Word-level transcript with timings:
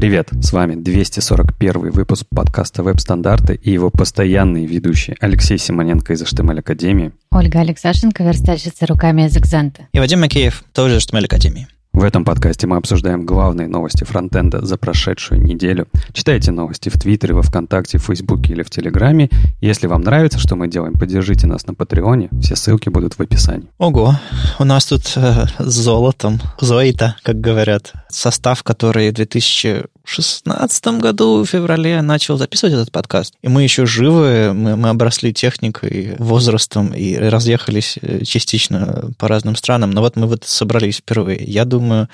Привет, 0.00 0.30
с 0.40 0.54
вами 0.54 0.76
241 0.76 1.90
выпуск 1.90 2.24
подкаста 2.34 2.82
«Веб-стандарты» 2.82 3.54
и 3.62 3.70
его 3.70 3.90
постоянные 3.90 4.64
ведущие 4.64 5.14
Алексей 5.20 5.58
Симоненко 5.58 6.14
из 6.14 6.22
HTML 6.22 6.60
Академии, 6.60 7.12
Ольга 7.30 7.60
Алексашенко, 7.60 8.24
верстальщица 8.24 8.86
руками 8.86 9.26
из 9.26 9.36
Экзента. 9.36 9.88
И 9.92 9.98
Вадим 9.98 10.22
Макеев, 10.22 10.64
тоже 10.72 10.96
из 10.96 11.06
HTML 11.06 11.26
Академии. 11.26 11.68
В 11.92 12.04
этом 12.04 12.24
подкасте 12.24 12.68
мы 12.68 12.76
обсуждаем 12.76 13.26
главные 13.26 13.66
новости 13.66 14.04
фронтенда 14.04 14.64
за 14.64 14.78
прошедшую 14.78 15.42
неделю. 15.42 15.88
Читайте 16.12 16.52
новости 16.52 16.88
в 16.88 16.94
Твиттере, 16.94 17.34
во 17.34 17.42
Вконтакте, 17.42 17.98
в 17.98 18.04
Фейсбуке 18.04 18.52
или 18.52 18.62
в 18.62 18.70
Телеграме. 18.70 19.28
Если 19.60 19.88
вам 19.88 20.02
нравится, 20.02 20.38
что 20.38 20.54
мы 20.54 20.68
делаем, 20.68 20.94
поддержите 20.94 21.48
нас 21.48 21.66
на 21.66 21.74
Патреоне. 21.74 22.28
Все 22.40 22.54
ссылки 22.54 22.88
будут 22.88 23.14
в 23.14 23.20
описании. 23.20 23.68
Ого, 23.76 24.14
у 24.60 24.64
нас 24.64 24.86
тут 24.86 25.12
э, 25.16 25.46
с 25.58 25.74
золотом, 25.74 26.40
зоита, 26.60 27.16
как 27.24 27.40
говорят, 27.40 27.92
состав, 28.14 28.62
который 28.62 29.10
в 29.10 29.14
2016 29.14 30.86
году 30.98 31.42
в 31.42 31.46
феврале 31.46 32.02
начал 32.02 32.36
записывать 32.38 32.74
этот 32.74 32.92
подкаст. 32.92 33.34
И 33.42 33.48
мы 33.48 33.62
еще 33.62 33.86
живы, 33.86 34.52
мы, 34.54 34.76
мы 34.76 34.88
обросли 34.88 35.32
техникой, 35.32 36.14
возрастом 36.18 36.94
и 36.94 37.16
разъехались 37.16 37.98
э, 38.00 38.24
частично 38.24 39.10
по 39.18 39.28
разным 39.28 39.56
странам. 39.56 39.90
Но 39.90 40.00
вот 40.00 40.16
мы 40.16 40.26
вот 40.26 40.44
собрались 40.44 40.98
впервые. 40.98 41.44
Я 41.44 41.64
думаю, 41.64 41.90
думаю, 41.90 42.08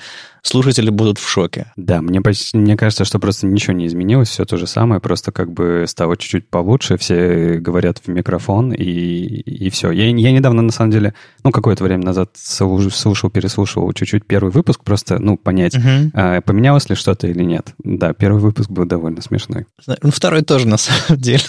слушатели 0.47 0.89
будут 0.89 1.19
в 1.19 1.27
шоке. 1.27 1.71
Да, 1.75 2.01
мне, 2.01 2.21
почти, 2.21 2.57
мне 2.57 2.75
кажется, 2.75 3.05
что 3.05 3.19
просто 3.19 3.47
ничего 3.47 3.73
не 3.73 3.87
изменилось, 3.87 4.29
все 4.29 4.45
то 4.45 4.57
же 4.57 4.67
самое, 4.67 5.01
просто 5.01 5.31
как 5.31 5.51
бы 5.51 5.85
стало 5.87 6.17
чуть-чуть 6.17 6.49
получше, 6.49 6.97
все 6.97 7.57
говорят 7.59 8.01
в 8.03 8.07
микрофон, 8.07 8.73
и, 8.73 8.83
и 8.83 9.69
все. 9.69 9.91
Я, 9.91 10.07
я 10.07 10.31
недавно, 10.31 10.61
на 10.61 10.71
самом 10.71 10.91
деле, 10.91 11.13
ну, 11.43 11.51
какое-то 11.51 11.83
время 11.83 12.03
назад 12.03 12.31
слушал, 12.35 13.29
переслушивал 13.29 13.91
чуть-чуть 13.93 14.25
первый 14.25 14.51
выпуск, 14.51 14.83
просто, 14.83 15.19
ну, 15.19 15.37
понять, 15.37 15.75
угу. 15.75 16.11
а, 16.13 16.41
поменялось 16.41 16.89
ли 16.89 16.95
что-то 16.95 17.27
или 17.27 17.43
нет. 17.43 17.73
Да, 17.83 18.13
первый 18.13 18.41
выпуск 18.41 18.69
был 18.69 18.85
довольно 18.85 19.21
смешной. 19.21 19.65
Ну, 19.85 20.11
второй 20.11 20.41
тоже, 20.43 20.67
на 20.67 20.77
самом 20.77 21.21
деле. 21.21 21.43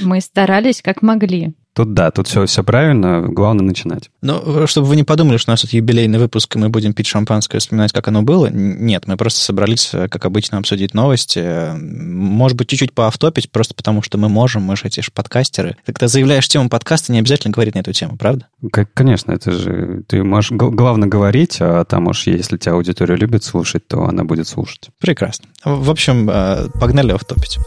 Мы 0.00 0.20
старались 0.20 0.82
как 0.82 1.02
могли. 1.02 1.54
Тут 1.74 1.94
да, 1.94 2.10
тут 2.10 2.26
все, 2.26 2.46
все 2.46 2.64
правильно, 2.64 3.22
главное 3.28 3.64
начинать. 3.64 4.10
Ну, 4.22 4.66
чтобы 4.66 4.88
вы 4.88 4.96
не 4.96 5.04
подумали, 5.04 5.36
что 5.36 5.50
у 5.50 5.52
нас 5.52 5.60
тут 5.60 5.72
юбилейный 5.72 6.18
выпуск, 6.18 6.56
и 6.56 6.58
мы 6.58 6.68
будем 6.68 6.92
пить 6.92 7.06
шампанское 7.06 7.58
и 7.58 7.60
вспоминать, 7.60 7.92
как 7.92 8.08
оно 8.08 8.22
было. 8.22 8.48
Нет, 8.50 9.06
мы 9.06 9.16
просто 9.16 9.40
собрались, 9.40 9.90
э, 9.94 10.08
как 10.08 10.24
обычно, 10.24 10.58
обсудить 10.58 10.94
новости. 10.94 11.72
Может 11.78 12.56
быть, 12.58 12.68
чуть-чуть 12.68 12.92
поофтопить, 12.92 13.50
просто 13.52 13.74
потому 13.74 14.02
что 14.02 14.18
мы 14.18 14.28
можем, 14.28 14.62
мы 14.62 14.76
же 14.76 14.82
эти 14.86 15.00
же 15.00 15.10
подкастеры. 15.12 15.76
Когда 15.86 16.08
заявляешь 16.08 16.48
тему 16.48 16.68
подкаста, 16.68 17.12
не 17.12 17.20
обязательно 17.20 17.52
говорить 17.52 17.74
на 17.74 17.80
эту 17.80 17.92
тему, 17.92 18.16
правда? 18.16 18.46
Конечно, 18.94 19.32
это 19.32 19.52
же... 19.52 20.02
Ты 20.08 20.24
можешь 20.24 20.50
главное 20.50 21.08
говорить, 21.08 21.58
а 21.60 21.84
там 21.84 22.08
уж, 22.08 22.26
если 22.26 22.56
тебя 22.56 22.72
аудитория 22.74 23.14
любит 23.14 23.44
слушать, 23.44 23.86
то 23.86 24.04
она 24.04 24.24
будет 24.24 24.48
слушать. 24.48 24.88
Прекрасно. 24.98 25.46
В 25.64 25.90
общем, 25.90 26.28
э, 26.28 26.68
погнали 26.80 27.12
офтопить. 27.12 27.58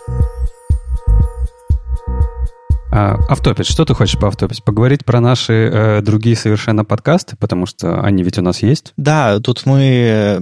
А, 2.95 3.17
автопить, 3.27 3.65
что 3.65 3.85
ты 3.85 3.95
хочешь 3.95 4.19
поавтопить? 4.19 4.63
Поговорить 4.63 5.03
про 5.03 5.19
наши 5.19 5.53
э, 5.53 6.01
другие 6.03 6.35
совершенно 6.35 6.85
подкасты, 6.85 7.35
потому 7.35 7.65
что 7.65 7.99
они 8.03 8.21
ведь 8.21 8.37
у 8.37 8.43
нас 8.43 8.61
есть? 8.61 8.93
Да, 8.97 9.39
тут 9.39 9.65
мы 9.65 9.81
э, 9.81 10.39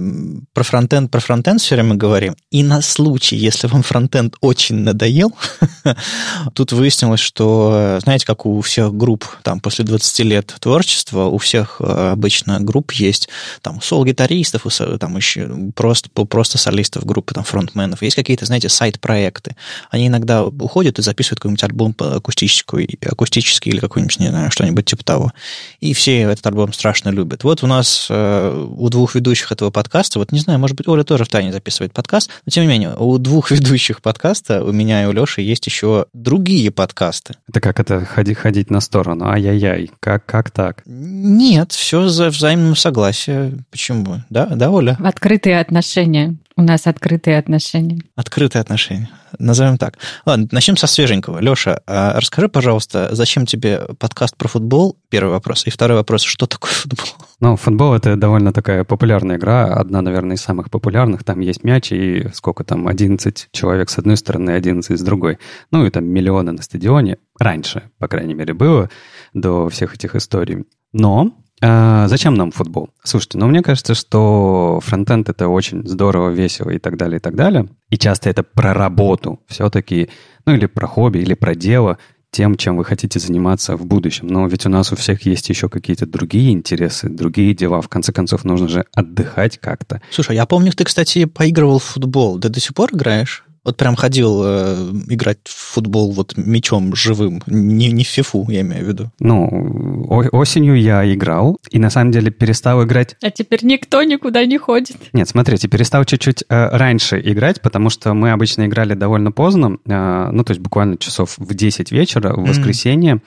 про 0.52 0.62
фронтенд, 0.62 1.10
про 1.10 1.18
фронтенд 1.20 1.62
все 1.62 1.76
время 1.76 1.94
говорим. 1.94 2.36
И 2.50 2.62
на 2.62 2.82
случай, 2.82 3.36
если 3.36 3.68
вам 3.68 3.82
фронтенд 3.82 4.34
очень 4.42 4.76
надоел, 4.76 5.32
тут 6.54 6.72
выяснилось, 6.72 7.20
что, 7.20 7.98
знаете, 8.02 8.26
как 8.26 8.44
у 8.44 8.60
всех 8.60 8.92
групп, 8.92 9.24
там, 9.42 9.58
после 9.58 9.86
20 9.86 10.18
лет 10.26 10.54
творчества, 10.60 11.24
у 11.24 11.38
всех 11.38 11.76
э, 11.80 12.10
обычно 12.12 12.60
групп 12.60 12.92
есть, 12.92 13.30
там, 13.62 13.80
сол-гитаристов, 13.80 14.66
там, 15.00 15.16
еще 15.16 15.48
просто, 15.74 16.10
просто 16.10 16.58
солистов 16.58 17.06
группы, 17.06 17.32
там, 17.32 17.44
фронтменов. 17.44 18.02
Есть 18.02 18.16
какие-то, 18.16 18.44
знаете, 18.44 18.68
сайт-проекты. 18.68 19.56
Они 19.88 20.08
иногда 20.08 20.44
уходят 20.44 20.98
и 20.98 21.02
записывают 21.02 21.40
какой-нибудь 21.40 21.64
альбом 21.64 21.96
акустический 21.98 22.41
акустическую, 22.42 22.88
акустический 23.04 23.70
или 23.70 23.78
какой-нибудь, 23.78 24.18
не 24.18 24.28
знаю, 24.28 24.50
что-нибудь 24.50 24.84
типа 24.84 25.04
того. 25.04 25.32
И 25.80 25.94
все 25.94 26.22
этот 26.22 26.46
альбом 26.46 26.72
страшно 26.72 27.10
любят. 27.10 27.44
Вот 27.44 27.62
у 27.62 27.66
нас 27.66 28.08
э, 28.10 28.66
у 28.76 28.88
двух 28.88 29.14
ведущих 29.14 29.52
этого 29.52 29.70
подкаста, 29.70 30.18
вот 30.18 30.32
не 30.32 30.40
знаю, 30.40 30.58
может 30.58 30.76
быть, 30.76 30.88
Оля 30.88 31.04
тоже 31.04 31.24
в 31.24 31.28
тайне 31.28 31.52
записывает 31.52 31.92
подкаст, 31.92 32.30
но 32.44 32.50
тем 32.50 32.64
не 32.64 32.68
менее, 32.68 32.94
у 32.96 33.18
двух 33.18 33.50
ведущих 33.52 34.02
подкаста, 34.02 34.64
у 34.64 34.72
меня 34.72 35.04
и 35.04 35.06
у 35.06 35.12
Леши, 35.12 35.40
есть 35.40 35.66
еще 35.66 36.06
другие 36.12 36.70
подкасты. 36.70 37.34
Это 37.48 37.60
как 37.60 37.78
это 37.80 38.04
ходить, 38.04 38.38
ходить 38.38 38.70
на 38.70 38.80
сторону? 38.80 39.28
Ай-яй-яй, 39.28 39.90
как, 40.00 40.26
как 40.26 40.50
так? 40.50 40.82
Нет, 40.86 41.72
все 41.72 42.08
за 42.08 42.28
взаимным 42.28 42.76
согласием. 42.76 43.64
Почему? 43.70 44.22
Да, 44.30 44.46
да, 44.46 44.70
Оля? 44.70 44.96
В 44.98 45.06
открытые 45.06 45.60
отношения. 45.60 46.36
У 46.56 46.62
нас 46.62 46.86
открытые 46.86 47.38
отношения. 47.38 48.02
Открытые 48.14 48.60
отношения. 48.60 49.10
Назовем 49.38 49.78
так. 49.78 49.98
Ладно, 50.26 50.48
начнем 50.52 50.76
со 50.76 50.86
свеженького. 50.86 51.38
Леша, 51.38 51.80
а 51.86 52.20
расскажи, 52.20 52.48
пожалуйста, 52.48 53.08
зачем 53.12 53.46
тебе 53.46 53.80
подкаст 53.98 54.36
про 54.36 54.48
футбол? 54.48 54.98
Первый 55.08 55.30
вопрос. 55.30 55.66
И 55.66 55.70
второй 55.70 55.96
вопрос, 55.96 56.22
что 56.22 56.46
такое 56.46 56.70
футбол? 56.72 57.06
Ну, 57.40 57.56
футбол— 57.56 57.94
это 57.94 58.16
довольно 58.16 58.52
такая 58.52 58.84
популярная 58.84 59.36
игра. 59.36 59.64
Одна, 59.64 60.02
наверное, 60.02 60.36
из 60.36 60.42
самых 60.42 60.70
популярных. 60.70 61.24
Там 61.24 61.40
есть 61.40 61.64
мяч, 61.64 61.90
и 61.90 62.28
сколько 62.34 62.64
там, 62.64 62.86
11 62.86 63.48
человек 63.52 63.88
с 63.88 63.98
одной 63.98 64.18
стороны, 64.18 64.50
11 64.50 64.98
с 64.98 65.02
другой. 65.02 65.38
Ну, 65.70 65.86
и 65.86 65.90
там 65.90 66.04
миллионы 66.04 66.52
на 66.52 66.62
стадионе. 66.62 67.16
Раньше, 67.38 67.84
по 67.98 68.08
крайней 68.08 68.34
мере, 68.34 68.52
было 68.52 68.90
до 69.32 69.68
всех 69.70 69.94
этих 69.94 70.14
историй. 70.14 70.66
Но 70.92 71.32
а 71.64 72.08
зачем 72.08 72.34
нам 72.34 72.50
футбол? 72.50 72.90
Слушайте, 73.04 73.38
ну 73.38 73.46
мне 73.46 73.62
кажется, 73.62 73.94
что 73.94 74.80
фронтенд 74.82 75.28
это 75.28 75.48
очень 75.48 75.86
здорово, 75.86 76.30
весело 76.30 76.70
и 76.70 76.78
так 76.78 76.96
далее, 76.96 77.18
и 77.18 77.20
так 77.20 77.36
далее. 77.36 77.68
И 77.88 77.96
часто 77.96 78.28
это 78.28 78.42
про 78.42 78.74
работу 78.74 79.40
все-таки, 79.46 80.10
ну 80.44 80.54
или 80.54 80.66
про 80.66 80.88
хобби, 80.88 81.18
или 81.18 81.34
про 81.34 81.54
дело, 81.54 81.98
тем, 82.32 82.56
чем 82.56 82.78
вы 82.78 82.84
хотите 82.84 83.20
заниматься 83.20 83.76
в 83.76 83.86
будущем. 83.86 84.26
Но 84.26 84.46
ведь 84.48 84.66
у 84.66 84.70
нас 84.70 84.90
у 84.90 84.96
всех 84.96 85.24
есть 85.24 85.48
еще 85.50 85.68
какие-то 85.68 86.06
другие 86.06 86.50
интересы, 86.52 87.08
другие 87.08 87.54
дела. 87.54 87.80
В 87.80 87.88
конце 87.88 88.10
концов, 88.10 88.42
нужно 88.44 88.68
же 88.68 88.86
отдыхать 88.94 89.58
как-то. 89.58 90.00
Слушай, 90.10 90.36
я 90.36 90.46
помню, 90.46 90.72
ты, 90.72 90.84
кстати, 90.84 91.26
поигрывал 91.26 91.78
в 91.78 91.84
футбол. 91.84 92.40
Ты 92.40 92.48
до 92.48 92.58
сих 92.58 92.74
пор 92.74 92.90
играешь? 92.92 93.44
Вот 93.64 93.76
прям 93.76 93.94
ходил 93.94 94.42
э, 94.44 94.90
играть 95.08 95.38
в 95.44 95.74
футбол 95.74 96.10
вот 96.10 96.36
мячом 96.36 96.94
живым, 96.96 97.42
не, 97.46 97.92
не 97.92 98.02
в 98.02 98.08
фифу, 98.08 98.44
я 98.48 98.62
имею 98.62 98.84
в 98.84 98.88
виду. 98.88 99.10
Ну, 99.20 100.06
осенью 100.32 100.80
я 100.80 101.10
играл, 101.12 101.58
и 101.70 101.78
на 101.78 101.88
самом 101.88 102.10
деле 102.10 102.32
перестал 102.32 102.82
играть... 102.84 103.16
А 103.22 103.30
теперь 103.30 103.60
никто 103.64 104.02
никуда 104.02 104.44
не 104.46 104.58
ходит. 104.58 104.96
Нет, 105.12 105.28
смотрите, 105.28 105.68
перестал 105.68 106.04
чуть-чуть 106.04 106.42
э, 106.48 106.76
раньше 106.76 107.20
играть, 107.24 107.60
потому 107.62 107.88
что 107.88 108.14
мы 108.14 108.32
обычно 108.32 108.66
играли 108.66 108.94
довольно 108.94 109.30
поздно, 109.30 109.78
э, 109.86 110.30
ну, 110.32 110.42
то 110.42 110.50
есть 110.50 110.60
буквально 110.60 110.96
часов 110.96 111.34
в 111.38 111.54
10 111.54 111.92
вечера, 111.92 112.34
в 112.34 112.44
воскресенье, 112.44 113.14
mm. 113.14 113.20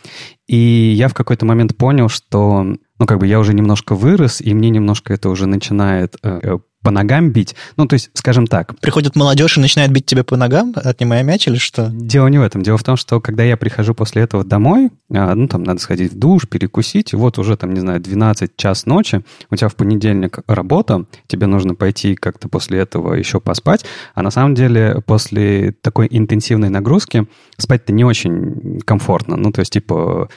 и 0.47 0.57
я 0.97 1.07
в 1.07 1.13
какой-то 1.13 1.46
момент 1.46 1.78
понял, 1.78 2.09
что, 2.09 2.75
ну, 3.00 3.06
как 3.06 3.19
бы 3.19 3.28
я 3.28 3.39
уже 3.39 3.53
немножко 3.53 3.95
вырос, 3.95 4.41
и 4.41 4.53
мне 4.53 4.69
немножко 4.69 5.13
это 5.13 5.29
уже 5.29 5.47
начинает 5.47 6.16
э, 6.23 6.57
по 6.85 6.91
ногам 6.91 7.31
бить. 7.31 7.56
Ну, 7.78 7.88
то 7.88 7.95
есть, 7.95 8.11
скажем 8.13 8.45
так. 8.45 8.79
Приходит 8.79 9.16
молодежь 9.16 9.57
и 9.57 9.59
начинает 9.59 9.91
бить 9.91 10.06
тебя 10.06 10.23
по 10.23 10.38
ногам, 10.38 10.72
отнимая 10.75 11.23
мяч 11.23 11.47
или 11.47 11.57
что? 11.57 11.89
Дело 11.91 12.28
не 12.28 12.38
в 12.38 12.44
этом. 12.44 12.61
Дело 12.61 12.78
в 12.78 12.84
том, 12.84 12.95
что 12.95 13.19
когда 13.19 13.44
я 13.44 13.57
прихожу 13.57 13.95
после 13.95 14.22
этого 14.22 14.44
домой, 14.44 14.91
а, 15.11 15.34
ну, 15.34 15.47
там 15.47 15.63
надо 15.63 15.81
сходить 15.81 16.13
в 16.13 16.19
душ, 16.19 16.47
перекусить, 16.47 17.13
и 17.13 17.16
вот 17.16 17.39
уже 17.39 17.57
там, 17.57 17.73
не 17.73 17.79
знаю, 17.79 18.00
12 18.01 18.55
час 18.55 18.85
ночи, 18.85 19.25
у 19.50 19.55
тебя 19.55 19.67
в 19.67 19.75
понедельник 19.75 20.39
работа, 20.45 21.05
тебе 21.25 21.47
нужно 21.47 21.73
пойти 21.73 22.13
как-то 22.13 22.50
после 22.50 22.79
этого 22.79 23.16
еще 23.16 23.39
поспать, 23.39 23.84
а 24.13 24.22
на 24.22 24.29
самом 24.29 24.53
деле 24.53 25.01
после 25.07 25.72
такой 25.81 26.07
интенсивной 26.11 26.69
нагрузки 26.69 27.25
спать-то 27.57 27.94
не 27.94 28.03
очень 28.03 28.79
комфортно. 28.85 29.38
Ну, 29.38 29.51
то 29.51 29.61
есть, 29.61 29.73
типа, 29.73 29.95
Э, 29.95 30.28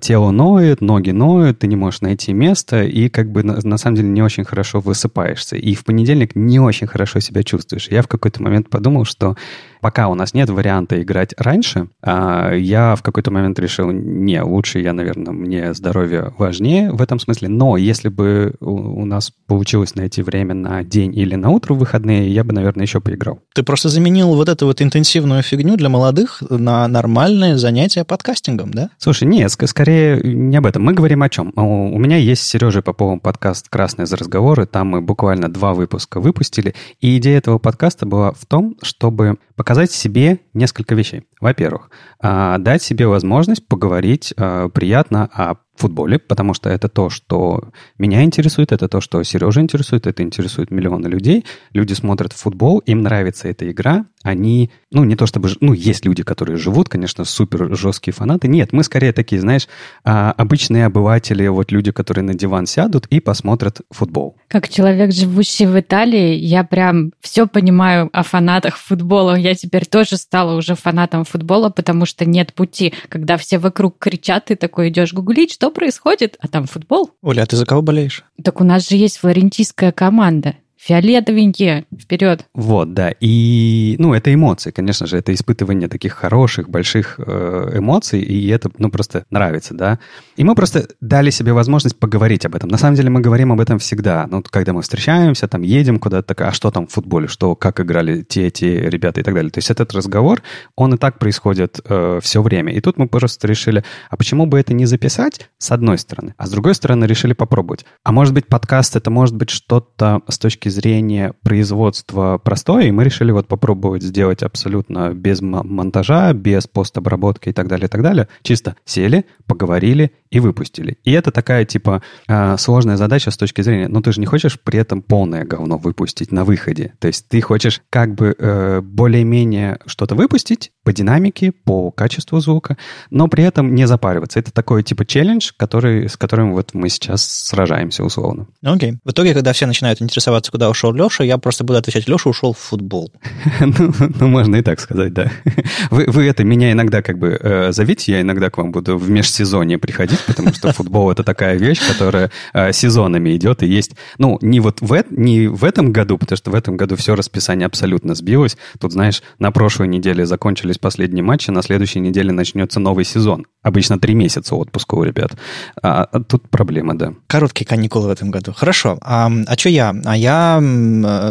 тело 0.00 0.30
ноет, 0.30 0.80
ноги 0.80 1.10
ноют, 1.10 1.58
ты 1.58 1.66
не 1.66 1.76
можешь 1.76 2.00
найти 2.00 2.32
место, 2.32 2.84
и 2.84 3.08
как 3.08 3.30
бы 3.30 3.42
на, 3.42 3.58
на 3.62 3.76
самом 3.76 3.96
деле 3.96 4.08
не 4.08 4.22
очень 4.22 4.44
хорошо 4.44 4.80
высыпаешься. 4.80 5.56
И 5.56 5.74
в 5.74 5.84
понедельник 5.84 6.34
не 6.34 6.58
очень 6.58 6.86
хорошо 6.86 7.20
себя 7.20 7.42
чувствуешь. 7.42 7.88
Я 7.90 8.02
в 8.02 8.08
какой-то 8.08 8.42
момент 8.42 8.70
подумал, 8.70 9.04
что 9.04 9.36
пока 9.80 10.08
у 10.08 10.14
нас 10.14 10.34
нет 10.34 10.50
варианта 10.50 11.00
играть 11.02 11.34
раньше, 11.36 11.88
а, 12.02 12.52
я 12.52 12.94
в 12.94 13.02
какой-то 13.02 13.30
момент 13.30 13.58
решил, 13.58 13.90
не, 13.90 14.42
лучше 14.42 14.80
я, 14.80 14.92
наверное, 14.92 15.32
мне 15.32 15.74
здоровье 15.74 16.32
важнее 16.38 16.90
в 16.92 17.00
этом 17.02 17.18
смысле, 17.18 17.48
но 17.48 17.76
если 17.76 18.08
бы 18.08 18.54
у 18.60 19.04
нас 19.04 19.32
получилось 19.46 19.94
найти 19.94 20.22
время 20.22 20.54
на 20.54 20.82
день 20.82 21.16
или 21.16 21.34
на 21.34 21.50
утро 21.50 21.74
в 21.74 21.78
выходные, 21.78 22.32
я 22.32 22.44
бы, 22.44 22.52
наверное, 22.52 22.84
еще 22.84 23.00
поиграл. 23.00 23.40
Ты 23.54 23.62
просто 23.62 23.88
заменил 23.88 24.34
вот 24.34 24.48
эту 24.48 24.66
вот 24.66 24.82
интенсивную 24.82 25.42
фигню 25.42 25.76
для 25.76 25.88
молодых 25.88 26.42
на 26.50 26.86
нормальное 26.88 27.56
занятие 27.56 28.04
подкастингом, 28.04 28.72
да? 28.72 28.90
Слушай, 28.98 29.24
нет, 29.24 29.50
скорее 29.50 30.20
не 30.22 30.56
об 30.56 30.66
этом. 30.66 30.84
Мы 30.84 30.92
говорим 30.92 31.22
о 31.22 31.28
чем? 31.28 31.52
У 31.56 31.98
меня 31.98 32.16
есть 32.16 32.42
с 32.42 32.46
Сережей 32.46 32.82
Поповым 32.82 33.20
подкаст 33.20 33.68
«Красные 33.68 34.06
за 34.06 34.16
разговоры», 34.16 34.66
там 34.66 34.88
мы 34.88 35.00
буквально 35.00 35.48
два 35.48 35.74
выпуска 35.74 36.20
выпустили, 36.20 36.74
и 37.00 37.16
идея 37.18 37.38
этого 37.38 37.58
подкаста 37.58 38.06
была 38.06 38.32
в 38.32 38.44
том, 38.46 38.76
чтобы 38.82 39.38
показать 39.56 39.67
себе 39.92 40.40
несколько 40.54 40.94
вещей. 40.94 41.24
Во-первых, 41.40 41.90
а, 42.20 42.58
дать 42.58 42.82
себе 42.82 43.06
возможность 43.06 43.66
поговорить 43.66 44.34
а, 44.36 44.68
приятно 44.68 45.28
о 45.32 45.56
футболе, 45.78 46.18
потому 46.18 46.54
что 46.54 46.68
это 46.68 46.88
то, 46.88 47.08
что 47.08 47.70
меня 47.98 48.24
интересует, 48.24 48.72
это 48.72 48.88
то, 48.88 49.00
что 49.00 49.22
Сережа 49.22 49.60
интересует, 49.60 50.06
это 50.06 50.22
интересует 50.22 50.70
миллионы 50.70 51.06
людей. 51.06 51.44
Люди 51.72 51.92
смотрят 51.94 52.32
футбол, 52.32 52.78
им 52.80 53.02
нравится 53.02 53.48
эта 53.48 53.70
игра, 53.70 54.06
они, 54.22 54.70
ну, 54.90 55.04
не 55.04 55.14
то 55.14 55.26
чтобы, 55.26 55.48
ну, 55.60 55.72
есть 55.72 56.04
люди, 56.04 56.22
которые 56.22 56.56
живут, 56.56 56.88
конечно, 56.88 57.24
супер 57.24 57.76
жесткие 57.76 58.12
фанаты. 58.12 58.48
Нет, 58.48 58.72
мы 58.72 58.82
скорее 58.82 59.12
такие, 59.12 59.40
знаешь, 59.40 59.68
а, 60.04 60.32
обычные 60.32 60.86
обыватели, 60.86 61.46
вот 61.46 61.70
люди, 61.70 61.92
которые 61.92 62.24
на 62.24 62.34
диван 62.34 62.66
сядут 62.66 63.06
и 63.06 63.20
посмотрят 63.20 63.80
футбол. 63.90 64.36
Как 64.48 64.68
человек, 64.68 65.12
живущий 65.12 65.66
в 65.66 65.78
Италии, 65.78 66.34
я 66.34 66.64
прям 66.64 67.12
все 67.20 67.46
понимаю 67.46 68.10
о 68.12 68.22
фанатах 68.22 68.76
футбола. 68.76 69.36
Я 69.36 69.54
теперь 69.54 69.86
тоже 69.86 70.16
стала 70.16 70.56
уже 70.56 70.74
фанатом 70.74 71.24
футбола, 71.28 71.70
потому 71.70 72.06
что 72.06 72.24
нет 72.24 72.52
пути, 72.52 72.92
когда 73.08 73.36
все 73.36 73.58
вокруг 73.58 73.98
кричат, 73.98 74.46
ты 74.46 74.56
такой 74.56 74.88
идешь 74.88 75.12
гуглить, 75.12 75.52
что 75.52 75.70
происходит, 75.70 76.36
а 76.40 76.48
там 76.48 76.66
футбол. 76.66 77.10
Оля, 77.22 77.42
а 77.42 77.46
ты 77.46 77.56
за 77.56 77.66
кого 77.66 77.82
болеешь? 77.82 78.24
Так 78.42 78.60
у 78.60 78.64
нас 78.64 78.88
же 78.88 78.96
есть 78.96 79.18
флорентийская 79.18 79.92
команда. 79.92 80.56
Фиолетовенькие, 80.78 81.86
вперед. 82.00 82.46
Вот, 82.54 82.94
да. 82.94 83.12
И, 83.20 83.96
ну, 83.98 84.14
это 84.14 84.32
эмоции, 84.32 84.70
конечно 84.70 85.06
же, 85.06 85.18
это 85.18 85.34
испытывание 85.34 85.88
таких 85.88 86.12
хороших, 86.14 86.70
больших 86.70 87.18
э, 87.18 87.72
эмоций, 87.74 88.20
и 88.20 88.48
это, 88.48 88.70
ну, 88.78 88.90
просто 88.90 89.24
нравится, 89.30 89.74
да. 89.74 89.98
И 90.36 90.44
мы 90.44 90.54
просто 90.54 90.88
дали 91.00 91.30
себе 91.30 91.52
возможность 91.52 91.98
поговорить 91.98 92.46
об 92.46 92.54
этом. 92.54 92.70
На 92.70 92.78
самом 92.78 92.94
деле 92.94 93.10
мы 93.10 93.20
говорим 93.20 93.52
об 93.52 93.60
этом 93.60 93.80
всегда. 93.80 94.28
Ну, 94.30 94.42
когда 94.48 94.72
мы 94.72 94.82
встречаемся, 94.82 95.48
там, 95.48 95.62
едем 95.62 95.98
куда-то, 95.98 96.34
а 96.38 96.52
что 96.52 96.70
там 96.70 96.86
в 96.86 96.92
футболе, 96.92 97.26
что, 97.26 97.56
как 97.56 97.80
играли 97.80 98.22
те, 98.22 98.50
те 98.50 98.88
ребята 98.88 99.20
и 99.20 99.24
так 99.24 99.34
далее. 99.34 99.50
То 99.50 99.58
есть 99.58 99.70
этот 99.70 99.92
разговор, 99.92 100.42
он 100.76 100.94
и 100.94 100.96
так 100.96 101.18
происходит 101.18 101.80
э, 101.84 102.20
все 102.22 102.40
время. 102.40 102.72
И 102.72 102.80
тут 102.80 102.98
мы 102.98 103.08
просто 103.08 103.48
решили, 103.48 103.82
а 104.10 104.16
почему 104.16 104.46
бы 104.46 104.60
это 104.60 104.74
не 104.74 104.86
записать, 104.86 105.50
с 105.58 105.72
одной 105.72 105.98
стороны, 105.98 106.34
а 106.36 106.46
с 106.46 106.50
другой 106.50 106.74
стороны 106.74 107.04
решили 107.04 107.32
попробовать. 107.32 107.84
А 108.04 108.12
может 108.12 108.32
быть, 108.32 108.46
подкаст 108.46 108.94
это 108.94 109.10
может 109.10 109.34
быть 109.34 109.50
что-то 109.50 110.22
с 110.28 110.38
точки 110.38 110.67
точки 110.68 110.88
зрения 110.88 111.32
производства 111.42 112.38
простое, 112.38 112.84
и 112.84 112.90
мы 112.90 113.04
решили 113.04 113.32
вот 113.32 113.48
попробовать 113.48 114.02
сделать 114.02 114.42
абсолютно 114.42 115.12
без 115.14 115.40
монтажа, 115.40 116.32
без 116.32 116.66
постобработки 116.66 117.48
и 117.48 117.52
так 117.52 117.68
далее, 117.68 117.86
и 117.86 117.88
так 117.88 118.02
далее. 118.02 118.28
Чисто 118.42 118.76
сели, 118.84 119.24
поговорили 119.46 120.12
и 120.30 120.40
выпустили. 120.40 120.98
И 121.04 121.12
это 121.12 121.30
такая, 121.30 121.64
типа, 121.64 122.02
а, 122.28 122.56
сложная 122.58 122.96
задача 122.96 123.30
с 123.30 123.36
точки 123.36 123.62
зрения, 123.62 123.88
ну, 123.88 124.02
ты 124.02 124.12
же 124.12 124.20
не 124.20 124.26
хочешь 124.26 124.58
при 124.60 124.78
этом 124.78 125.02
полное 125.02 125.44
говно 125.44 125.78
выпустить 125.78 126.32
на 126.32 126.44
выходе. 126.44 126.92
То 126.98 127.08
есть 127.08 127.28
ты 127.28 127.40
хочешь 127.40 127.80
как 127.90 128.14
бы 128.14 128.34
э, 128.38 128.80
более-менее 128.82 129.78
что-то 129.86 130.14
выпустить 130.14 130.70
по 130.84 130.92
динамике, 130.92 131.52
по 131.52 131.90
качеству 131.90 132.40
звука, 132.40 132.76
но 133.10 133.28
при 133.28 133.44
этом 133.44 133.74
не 133.74 133.86
запариваться. 133.86 134.38
Это 134.38 134.52
такой, 134.52 134.82
типа, 134.82 135.06
челлендж, 135.06 135.50
который, 135.56 136.08
с 136.08 136.16
которым 136.16 136.52
вот 136.52 136.74
мы 136.74 136.88
сейчас 136.88 137.24
сражаемся 137.24 138.04
условно. 138.04 138.46
Окей. 138.62 138.92
Okay. 138.92 138.96
В 139.04 139.10
итоге, 139.10 139.34
когда 139.34 139.52
все 139.52 139.66
начинают 139.66 140.02
интересоваться, 140.02 140.52
куда 140.58 140.70
ушел 140.70 140.92
Леша, 140.92 141.22
я 141.22 141.38
просто 141.38 141.62
буду 141.62 141.78
отвечать, 141.78 142.08
Леша 142.08 142.30
ушел 142.30 142.52
в 142.52 142.58
футбол. 142.58 143.12
ну, 143.60 143.94
ну, 144.18 144.26
можно 144.26 144.56
и 144.56 144.62
так 144.62 144.80
сказать, 144.80 145.12
да. 145.12 145.30
вы, 145.90 146.06
вы 146.08 146.24
это, 146.24 146.42
меня 146.42 146.72
иногда 146.72 147.00
как 147.00 147.16
бы 147.16 147.38
э, 147.40 147.70
зовите, 147.70 148.10
я 148.10 148.22
иногда 148.22 148.50
к 148.50 148.58
вам 148.58 148.72
буду 148.72 148.98
в 148.98 149.08
межсезонье 149.08 149.78
приходить, 149.78 150.18
потому 150.26 150.52
что 150.52 150.72
футбол 150.72 151.12
это 151.12 151.22
такая 151.22 151.56
вещь, 151.56 151.78
которая 151.86 152.32
э, 152.54 152.72
сезонами 152.72 153.36
идет, 153.36 153.62
и 153.62 153.68
есть, 153.68 153.92
ну, 154.18 154.36
не 154.42 154.58
вот 154.58 154.80
в, 154.80 155.04
не 155.10 155.46
в 155.46 155.62
этом 155.62 155.92
году, 155.92 156.18
потому 156.18 156.36
что 156.36 156.50
в 156.50 156.56
этом 156.56 156.76
году 156.76 156.96
все 156.96 157.14
расписание 157.14 157.66
абсолютно 157.66 158.16
сбилось. 158.16 158.56
Тут, 158.80 158.92
знаешь, 158.92 159.22
на 159.38 159.52
прошлой 159.52 159.86
неделе 159.86 160.26
закончились 160.26 160.78
последние 160.78 161.22
матчи, 161.22 161.52
на 161.52 161.62
следующей 161.62 162.00
неделе 162.00 162.32
начнется 162.32 162.80
новый 162.80 163.04
сезон. 163.04 163.46
Обычно 163.62 164.00
три 164.00 164.14
месяца 164.14 164.56
отпуска 164.56 164.96
у 164.96 165.04
ребят. 165.04 165.36
А, 165.82 166.02
а 166.02 166.20
тут 166.20 166.48
проблема, 166.50 166.98
да. 166.98 167.12
Короткие 167.28 167.64
каникулы 167.64 168.08
в 168.08 168.10
этом 168.10 168.32
году. 168.32 168.52
Хорошо. 168.52 168.98
А, 169.02 169.30
а 169.46 169.56
что 169.56 169.68
я? 169.68 169.94
А 170.04 170.16
я 170.16 170.47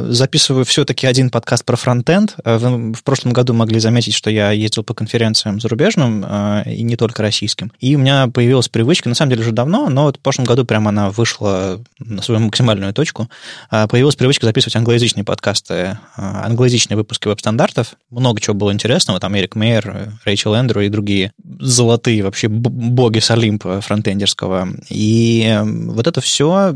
записываю 0.09 0.65
все-таки 0.65 1.07
один 1.07 1.29
подкаст 1.29 1.65
про 1.65 1.75
фронтенд. 1.75 2.35
Э, 2.43 2.57
вы 2.57 2.93
в 2.93 3.03
прошлом 3.03 3.33
году 3.33 3.53
могли 3.53 3.79
заметить, 3.79 4.13
что 4.13 4.29
я 4.29 4.51
ездил 4.51 4.83
по 4.83 4.93
конференциям 4.93 5.59
зарубежным, 5.59 6.25
э, 6.27 6.63
и 6.75 6.83
не 6.83 6.95
только 6.95 7.21
российским. 7.21 7.71
И 7.79 7.95
у 7.95 7.99
меня 7.99 8.27
появилась 8.27 8.69
привычка, 8.69 9.09
на 9.09 9.15
самом 9.15 9.31
деле 9.31 9.41
уже 9.41 9.51
давно, 9.51 9.89
но 9.89 10.03
вот 10.03 10.17
в 10.17 10.19
прошлом 10.19 10.45
году 10.45 10.65
прямо 10.65 10.89
она 10.89 11.09
вышла 11.11 11.79
на 11.99 12.21
свою 12.21 12.41
максимальную 12.41 12.93
точку. 12.93 13.29
Э, 13.71 13.87
появилась 13.87 14.15
привычка 14.15 14.45
записывать 14.45 14.75
англоязычные 14.75 15.23
подкасты, 15.23 15.97
англоязычные 16.15 16.97
выпуски 16.97 17.27
веб-стандартов. 17.27 17.95
Много 18.09 18.41
чего 18.41 18.53
было 18.53 18.71
интересного. 18.71 19.19
Там 19.19 19.35
Эрик 19.37 19.55
Мейер, 19.55 20.13
Рэйчел 20.25 20.53
Эндрю 20.53 20.81
и 20.81 20.89
другие 20.89 21.31
золотые 21.59 22.23
вообще 22.23 22.47
боги 22.47 23.19
с 23.19 23.31
Олимпа 23.31 23.81
фронтендерского. 23.81 24.69
И 24.89 25.59
вот 25.63 26.07
это 26.07 26.21
все 26.21 26.75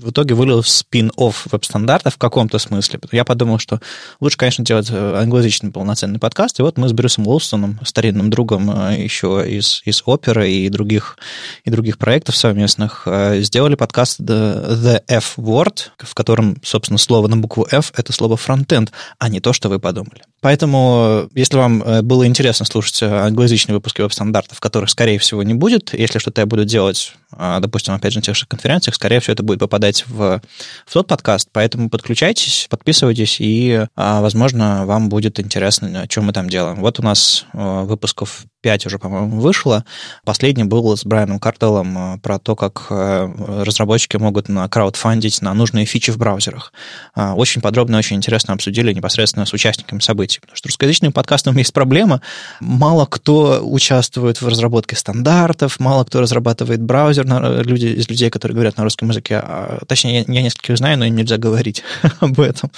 в 0.00 0.10
итоге 0.10 0.34
вылил 0.34 0.62
в 0.62 0.68
спин-офф 0.68 1.46
веб-стандартов 1.52 2.14
в 2.14 2.18
каком-то 2.18 2.58
смысле. 2.58 3.00
Я 3.12 3.24
подумал, 3.24 3.58
что 3.58 3.80
лучше, 4.20 4.36
конечно, 4.36 4.64
делать 4.64 4.88
э, 4.90 5.14
англоязычный 5.20 5.70
полноценный 5.70 6.18
подкаст. 6.18 6.58
И 6.58 6.62
вот 6.62 6.78
мы 6.78 6.88
с 6.88 6.92
Брюсом 6.92 7.26
Уолстоном, 7.26 7.78
старинным 7.84 8.30
другом 8.30 8.70
э, 8.70 9.02
еще 9.02 9.44
из, 9.46 9.82
из 9.84 10.02
оперы 10.06 10.50
и 10.50 10.68
других, 10.68 11.18
и 11.64 11.70
других 11.70 11.98
проектов 11.98 12.36
совместных, 12.36 13.02
э, 13.06 13.40
сделали 13.42 13.74
подкаст 13.74 14.20
The 14.20 15.02
F-Word, 15.06 15.90
в 15.98 16.14
котором, 16.14 16.56
собственно, 16.62 16.98
слово 16.98 17.28
на 17.28 17.36
букву 17.36 17.66
F— 17.70 17.92
это 17.96 18.12
слово 18.12 18.36
фронтенд, 18.36 18.92
а 19.18 19.28
не 19.28 19.40
то, 19.40 19.52
что 19.52 19.68
вы 19.68 19.78
подумали. 19.78 20.22
Поэтому, 20.40 21.28
если 21.34 21.58
вам 21.58 21.84
было 22.02 22.26
интересно 22.26 22.64
слушать 22.64 23.02
англоязычные 23.02 23.74
выпуски 23.74 24.00
веб-стандартов, 24.00 24.58
которых, 24.58 24.88
скорее 24.88 25.18
всего, 25.18 25.42
не 25.42 25.52
будет, 25.52 25.92
если 25.92 26.18
что-то 26.18 26.40
я 26.40 26.46
буду 26.46 26.64
делать, 26.64 27.12
допустим, 27.30 27.92
опять 27.92 28.14
же, 28.14 28.20
на 28.20 28.22
тех 28.22 28.34
же 28.34 28.46
конференциях, 28.46 28.94
скорее 28.94 29.20
всего, 29.20 29.34
это 29.34 29.42
будет 29.42 29.58
попадать 29.58 29.89
попадать 29.90 30.04
в, 30.08 30.40
в 30.86 30.92
тот 30.92 31.06
подкаст, 31.06 31.48
поэтому 31.52 31.90
подключайтесь, 31.90 32.66
подписывайтесь, 32.70 33.36
и, 33.40 33.86
а, 33.96 34.20
возможно, 34.20 34.86
вам 34.86 35.08
будет 35.08 35.40
интересно, 35.40 36.02
о 36.02 36.08
чем 36.08 36.24
мы 36.24 36.32
там 36.32 36.48
делаем. 36.48 36.80
Вот 36.80 36.98
у 37.00 37.02
нас 37.02 37.46
а, 37.52 37.84
выпусков 37.84 38.44
5 38.62 38.86
уже, 38.86 38.98
по-моему, 38.98 39.40
вышло. 39.40 39.84
Последний 40.24 40.64
был 40.64 40.96
с 40.96 41.04
Брайаном 41.04 41.38
Картеллом 41.38 41.96
а, 41.96 42.18
про 42.18 42.38
то, 42.38 42.56
как 42.56 42.86
разработчики 42.90 44.16
могут 44.16 44.48
на 44.48 44.68
краудфандить 44.68 45.42
на 45.42 45.54
нужные 45.54 45.86
фичи 45.86 46.10
в 46.10 46.18
браузерах. 46.18 46.72
Очень 47.14 47.60
подробно, 47.60 47.98
очень 47.98 48.16
интересно 48.16 48.54
обсудили 48.54 48.92
непосредственно 48.92 49.46
с 49.46 49.52
участниками 49.52 50.00
событий. 50.00 50.40
Потому 50.40 50.56
что 50.56 50.68
русскоязычным 50.68 51.12
подкастом 51.12 51.56
есть 51.58 51.72
проблема. 51.72 52.20
Мало 52.60 53.06
кто 53.06 53.60
участвует 53.62 54.40
в 54.40 54.48
разработке 54.48 54.96
стандартов, 54.96 55.80
мало 55.80 56.04
кто 56.04 56.20
разрабатывает 56.20 56.80
браузер, 56.82 57.26
люди, 57.64 57.86
из 57.86 58.08
людей, 58.08 58.30
которые 58.30 58.54
говорят 58.54 58.76
на 58.76 58.84
русском 58.84 59.08
языке, 59.08 59.42
точнее, 59.86 60.24
я, 60.26 60.42
нескольких 60.42 60.76
знаю, 60.76 60.98
но 60.98 61.04
им 61.04 61.16
нельзя 61.16 61.36
говорить 61.36 61.82
об 62.20 62.40
этом. 62.40 62.70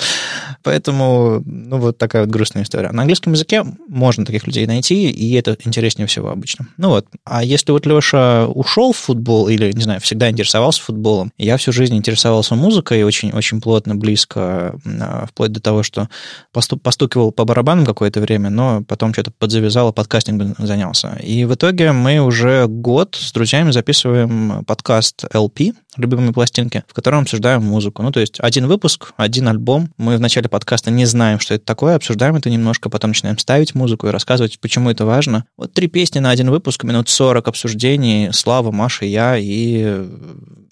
Поэтому, 0.63 1.43
ну, 1.45 1.79
вот 1.79 1.99
такая 1.99 2.23
вот 2.23 2.31
грустная 2.31 2.63
история. 2.65 2.91
На 2.93 3.03
английском 3.03 3.33
языке 3.33 3.65
можно 3.89 4.25
таких 4.25 4.47
людей 4.47 4.67
найти, 4.67 5.11
и 5.11 5.35
это 5.35 5.57
интереснее 5.73 6.07
всего 6.07 6.31
обычно. 6.31 6.69
Ну 6.77 6.91
вот. 6.91 7.07
А 7.25 7.43
если 7.43 7.73
вот 7.73 7.87
Леша 7.87 8.47
ушел 8.47 8.93
в 8.93 8.97
футбол, 8.97 9.49
или, 9.49 9.73
не 9.73 9.83
знаю, 9.83 10.01
всегда 10.01 10.31
интересовался 10.31 10.83
футболом, 10.83 11.33
я 11.39 11.57
всю 11.57 11.73
жизнь 11.73 11.97
интересовался 11.97 12.55
музыкой, 12.55 13.03
очень-очень 13.03 13.61
плотно, 13.61 13.97
близко, 13.97 14.77
а, 15.01 15.27
вплоть 15.27 15.53
до 15.53 15.61
того, 15.61 15.83
что 15.83 16.09
постукивал 16.53 17.33
по 17.33 17.45
барабанам 17.45 17.87
какое-то 17.87 18.21
время, 18.21 18.51
но 18.51 18.83
потом 18.87 19.13
что-то 19.13 19.31
подзавязал, 19.31 19.93
подкастингом 19.93 20.55
занялся. 20.59 21.19
И 21.23 21.45
в 21.45 21.55
итоге 21.55 21.93
мы 21.93 22.19
уже 22.21 22.67
год 22.67 23.17
с 23.19 23.33
друзьями 23.33 23.71
записываем 23.71 24.65
подкаст 24.65 25.25
LP, 25.33 25.75
любимые 25.97 26.33
пластинки, 26.33 26.85
в 26.89 26.95
котором 26.95 27.21
обсуждаем 27.21 27.63
музыку. 27.65 28.03
Ну, 28.03 28.11
то 28.11 28.21
есть 28.21 28.41
один 28.41 28.67
выпуск, 28.67 29.13
один 29.17 29.49
альбом. 29.49 29.91
Мы 29.99 30.17
в 30.17 30.21
начале 30.21 30.49
подкаста 30.49 30.91
не 30.91 31.05
знаем, 31.05 31.39
что 31.39 31.55
это 31.55 31.65
такое, 31.65 31.97
обсуждаем 31.97 32.37
это 32.37 32.51
немножко, 32.51 32.89
потом 32.89 33.11
начинаем 33.11 33.39
ставить 33.39 33.75
музыку 33.75 34.07
и 34.07 34.11
рассказывать, 34.11 34.59
почему 34.61 34.91
это 34.91 35.05
важно. 35.05 35.45
Вот 35.63 35.75
три 35.75 35.87
песни 35.87 36.19
на 36.19 36.31
один 36.31 36.51
выпуск, 36.51 36.83
минут 36.83 37.09
40 37.09 37.47
обсуждений. 37.47 38.31
Слава, 38.33 38.73
Маша, 38.73 39.05
я 39.05 39.37
и 39.39 40.05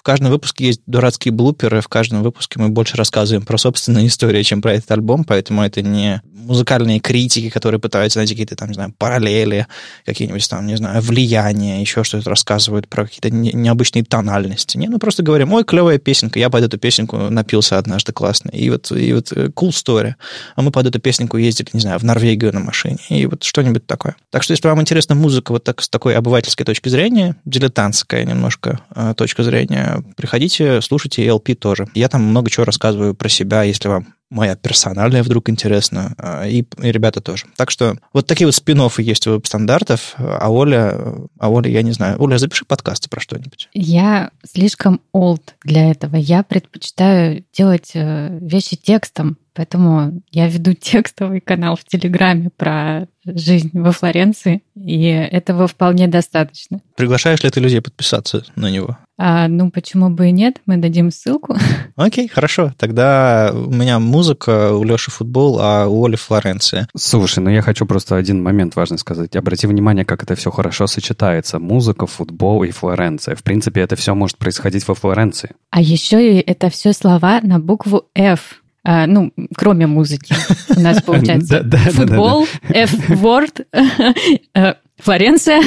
в 0.01 0.03
каждом 0.03 0.31
выпуске 0.31 0.65
есть 0.65 0.81
дурацкие 0.87 1.31
блуперы, 1.31 1.83
в 1.83 1.89
каждом 1.89 2.23
выпуске 2.23 2.59
мы 2.59 2.71
больше 2.71 2.97
рассказываем 2.97 3.45
про 3.45 3.59
собственные 3.59 4.07
истории, 4.09 4.43
чем 4.43 4.63
про 4.63 4.73
этот 4.73 4.91
альбом, 4.93 5.25
поэтому 5.25 5.63
это 5.63 5.83
не 5.83 6.23
музыкальные 6.25 7.01
критики, 7.01 7.51
которые 7.51 7.83
пытаются 7.83 8.19
найти 8.19 8.33
какие-то 8.33 8.57
там, 8.57 8.69
не 8.69 8.75
знаю, 8.75 8.95
параллели, 8.97 9.67
какие-нибудь 10.07 10.49
там, 10.49 10.67
не 10.67 10.77
знаю, 10.79 11.03
влияния, 11.03 11.83
еще 11.83 12.03
что-то 12.03 12.31
рассказывают 12.31 12.89
про 12.89 13.05
какие-то 13.05 13.29
необычные 13.29 14.03
тональности. 14.03 14.79
Не, 14.79 14.89
ну 14.89 14.99
просто 14.99 15.23
говорим, 15.23 15.53
ой, 15.53 15.65
клевая 15.65 15.99
песенка, 15.99 16.39
я 16.39 16.49
под 16.49 16.65
эту 16.65 16.79
песенку 16.79 17.19
напился 17.19 17.77
однажды 17.77 18.15
классно. 18.15 18.49
И 18.49 18.71
вот, 18.71 18.91
и 18.93 19.13
вот 19.13 19.33
э, 19.33 19.49
cool 19.49 19.69
story. 19.69 20.15
А 20.57 20.63
мы 20.63 20.71
под 20.71 20.87
эту 20.87 20.99
песенку 20.99 21.37
ездили, 21.37 21.69
не 21.75 21.81
знаю, 21.81 21.99
в 21.99 22.05
Норвегию 22.05 22.55
на 22.55 22.61
машине. 22.61 23.01
И 23.11 23.27
вот 23.27 23.45
что-нибудь 23.45 23.87
такое. 23.87 24.17
Так 24.31 24.43
что, 24.43 24.53
если 24.53 24.67
вам 24.67 24.81
интересна 24.81 25.15
музыка 25.15 25.53
вот 25.53 25.65
так, 25.65 25.83
с 25.83 25.91
такой 25.91 26.17
обывательской 26.17 26.65
точки 26.65 26.89
зрения, 26.89 27.37
дилетантская 27.45 28.25
немножко 28.25 28.81
э, 28.95 29.13
точка 29.15 29.43
зрения, 29.43 29.90
приходите, 30.17 30.81
слушайте 30.81 31.27
LP 31.27 31.55
тоже. 31.55 31.87
Я 31.95 32.09
там 32.09 32.23
много 32.23 32.51
чего 32.51 32.65
рассказываю 32.65 33.15
про 33.15 33.29
себя, 33.29 33.63
если 33.63 33.89
вам 33.89 34.15
моя 34.31 34.55
персональная 34.55 35.23
вдруг 35.23 35.51
интересна, 35.51 36.15
а, 36.17 36.47
и, 36.47 36.63
и 36.63 36.93
ребята 36.93 37.21
тоже. 37.21 37.47
Так 37.57 37.71
что 37.71 37.97
вот 38.13 38.27
такие 38.27 38.47
вот 38.47 38.55
спин 38.55 38.81
есть 38.99 39.27
у 39.27 39.33
веб-стандартов, 39.33 40.15
а 40.17 40.51
Оля, 40.51 40.97
а 41.39 41.51
Оля, 41.51 41.71
я 41.71 41.83
не 41.83 41.93
знаю, 41.93 42.17
Оля, 42.23 42.39
запиши 42.39 42.65
подкасты 42.65 43.11
про 43.11 43.21
что-нибудь. 43.21 43.69
Я 43.75 44.31
слишком 44.49 45.01
old 45.15 45.43
для 45.65 45.91
этого. 45.91 46.17
Я 46.17 46.43
предпочитаю 46.43 47.45
делать 47.53 47.91
э, 47.95 48.39
вещи 48.41 48.77
текстом, 48.77 49.37
Поэтому 49.55 50.23
я 50.31 50.49
веду 50.49 50.75
текстовый 50.75 51.41
канал 51.41 51.77
в 51.77 51.85
Телеграме 51.85 52.51
про 52.57 53.07
жизнь 53.25 53.71
во 53.73 53.93
Флоренции, 53.93 54.63
и 54.75 55.05
этого 55.05 55.67
вполне 55.67 56.09
достаточно. 56.09 56.81
Приглашаешь 56.97 57.43
ли 57.43 57.51
ты 57.51 57.61
людей 57.61 57.81
подписаться 57.81 58.45
на 58.57 58.71
него? 58.71 58.99
А, 59.23 59.49
ну, 59.49 59.71
почему 59.71 60.09
бы 60.09 60.29
и 60.29 60.33
нет? 60.33 60.63
Мы 60.65 60.79
дадим 60.79 61.11
ссылку. 61.11 61.55
Окей, 61.97 62.27
хорошо. 62.27 62.73
Тогда 62.79 63.53
у 63.53 63.71
меня 63.71 63.99
музыка, 63.99 64.73
у 64.73 64.83
Леши 64.83 65.11
футбол, 65.11 65.59
а 65.61 65.87
у 65.89 66.07
Оли 66.07 66.17
Флоренция. 66.17 66.89
Слушай, 66.97 67.41
ну 67.41 67.51
я 67.51 67.61
хочу 67.61 67.85
просто 67.85 68.17
один 68.17 68.43
момент 68.43 68.77
важный 68.77 68.97
сказать. 68.97 69.37
Обрати 69.37 69.67
внимание, 69.67 70.07
как 70.07 70.23
это 70.23 70.35
все 70.37 70.51
хорошо 70.51 70.87
сочетается. 70.87 71.59
Музыка, 71.59 72.07
футбол 72.07 72.65
и 72.65 72.71
Флоренция. 72.71 73.37
В 73.37 73.43
принципе, 73.43 73.83
это 73.83 73.95
все 73.95 74.15
может 74.15 74.39
происходить 74.39 74.89
во 74.89 74.95
Флоренции. 74.95 75.51
А 75.69 75.83
еще 75.83 76.39
и 76.39 76.41
это 76.41 76.71
все 76.71 76.95
слова 76.95 77.41
на 77.43 77.61
букву 77.61 78.07
F. 78.15 78.60
А, 78.83 79.07
ну, 79.07 79.33
кроме 79.57 79.87
музыки. 79.87 80.35
У 80.77 80.81
нас 80.81 81.03
получается 81.07 81.65
футбол, 81.93 82.47
F-word, 82.69 83.67
э, 84.55 84.75
Флоренция. 84.99 85.63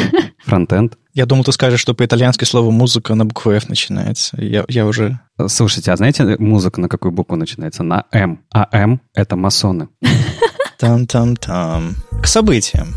Фронтенд. 0.46 0.98
Я 1.14 1.28
думал, 1.28 1.44
ты 1.44 1.52
скажешь, 1.52 1.80
что 1.80 1.94
по-итальянски 1.94 2.44
слово 2.44 2.72
«музыка» 2.72 3.14
на 3.14 3.26
букву 3.26 3.52
«Ф» 3.52 3.70
начинается. 3.70 4.42
Я, 4.42 4.66
я 4.68 4.88
уже... 4.88 5.20
Слушайте, 5.48 5.92
а 5.92 5.96
знаете, 5.96 6.38
музыка 6.40 6.82
на 6.82 6.90
какую 6.90 7.12
букву 7.12 7.36
начинается? 7.36 7.84
На 7.84 8.06
«М». 8.12 8.40
А 8.52 8.68
«М»— 8.72 9.00
это 9.14 9.36
масоны. 9.36 9.90
Там-там-там. 10.80 11.96
К 12.22 12.28
событиям. 12.28 12.96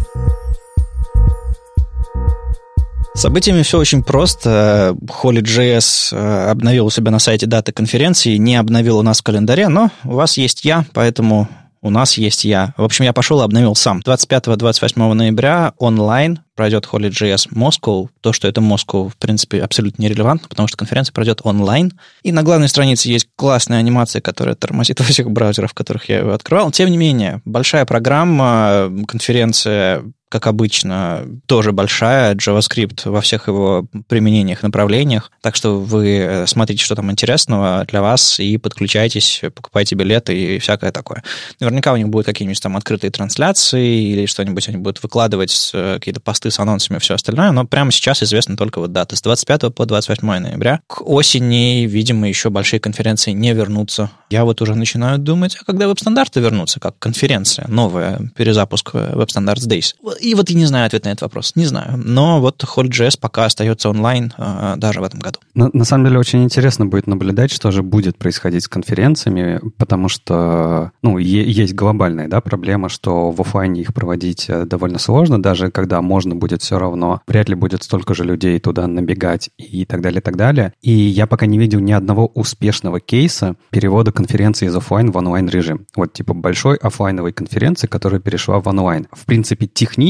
Событиями 3.16 3.62
все 3.62 3.78
очень 3.78 4.02
просто. 4.02 4.94
Holy.js 5.23 6.14
э, 6.14 6.50
обновил 6.50 6.87
у 6.87 6.90
себя 6.90 7.11
на 7.11 7.18
сайте 7.18 7.46
даты 7.46 7.73
конференции, 7.73 8.37
не 8.37 8.56
обновил 8.56 8.99
у 8.99 9.02
нас 9.02 9.20
в 9.20 9.23
календаре, 9.23 9.68
но 9.68 9.90
у 10.04 10.16
вас 10.16 10.37
есть 10.37 10.66
я, 10.66 10.85
поэтому 10.92 11.49
у 11.80 11.88
нас 11.88 12.18
есть 12.18 12.44
я. 12.44 12.75
В 12.76 12.85
общем, 12.85 13.06
я 13.06 13.14
пошел 13.14 13.40
и 13.40 13.44
обновил 13.44 13.75
сам. 13.75 14.02
25-28 14.04 15.12
ноября 15.14 15.73
онлайн 15.78 16.40
пройдет 16.54 16.87
Holy.js 16.92 17.49
Moscow. 17.52 18.08
То, 18.20 18.35
что 18.35 18.49
это 18.49 18.61
Moscow, 18.61 19.08
в 19.08 19.16
принципе, 19.16 19.62
абсолютно 19.62 20.02
нерелевантно, 20.02 20.49
потому 20.49 20.68
что 20.68 20.76
конференция 20.76 21.14
пройдет 21.14 21.40
онлайн. 21.44 21.99
И 22.23 22.32
на 22.32 22.42
главной 22.42 22.68
странице 22.68 23.08
есть 23.08 23.28
классная 23.35 23.78
анимация, 23.78 24.20
которая 24.20 24.56
тормозит 24.56 25.00
во 25.00 25.06
всех 25.06 25.30
браузерах, 25.30 25.70
в 25.70 25.75
которых 25.75 26.11
я 26.11 26.35
открывал. 26.35 26.70
Тем 26.70 26.90
не 26.90 26.99
менее, 26.99 27.40
большая 27.46 27.87
программа, 27.87 28.92
конференция 29.08 30.02
как 30.37 30.49
обычно, 30.49 31.26
тоже 31.47 31.73
большая, 31.73 32.35
JavaScript 32.35 33.09
во 33.09 33.23
всех 33.23 33.49
его 33.49 33.87
применениях, 34.07 34.62
направлениях. 34.62 35.33
Так 35.40 35.57
что 35.57 35.81
вы 35.81 36.19
э, 36.19 36.47
смотрите, 36.47 36.85
что 36.85 36.95
там 36.95 37.11
интересного 37.11 37.87
для 37.88 38.02
вас, 38.02 38.38
и 38.38 38.59
подключайтесь, 38.59 39.40
покупайте 39.55 39.95
билеты 39.95 40.57
и 40.57 40.59
всякое 40.59 40.93
такое. 40.93 41.23
Наверняка 41.59 41.95
у 41.95 41.97
них 41.97 42.11
будут 42.11 42.26
какие-нибудь 42.26 42.61
там 42.61 42.76
открытые 42.76 43.11
трансляции 43.11 44.11
или 44.11 44.26
что-нибудь 44.26 44.69
они 44.69 44.76
будут 44.76 45.02
выкладывать, 45.02 45.71
э, 45.73 45.95
какие-то 45.95 46.21
посты 46.21 46.50
с 46.50 46.59
анонсами 46.59 46.99
и 46.99 47.00
все 47.00 47.14
остальное, 47.14 47.50
но 47.50 47.64
прямо 47.64 47.90
сейчас 47.93 48.23
известна 48.23 48.59
только 48.59 48.78
вот 48.78 48.93
дата 48.93 49.16
с 49.16 49.23
25 49.23 49.75
по 49.75 49.87
28 49.87 50.38
ноября. 50.38 50.81
К 50.87 51.00
осени, 51.00 51.87
видимо, 51.87 52.28
еще 52.28 52.50
большие 52.50 52.78
конференции 52.78 53.31
не 53.31 53.55
вернутся. 53.55 54.11
Я 54.28 54.45
вот 54.45 54.61
уже 54.61 54.75
начинаю 54.75 55.19
думать, 55.19 55.57
а 55.59 55.64
когда 55.64 55.88
веб-стандарты 55.88 56.40
вернутся, 56.40 56.78
как 56.78 56.99
конференция, 56.99 57.66
новая, 57.69 58.21
перезапуск 58.37 58.95
Web 58.95 59.28
Standards 59.28 59.66
Days. 59.66 59.95
И 60.26 60.35
вот 60.35 60.50
я 60.50 60.56
не 60.56 60.66
знаю 60.66 60.87
ответ 60.87 61.04
на 61.04 61.11
этот 61.11 61.23
вопрос, 61.23 61.52
не 61.54 61.66
знаю. 61.66 62.02
Но 62.04 62.40
вот 62.40 62.64
Holy.js 62.64 63.16
пока 63.21 63.45
остается 63.45 63.88
онлайн 63.88 64.33
э, 64.37 64.75
даже 64.76 65.00
в 65.00 65.04
этом 65.04 65.21
году. 65.21 65.38
На, 65.54 65.71
на 65.73 65.85
самом 65.85 66.06
деле 66.06 66.18
очень 66.18 66.42
интересно 66.42 66.85
будет 66.85 67.06
наблюдать, 67.06 67.52
что 67.52 67.71
же 67.71 67.85
будет 67.85 68.18
происходить 68.18 68.64
с 68.64 68.68
конференциями, 68.68 69.61
потому 69.78 70.09
что 70.09 70.90
ну, 71.00 71.18
е- 71.18 71.49
есть 71.49 71.75
глобальная 71.75 72.26
да, 72.26 72.40
проблема, 72.40 72.88
что 72.88 73.30
в 73.30 73.40
офлайне 73.40 73.83
их 73.83 73.95
проводить 73.95 74.47
э, 74.49 74.64
довольно 74.64 74.99
сложно, 74.99 75.40
даже 75.40 75.71
когда 75.71 76.02
можно 76.02 76.35
будет 76.35 76.61
все 76.61 76.80
равно, 76.80 77.21
вряд 77.28 77.49
ли 77.49 77.54
будет 77.54 77.85
столько 77.85 78.12
же 78.12 78.25
людей 78.25 78.59
туда 78.59 78.88
набегать 78.88 79.50
и 79.59 79.85
так 79.85 80.00
далее, 80.00 80.18
и 80.18 80.23
так 80.23 80.37
далее. 80.37 80.73
И 80.83 80.90
я 80.90 81.28
пока 81.28 81.47
не 81.47 81.56
видел 81.56 81.78
ни 81.78 81.92
одного 81.92 82.26
успешного 82.35 82.99
кейса 82.99 83.54
перевода 83.71 84.11
конференции 84.11 84.66
из 84.66 84.75
офлайн 84.75 85.12
в 85.12 85.16
онлайн 85.18 85.49
режим. 85.49 85.87
Вот 85.95 86.14
типа 86.14 86.35
большой 86.35 86.78
офлайновой 86.78 87.33
конференции, 87.33 87.87
которая 87.87 88.21
перешла 88.21 88.59
в 88.59 88.66
онлайн. 88.66 89.06
В 89.12 89.25
принципе, 89.25 89.68
технически 89.68 90.06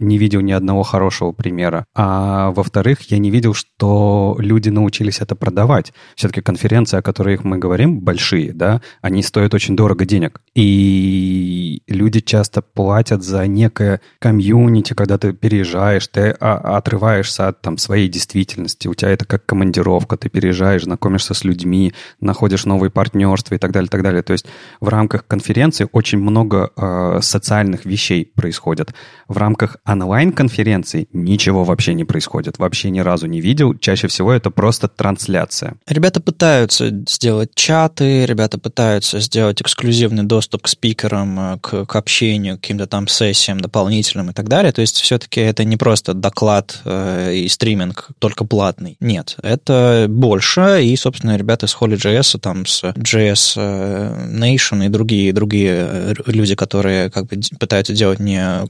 не 0.00 0.18
видел 0.18 0.40
ни 0.40 0.52
одного 0.52 0.82
хорошего 0.82 1.32
примера. 1.32 1.84
А 1.94 2.50
во-вторых, 2.50 3.10
я 3.10 3.18
не 3.18 3.30
видел, 3.30 3.54
что 3.54 4.36
люди 4.38 4.68
научились 4.68 5.20
это 5.20 5.34
продавать. 5.34 5.92
Все-таки 6.14 6.40
конференции, 6.40 6.98
о 6.98 7.02
которых 7.02 7.44
мы 7.44 7.58
говорим, 7.58 8.00
большие, 8.00 8.52
да, 8.52 8.80
они 9.00 9.22
стоят 9.22 9.54
очень 9.54 9.76
дорого 9.76 10.04
денег. 10.04 10.40
И 10.54 11.82
люди 11.86 12.20
часто 12.20 12.62
платят 12.62 13.22
за 13.22 13.46
некое 13.46 14.00
комьюнити, 14.18 14.94
когда 14.94 15.18
ты 15.18 15.32
переезжаешь, 15.32 16.06
ты 16.08 16.36
а, 16.40 16.76
отрываешься 16.76 17.48
от 17.48 17.60
там, 17.62 17.78
своей 17.78 18.08
действительности, 18.08 18.88
у 18.88 18.94
тебя 18.94 19.10
это 19.10 19.24
как 19.24 19.46
командировка, 19.46 20.16
ты 20.16 20.28
переезжаешь, 20.28 20.84
знакомишься 20.84 21.34
с 21.34 21.44
людьми, 21.44 21.92
находишь 22.20 22.64
новые 22.64 22.90
партнерства 22.90 23.54
и 23.54 23.58
так 23.58 23.72
далее, 23.72 23.88
так 23.88 24.02
далее. 24.02 24.22
То 24.22 24.32
есть 24.32 24.46
в 24.80 24.88
рамках 24.88 25.26
конференции 25.26 25.88
очень 25.92 26.18
много 26.18 26.70
э, 26.76 27.18
социальных 27.22 27.84
вещей 27.84 28.24
происходит. 28.34 28.94
В 29.32 29.38
рамках 29.38 29.78
онлайн-конференции 29.86 31.08
ничего 31.14 31.64
вообще 31.64 31.94
не 31.94 32.04
происходит, 32.04 32.58
вообще 32.58 32.90
ни 32.90 33.00
разу 33.00 33.26
не 33.26 33.40
видел. 33.40 33.74
Чаще 33.74 34.06
всего 34.08 34.30
это 34.30 34.50
просто 34.50 34.88
трансляция. 34.88 35.76
Ребята 35.88 36.20
пытаются 36.20 36.90
сделать 37.08 37.54
чаты, 37.54 38.26
ребята 38.26 38.58
пытаются 38.58 39.20
сделать 39.20 39.62
эксклюзивный 39.62 40.24
доступ 40.24 40.64
к 40.64 40.68
спикерам, 40.68 41.40
э, 41.40 41.58
к, 41.62 41.86
к 41.86 41.96
общению, 41.96 42.58
к 42.58 42.60
каким-то 42.60 42.86
там 42.86 43.08
сессиям 43.08 43.58
дополнительным 43.58 44.28
и 44.28 44.34
так 44.34 44.50
далее. 44.50 44.70
То 44.70 44.82
есть 44.82 45.00
все-таки 45.00 45.40
это 45.40 45.64
не 45.64 45.78
просто 45.78 46.12
доклад 46.12 46.82
э, 46.84 47.32
и 47.34 47.48
стриминг 47.48 48.10
только 48.18 48.44
платный. 48.44 48.98
Нет, 49.00 49.36
это 49.42 50.08
больше, 50.10 50.84
и, 50.84 50.94
собственно, 50.96 51.38
ребята 51.38 51.66
с 51.66 51.74
Holy.js, 51.74 52.38
там, 52.38 52.66
с 52.66 52.84
JS 52.84 53.54
э, 53.56 54.26
Nation 54.28 54.84
и 54.84 54.90
другие, 54.90 55.32
другие 55.32 55.72
э, 55.72 56.14
люди, 56.26 56.54
которые 56.54 57.08
как 57.10 57.28
бы 57.28 57.40
пытаются 57.58 57.94
делать 57.94 58.20
не 58.20 58.66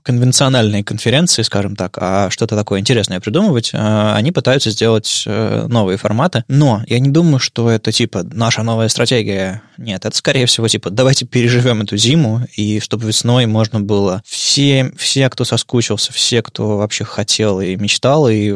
конвенциональные 0.53 0.85
конференции, 0.85 1.43
скажем 1.43 1.77
так, 1.77 1.97
а 1.99 2.31
что-то 2.31 2.57
такое 2.57 2.81
интересное 2.81 3.21
придумывать, 3.21 3.71
они 3.73 4.33
пытаются 4.33 4.71
сделать 4.71 5.25
новые 5.27 5.97
форматы. 5.97 6.45
Но 6.49 6.83
я 6.87 6.99
не 6.99 7.09
думаю, 7.09 7.39
что 7.39 7.71
это 7.71 7.91
типа 7.91 8.23
наша 8.23 8.63
новая 8.63 8.89
стратегия. 8.89 9.63
Нет, 9.79 10.05
это 10.05 10.15
скорее 10.15 10.47
всего 10.47 10.69
типа 10.69 10.91
давайте 10.91 11.25
переживем 11.25 11.83
эту 11.83 11.97
зиму, 11.97 12.43
и 12.57 12.81
чтобы 12.81 13.07
весной 13.07 13.47
можно 13.47 13.81
было 13.81 14.23
все, 14.27 14.93
все, 14.97 15.29
кто 15.31 15.45
соскучился, 15.45 16.13
все, 16.13 16.43
кто 16.43 16.77
вообще 16.77 17.05
хотел 17.05 17.61
и 17.61 17.75
мечтал, 17.77 18.29
и 18.29 18.55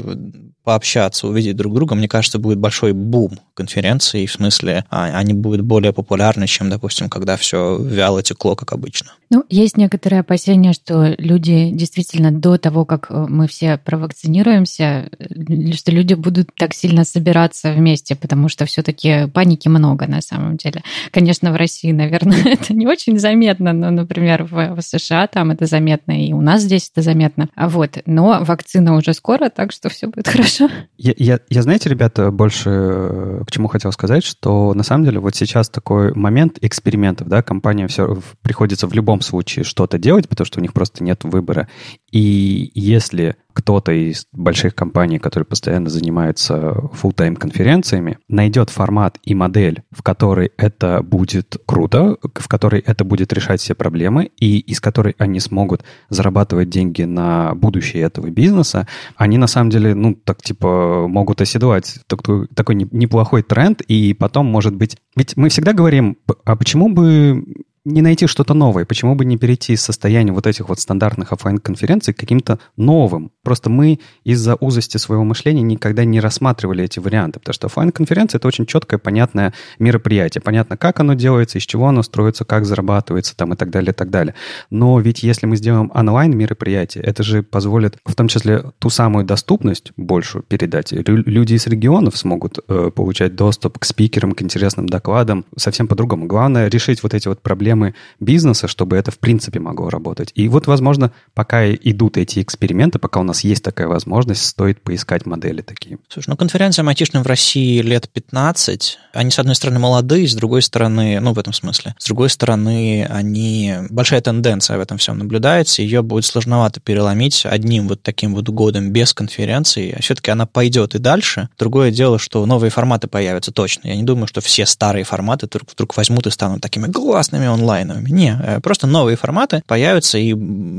пообщаться, 0.66 1.28
увидеть 1.28 1.54
друг 1.54 1.72
друга, 1.74 1.94
мне 1.94 2.08
кажется, 2.08 2.40
будет 2.40 2.58
большой 2.58 2.92
бум 2.92 3.38
конференции, 3.54 4.26
в 4.26 4.32
смысле, 4.32 4.84
а, 4.90 5.04
они 5.16 5.32
будут 5.32 5.60
более 5.60 5.92
популярны, 5.92 6.48
чем, 6.48 6.70
допустим, 6.70 7.08
когда 7.08 7.36
все 7.36 7.78
вяло 7.78 8.20
текло, 8.20 8.56
как 8.56 8.72
обычно. 8.72 9.12
Ну, 9.28 9.44
есть 9.48 9.76
некоторые 9.76 10.20
опасения, 10.20 10.72
что 10.72 11.14
люди 11.18 11.70
действительно 11.70 12.30
до 12.30 12.58
того, 12.58 12.84
как 12.84 13.10
э, 13.10 13.26
мы 13.28 13.48
все 13.48 13.76
провакцинируемся, 13.76 15.10
э, 15.18 15.72
что 15.72 15.90
люди 15.90 16.14
будут 16.14 16.50
так 16.54 16.74
сильно 16.74 17.04
собираться 17.04 17.72
вместе, 17.72 18.14
потому 18.14 18.48
что 18.48 18.66
все-таки 18.66 19.26
паники 19.26 19.68
много 19.68 20.06
на 20.06 20.20
самом 20.20 20.56
деле. 20.56 20.82
Конечно, 21.10 21.52
в 21.52 21.56
России, 21.56 21.90
наверное, 21.90 22.42
это 22.44 22.72
не 22.72 22.86
очень 22.86 23.18
заметно, 23.18 23.72
но, 23.72 23.90
например, 23.90 24.44
в, 24.44 24.76
в 24.76 24.82
США 24.82 25.26
там 25.26 25.50
это 25.50 25.66
заметно, 25.66 26.24
и 26.24 26.32
у 26.32 26.40
нас 26.40 26.62
здесь 26.62 26.90
это 26.92 27.02
заметно. 27.02 27.48
А 27.56 27.68
вот, 27.68 27.98
но 28.06 28.44
вакцина 28.44 28.94
уже 28.94 29.12
скоро, 29.12 29.50
так 29.50 29.72
что 29.72 29.88
все 29.88 30.06
будет 30.06 30.28
хорошо. 30.28 30.68
Я, 30.98 31.14
я, 31.16 31.40
я, 31.48 31.62
знаете, 31.62 31.88
ребята, 31.88 32.30
больше 32.30 32.70
э, 32.70 33.42
к 33.44 33.50
чему 33.50 33.66
хотел 33.66 33.90
сказать, 33.90 34.24
что 34.24 34.72
на 34.74 34.84
самом 34.84 35.04
деле 35.04 35.18
вот 35.18 35.34
сейчас 35.34 35.68
такой 35.68 36.14
момент 36.14 36.58
экспериментов, 36.60 37.28
да, 37.28 37.42
компания 37.42 37.88
все 37.88 38.20
приходится 38.42 38.86
в 38.86 38.92
любом 38.92 39.15
случае 39.20 39.64
что-то 39.64 39.98
делать, 39.98 40.28
потому 40.28 40.46
что 40.46 40.60
у 40.60 40.62
них 40.62 40.72
просто 40.72 41.02
нет 41.04 41.24
выбора. 41.24 41.68
И 42.10 42.70
если 42.74 43.36
кто-то 43.56 43.90
из 43.90 44.26
больших 44.32 44.74
компаний, 44.74 45.18
которые 45.18 45.46
постоянно 45.46 45.88
занимаются 45.88 46.54
full-time 46.92 47.36
конференциями, 47.36 48.18
найдет 48.28 48.68
формат 48.68 49.18
и 49.24 49.34
модель, 49.34 49.82
в 49.90 50.02
которой 50.02 50.52
это 50.58 51.02
будет 51.02 51.56
круто, 51.64 52.18
в 52.34 52.48
которой 52.48 52.82
это 52.82 53.04
будет 53.04 53.32
решать 53.32 53.62
все 53.62 53.74
проблемы, 53.74 54.30
и 54.38 54.58
из 54.58 54.78
которой 54.78 55.14
они 55.16 55.40
смогут 55.40 55.84
зарабатывать 56.10 56.68
деньги 56.68 57.02
на 57.04 57.54
будущее 57.54 58.02
этого 58.02 58.26
бизнеса, 58.28 58.86
они 59.16 59.38
на 59.38 59.46
самом 59.46 59.70
деле, 59.70 59.94
ну, 59.94 60.14
так 60.14 60.42
типа, 60.42 61.06
могут 61.08 61.40
оседлать 61.40 62.00
такой, 62.08 62.48
такой 62.48 62.74
неплохой 62.74 63.42
тренд, 63.42 63.80
и 63.80 64.12
потом, 64.12 64.46
может 64.46 64.76
быть... 64.76 64.98
Ведь 65.16 65.34
мы 65.38 65.48
всегда 65.48 65.72
говорим, 65.72 66.18
а 66.44 66.56
почему 66.56 66.90
бы 66.90 67.42
не 67.86 68.02
найти 68.02 68.26
что-то 68.26 68.52
новое? 68.52 68.84
Почему 68.84 69.14
бы 69.14 69.24
не 69.24 69.38
перейти 69.38 69.74
из 69.74 69.82
состояния 69.82 70.32
вот 70.32 70.46
этих 70.46 70.68
вот 70.68 70.80
стандартных 70.80 71.32
офлайн 71.32 71.58
конференций 71.58 72.12
к 72.12 72.18
каким-то 72.18 72.58
новым? 72.76 73.30
Просто 73.44 73.70
мы 73.70 74.00
из-за 74.24 74.56
узости 74.56 74.96
своего 74.96 75.22
мышления 75.22 75.62
никогда 75.62 76.04
не 76.04 76.18
рассматривали 76.18 76.82
эти 76.82 76.98
варианты, 76.98 77.38
потому 77.38 77.54
что 77.54 77.68
офлайн 77.68 77.92
конференция 77.92 78.38
это 78.38 78.48
очень 78.48 78.66
четкое, 78.66 78.98
понятное 78.98 79.54
мероприятие. 79.78 80.42
Понятно, 80.42 80.76
как 80.76 80.98
оно 80.98 81.14
делается, 81.14 81.58
из 81.58 81.62
чего 81.62 81.86
оно 81.86 82.02
строится, 82.02 82.44
как 82.44 82.66
зарабатывается 82.66 83.36
там 83.36 83.54
и 83.54 83.56
так 83.56 83.70
далее, 83.70 83.92
и 83.92 83.94
так 83.94 84.10
далее. 84.10 84.34
Но 84.68 84.98
ведь 84.98 85.22
если 85.22 85.46
мы 85.46 85.56
сделаем 85.56 85.92
онлайн-мероприятие, 85.94 87.04
это 87.04 87.22
же 87.22 87.44
позволит 87.44 87.98
в 88.04 88.16
том 88.16 88.26
числе 88.26 88.64
ту 88.80 88.90
самую 88.90 89.24
доступность 89.24 89.92
большую 89.96 90.42
передать. 90.42 90.90
Люди 90.90 91.54
из 91.54 91.68
регионов 91.68 92.16
смогут 92.16 92.58
э, 92.66 92.90
получать 92.92 93.36
доступ 93.36 93.78
к 93.78 93.84
спикерам, 93.84 94.32
к 94.32 94.42
интересным 94.42 94.88
докладам 94.88 95.44
совсем 95.56 95.86
по-другому. 95.86 96.26
Главное 96.26 96.68
решить 96.68 97.04
вот 97.04 97.14
эти 97.14 97.28
вот 97.28 97.42
проблемы 97.42 97.75
бизнеса, 98.20 98.68
чтобы 98.68 98.96
это 98.96 99.10
в 99.10 99.18
принципе 99.18 99.60
могло 99.60 99.88
работать. 99.88 100.32
И 100.34 100.48
вот, 100.48 100.66
возможно, 100.66 101.12
пока 101.34 101.72
идут 101.72 102.16
эти 102.16 102.42
эксперименты, 102.42 102.98
пока 102.98 103.20
у 103.20 103.22
нас 103.22 103.44
есть 103.44 103.62
такая 103.62 103.88
возможность, 103.88 104.44
стоит 104.44 104.80
поискать 104.82 105.26
модели 105.26 105.62
такие. 105.62 105.98
Слушай, 106.08 106.30
ну 106.30 106.36
конференциям 106.36 106.88
айтишным 106.88 107.22
в 107.22 107.26
России 107.26 107.80
лет 107.80 108.08
15. 108.08 108.98
Они, 109.12 109.30
с 109.30 109.38
одной 109.38 109.54
стороны, 109.54 109.78
молодые, 109.78 110.28
с 110.28 110.34
другой 110.34 110.62
стороны, 110.62 111.20
ну, 111.20 111.32
в 111.32 111.38
этом 111.38 111.52
смысле, 111.52 111.94
с 111.98 112.06
другой 112.06 112.30
стороны, 112.30 113.06
они... 113.08 113.74
Большая 113.90 114.20
тенденция 114.20 114.78
в 114.78 114.80
этом 114.80 114.98
всем 114.98 115.18
наблюдается, 115.18 115.82
ее 115.82 116.02
будет 116.02 116.24
сложновато 116.24 116.80
переломить 116.80 117.44
одним 117.44 117.88
вот 117.88 118.02
таким 118.02 118.34
вот 118.34 118.48
годом 118.48 118.90
без 118.90 119.12
конференции. 119.14 119.94
А 119.96 120.02
все-таки 120.02 120.30
она 120.30 120.46
пойдет 120.46 120.94
и 120.94 120.98
дальше. 120.98 121.48
Другое 121.58 121.90
дело, 121.90 122.18
что 122.18 122.44
новые 122.46 122.70
форматы 122.70 123.08
появятся 123.08 123.52
точно. 123.52 123.88
Я 123.88 123.96
не 123.96 124.02
думаю, 124.02 124.26
что 124.26 124.40
все 124.40 124.66
старые 124.66 125.04
форматы 125.04 125.46
вдруг, 125.46 125.70
вдруг 125.72 125.96
возьмут 125.96 126.26
и 126.26 126.30
станут 126.30 126.60
такими 126.60 126.90
классными 126.90 127.46
онлайновыми. 127.66 128.10
Не, 128.10 128.38
э, 128.42 128.60
просто 128.60 128.86
новые 128.86 129.16
форматы 129.16 129.62
появятся, 129.66 130.18
и 130.18 130.32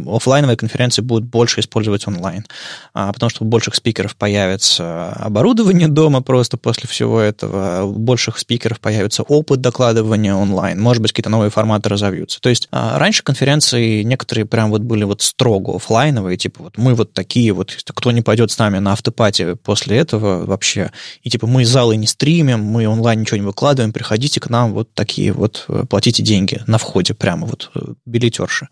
офлайновые 0.08 0.58
конференции 0.58 1.01
будут 1.01 1.25
больше 1.25 1.60
использовать 1.60 2.08
онлайн. 2.08 2.46
А, 2.94 3.12
потому 3.12 3.29
что 3.29 3.44
у 3.44 3.48
больших 3.48 3.75
спикеров 3.75 4.15
появится 4.15 5.10
оборудование 5.13 5.88
дома 5.88 6.22
просто 6.22 6.58
после 6.58 6.88
всего 6.88 7.20
этого, 7.20 7.84
у 7.84 7.94
больших 7.94 8.38
спикеров 8.38 8.79
появится 8.79 9.24
опыт 9.24 9.62
докладывания 9.62 10.34
онлайн, 10.34 10.79
может 10.79 11.01
быть, 11.01 11.12
какие-то 11.12 11.29
новые 11.29 11.50
форматы 11.50 11.89
разовьются. 11.89 12.39
То 12.39 12.50
есть 12.50 12.67
а, 12.72 12.98
раньше 12.98 13.24
конференции 13.24 14.03
некоторые 14.03 14.46
прям 14.46 14.70
вот 14.70 14.82
были 14.82 15.03
вот 15.03 15.22
строго 15.22 15.75
офлайновые, 15.75 16.38
типа 16.38 16.63
вот 16.63 16.77
мы 16.77 16.96
вот 16.96 17.13
такие 17.13 17.51
вот, 17.51 17.75
кто 17.94 18.12
не 18.12 18.22
пойдет 18.22 18.51
с 18.51 18.58
нами 18.58 18.79
на 18.79 18.94
автопати 18.94 19.56
после 19.63 19.98
этого 19.98 20.46
вообще, 20.46 20.91
и 21.24 21.29
типа 21.29 21.48
мы 21.48 21.65
залы 21.65 21.98
не 21.98 22.08
стримим, 22.08 22.62
мы 22.62 22.88
онлайн 22.88 23.22
ничего 23.22 23.38
не 23.38 23.46
выкладываем, 23.46 23.91
приходите 23.91 24.39
к 24.39 24.50
нам 24.50 24.74
вот 24.74 24.89
такие 24.94 25.34
вот, 25.34 25.65
э, 25.67 25.84
платите 25.89 26.24
деньги 26.24 26.62
на 26.67 26.76
входе 26.77 27.13
прямо 27.13 27.48
вот 27.48 27.72
э, 27.75 27.79
билетерши. 28.05 28.67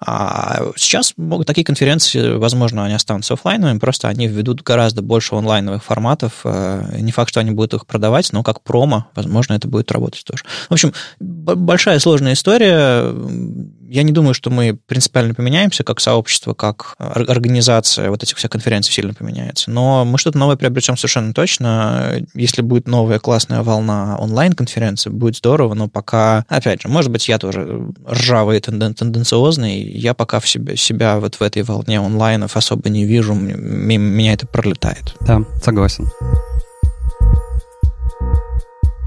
А 0.00 0.62
сейчас 0.76 1.14
могут 1.16 1.46
такие 1.46 1.64
конференции, 1.64 2.36
возможно, 2.36 2.84
они 2.84 2.94
останутся 2.94 3.34
офлайновыми, 3.34 3.78
просто 3.78 4.08
они 4.08 4.26
введут 4.26 4.62
гораздо 4.62 5.02
больше 5.02 5.34
онлайновых 5.34 5.84
форматов. 5.84 6.40
Э, 6.44 6.96
не 6.98 7.12
факт, 7.12 7.30
что 7.30 7.40
они 7.40 7.50
будут 7.50 7.74
их 7.74 7.86
продавать, 7.86 8.32
но 8.32 8.42
как 8.42 8.62
промо, 8.62 9.06
возможно, 9.14 9.54
это 9.54 9.68
будет 9.68 9.90
работать 9.92 10.24
тоже. 10.24 10.44
В 10.68 10.72
общем, 10.72 10.92
большая 11.20 11.98
сложная 11.98 12.34
история 12.34 13.12
я 13.92 14.04
не 14.04 14.12
думаю, 14.12 14.32
что 14.32 14.48
мы 14.48 14.74
принципиально 14.86 15.34
поменяемся 15.34 15.84
как 15.84 16.00
сообщество, 16.00 16.54
как 16.54 16.94
организация 16.98 18.08
вот 18.08 18.22
этих 18.22 18.38
всех 18.38 18.50
конференций 18.50 18.90
сильно 18.90 19.12
поменяется. 19.12 19.70
Но 19.70 20.06
мы 20.06 20.16
что-то 20.16 20.38
новое 20.38 20.56
приобретем 20.56 20.96
совершенно 20.96 21.34
точно. 21.34 22.16
Если 22.34 22.62
будет 22.62 22.88
новая 22.88 23.18
классная 23.18 23.62
волна 23.62 24.16
онлайн-конференции, 24.18 25.10
будет 25.10 25.36
здорово, 25.36 25.74
но 25.74 25.88
пока, 25.88 26.46
опять 26.48 26.80
же, 26.80 26.88
может 26.88 27.10
быть, 27.10 27.28
я 27.28 27.38
тоже 27.38 27.92
ржавый 28.08 28.56
и 28.56 28.60
тенденциозный, 28.60 29.82
я 29.82 30.14
пока 30.14 30.40
в 30.40 30.48
себя, 30.48 30.74
себя 30.74 31.20
вот 31.20 31.34
в 31.34 31.42
этой 31.42 31.62
волне 31.62 32.00
онлайнов 32.00 32.56
особо 32.56 32.88
не 32.88 33.04
вижу, 33.04 33.34
меня 33.34 34.32
это 34.32 34.46
пролетает. 34.46 35.14
Да, 35.20 35.42
согласен. 35.62 36.08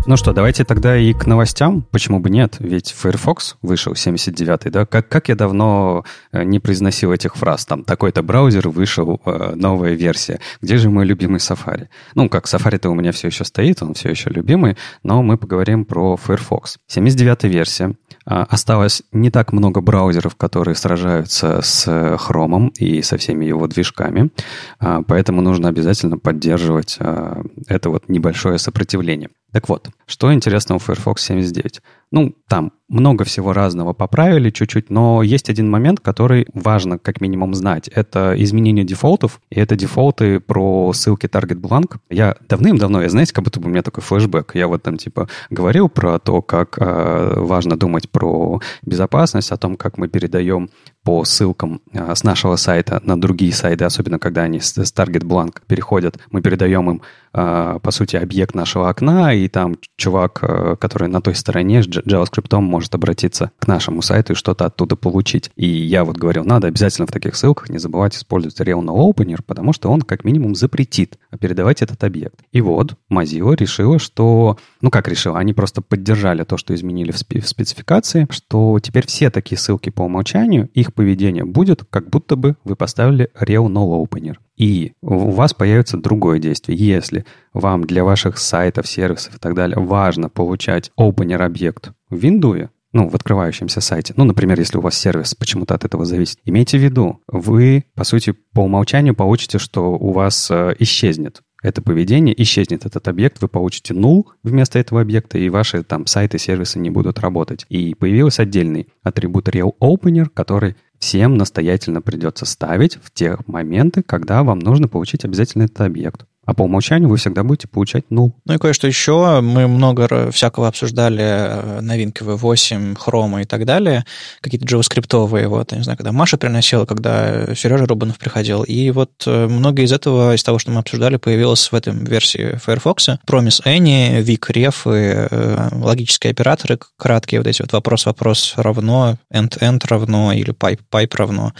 Ну 0.07 0.17
что, 0.17 0.33
давайте 0.33 0.63
тогда 0.65 0.95
и 0.95 1.13
к 1.13 1.25
новостям. 1.25 1.81
Почему 1.89 2.19
бы 2.19 2.29
нет? 2.29 2.57
Ведь 2.59 2.91
Firefox 2.91 3.57
вышел 3.63 3.93
79-й, 3.93 4.69
да? 4.69 4.85
Как, 4.85 5.09
как 5.09 5.29
я 5.29 5.35
давно 5.35 6.05
э, 6.31 6.43
не 6.43 6.59
произносил 6.59 7.11
этих 7.11 7.35
фраз. 7.35 7.65
Там 7.65 7.83
такой-то 7.83 8.21
браузер 8.21 8.69
вышел, 8.69 9.19
э, 9.25 9.53
новая 9.55 9.93
версия. 9.93 10.39
Где 10.61 10.77
же 10.77 10.91
мой 10.91 11.05
любимый 11.05 11.39
Safari? 11.39 11.87
Ну, 12.13 12.29
как 12.29 12.45
Safari-то 12.45 12.89
у 12.89 12.93
меня 12.93 13.11
все 13.13 13.29
еще 13.29 13.45
стоит, 13.45 13.81
он 13.81 13.95
все 13.95 14.09
еще 14.09 14.29
любимый, 14.29 14.77
но 15.01 15.23
мы 15.23 15.39
поговорим 15.39 15.85
про 15.85 16.17
Firefox. 16.17 16.77
79-я 16.87 17.49
версия. 17.49 17.95
А, 18.25 18.43
осталось 18.43 19.03
не 19.11 19.29
так 19.29 19.53
много 19.53 19.81
браузеров, 19.81 20.35
которые 20.35 20.75
сражаются 20.75 21.61
с 21.61 21.87
Chrome 21.87 22.71
и 22.77 23.01
со 23.01 23.17
всеми 23.17 23.45
его 23.45 23.67
движками, 23.67 24.31
а, 24.79 25.03
поэтому 25.03 25.41
нужно 25.41 25.69
обязательно 25.69 26.17
поддерживать 26.17 26.97
а, 26.99 27.41
это 27.67 27.89
вот 27.89 28.09
небольшое 28.09 28.57
сопротивление. 28.57 29.29
Так 29.51 29.69
вот, 29.69 29.89
что 30.05 30.33
интересного 30.33 30.79
в 30.79 30.83
Firefox 30.83 31.23
79? 31.23 31.81
Ну, 32.15 32.33
там 32.47 32.71
много 32.87 33.25
всего 33.25 33.51
разного 33.51 33.91
поправили 33.91 34.49
чуть-чуть, 34.49 34.89
но 34.89 35.21
есть 35.21 35.49
один 35.49 35.69
момент, 35.69 35.99
который 35.99 36.47
важно 36.53 36.97
как 36.97 37.19
минимум 37.19 37.53
знать. 37.53 37.89
Это 37.89 38.33
изменение 38.37 38.85
дефолтов, 38.85 39.41
и 39.49 39.59
это 39.59 39.75
дефолты 39.75 40.39
про 40.39 40.93
ссылки 40.93 41.25
Target 41.25 41.59
Blank. 41.59 41.97
Я 42.09 42.37
давным-давно, 42.47 43.01
я 43.01 43.09
знаете, 43.09 43.33
как 43.33 43.43
будто 43.43 43.59
бы 43.59 43.67
у 43.67 43.69
меня 43.69 43.81
такой 43.81 44.01
флешбэк. 44.01 44.51
Я 44.53 44.69
вот 44.69 44.81
там 44.81 44.95
типа 44.95 45.27
говорил 45.49 45.89
про 45.89 46.17
то, 46.19 46.41
как 46.41 46.77
э, 46.77 47.33
важно 47.35 47.77
думать 47.77 48.09
про 48.09 48.61
безопасность, 48.81 49.51
о 49.51 49.57
том, 49.57 49.75
как 49.75 49.97
мы 49.97 50.07
передаем 50.07 50.69
по 51.05 51.23
ссылкам 51.23 51.81
э, 51.93 52.15
с 52.15 52.23
нашего 52.23 52.55
сайта 52.55 52.99
на 53.03 53.21
другие 53.21 53.53
сайты, 53.53 53.85
особенно 53.85 54.17
когда 54.17 54.41
они 54.41 54.59
с, 54.59 54.75
Target 54.75 55.23
Blank 55.23 55.61
переходят, 55.67 56.17
мы 56.31 56.41
передаем 56.41 56.89
им, 56.89 57.01
э, 57.31 57.79
по 57.81 57.91
сути, 57.91 58.15
объект 58.15 58.55
нашего 58.55 58.89
окна, 58.89 59.31
и 59.31 59.47
там 59.47 59.75
чувак, 59.97 60.39
э, 60.41 60.75
который 60.79 61.07
на 61.07 61.21
той 61.21 61.35
стороне 61.35 61.83
с 61.83 61.87
JavaScript 61.87 62.59
может 62.59 62.95
обратиться 62.95 63.51
к 63.59 63.67
нашему 63.67 64.01
сайту 64.01 64.33
и 64.33 64.35
что-то 64.35 64.65
оттуда 64.65 64.95
получить. 64.95 65.51
И 65.55 65.67
я 65.67 66.03
вот 66.03 66.17
говорил, 66.17 66.43
надо 66.43 66.67
обязательно 66.67 67.05
в 67.05 67.11
таких 67.11 67.35
ссылках 67.35 67.69
не 67.69 67.77
забывать 67.77 68.15
использовать 68.15 68.59
Real 68.59 68.81
No 68.81 68.97
Opener, 69.07 69.43
потому 69.45 69.73
что 69.73 69.91
он 69.91 70.01
как 70.01 70.23
минимум 70.25 70.55
запретит 70.55 71.19
передавать 71.39 71.83
этот 71.83 72.03
объект. 72.03 72.39
И 72.51 72.61
вот 72.61 72.95
Mozilla 73.11 73.55
решила, 73.55 73.99
что... 73.99 74.57
Ну, 74.81 74.89
как 74.89 75.07
решила? 75.07 75.37
Они 75.37 75.53
просто 75.53 75.83
поддержали 75.83 76.43
то, 76.43 76.57
что 76.57 76.73
изменили 76.73 77.11
в 77.11 77.17
спецификации, 77.19 78.25
что 78.31 78.79
теперь 78.79 79.05
все 79.05 79.29
такие 79.29 79.59
ссылки 79.59 79.91
по 79.91 80.01
умолчанию, 80.01 80.67
их 80.73 80.94
поведение 80.95 81.45
будет, 81.45 81.83
как 81.89 82.09
будто 82.09 82.35
бы 82.35 82.55
вы 82.63 82.75
поставили 82.75 83.29
Real 83.39 83.67
No 83.67 84.03
Opener. 84.03 84.37
И 84.57 84.93
у 85.01 85.31
вас 85.31 85.53
появится 85.53 85.97
другое 85.97 86.39
действие. 86.39 86.77
Если 86.77 87.25
вам 87.53 87.83
для 87.83 88.03
ваших 88.03 88.37
сайтов, 88.37 88.87
сервисов 88.87 89.35
и 89.35 89.39
так 89.39 89.53
далее 89.53 89.77
важно 89.77 90.29
получать 90.29 90.91
opener 90.99 91.43
объект 91.43 91.91
в 92.09 92.15
Windows, 92.15 92.69
ну, 92.93 93.09
в 93.09 93.15
открывающемся 93.15 93.81
сайте, 93.81 94.13
ну, 94.15 94.23
например, 94.23 94.57
если 94.57 94.77
у 94.77 94.81
вас 94.81 94.97
сервис 94.97 95.35
почему-то 95.35 95.75
от 95.75 95.83
этого 95.83 96.05
зависит, 96.05 96.39
имейте 96.45 96.77
в 96.77 96.81
виду, 96.81 97.19
вы, 97.27 97.83
по 97.93 98.05
сути, 98.05 98.33
по 98.53 98.61
умолчанию 98.61 99.13
получите, 99.13 99.59
что 99.59 99.97
у 99.97 100.13
вас 100.13 100.49
э, 100.49 100.73
исчезнет 100.79 101.41
это 101.65 101.81
поведение, 101.81 102.39
исчезнет 102.41 102.85
этот 102.85 103.07
объект, 103.07 103.41
вы 103.41 103.47
получите 103.47 103.93
null 103.93 104.25
вместо 104.43 104.77
этого 104.77 105.01
объекта, 105.01 105.37
и 105.37 105.49
ваши 105.49 105.83
там 105.83 106.05
сайты, 106.05 106.37
сервисы 106.37 106.79
не 106.79 106.91
будут 106.91 107.19
работать. 107.19 107.65
И 107.69 107.95
появился 107.95 108.43
отдельный 108.43 108.87
атрибут 109.03 109.49
RealOpener, 109.49 110.27
который 110.33 110.75
всем 110.99 111.37
настоятельно 111.37 112.01
придется 112.01 112.45
ставить 112.45 112.97
в 113.01 113.11
те 113.11 113.37
моменты, 113.47 114.03
когда 114.03 114.43
вам 114.43 114.59
нужно 114.59 114.87
получить 114.87 115.25
обязательно 115.25 115.63
этот 115.63 115.81
объект. 115.81 116.25
А 116.45 116.53
по 116.53 116.63
умолчанию 116.63 117.09
вы 117.09 117.17
всегда 117.17 117.43
будете 117.43 117.67
получать 117.67 118.05
null. 118.11 118.31
Ну 118.45 118.53
и 118.53 118.57
кое-что 118.57 118.87
еще. 118.87 119.41
Мы 119.41 119.67
много 119.67 120.31
всякого 120.31 120.67
обсуждали 120.67 121.23
э, 121.23 121.81
новинки 121.81 122.23
V8, 122.23 122.95
Chrome 122.95 123.41
и 123.41 123.45
так 123.45 123.65
далее. 123.65 124.05
Какие-то 124.41 124.65
JavaScript-овые. 124.65 125.47
Вот, 125.47 125.71
я 125.71 125.79
не 125.79 125.83
знаю, 125.83 125.97
когда 125.97 126.11
Маша 126.11 126.37
приносила, 126.37 126.85
когда 126.85 127.53
Сережа 127.55 127.85
Рубанов 127.85 128.17
приходил. 128.19 128.63
И 128.63 128.91
вот 128.91 129.11
э, 129.25 129.47
многое 129.47 129.85
из 129.85 129.91
этого, 129.91 130.35
из 130.35 130.43
того, 130.43 130.59
что 130.59 130.71
мы 130.71 130.79
обсуждали, 130.79 131.17
появилось 131.17 131.71
в 131.71 131.75
этом 131.75 132.03
версии 132.03 132.57
Firefox. 132.63 133.09
Promise 133.27 133.63
Any, 133.65 134.21
Vic, 134.21 134.51
Ref, 134.51 134.85
и, 134.85 135.27
э, 135.29 135.69
логические 135.73 136.31
операторы 136.31 136.79
краткие, 136.97 137.39
вот 137.39 137.47
эти 137.47 137.61
вот 137.61 137.73
вопрос-вопрос 137.73 138.53
равно, 138.57 139.17
end-end 139.33 139.81
равно 139.87 140.31
или 140.33 140.53
pipe, 140.53 140.81
pipe 140.91 141.15
равно. 141.17 141.53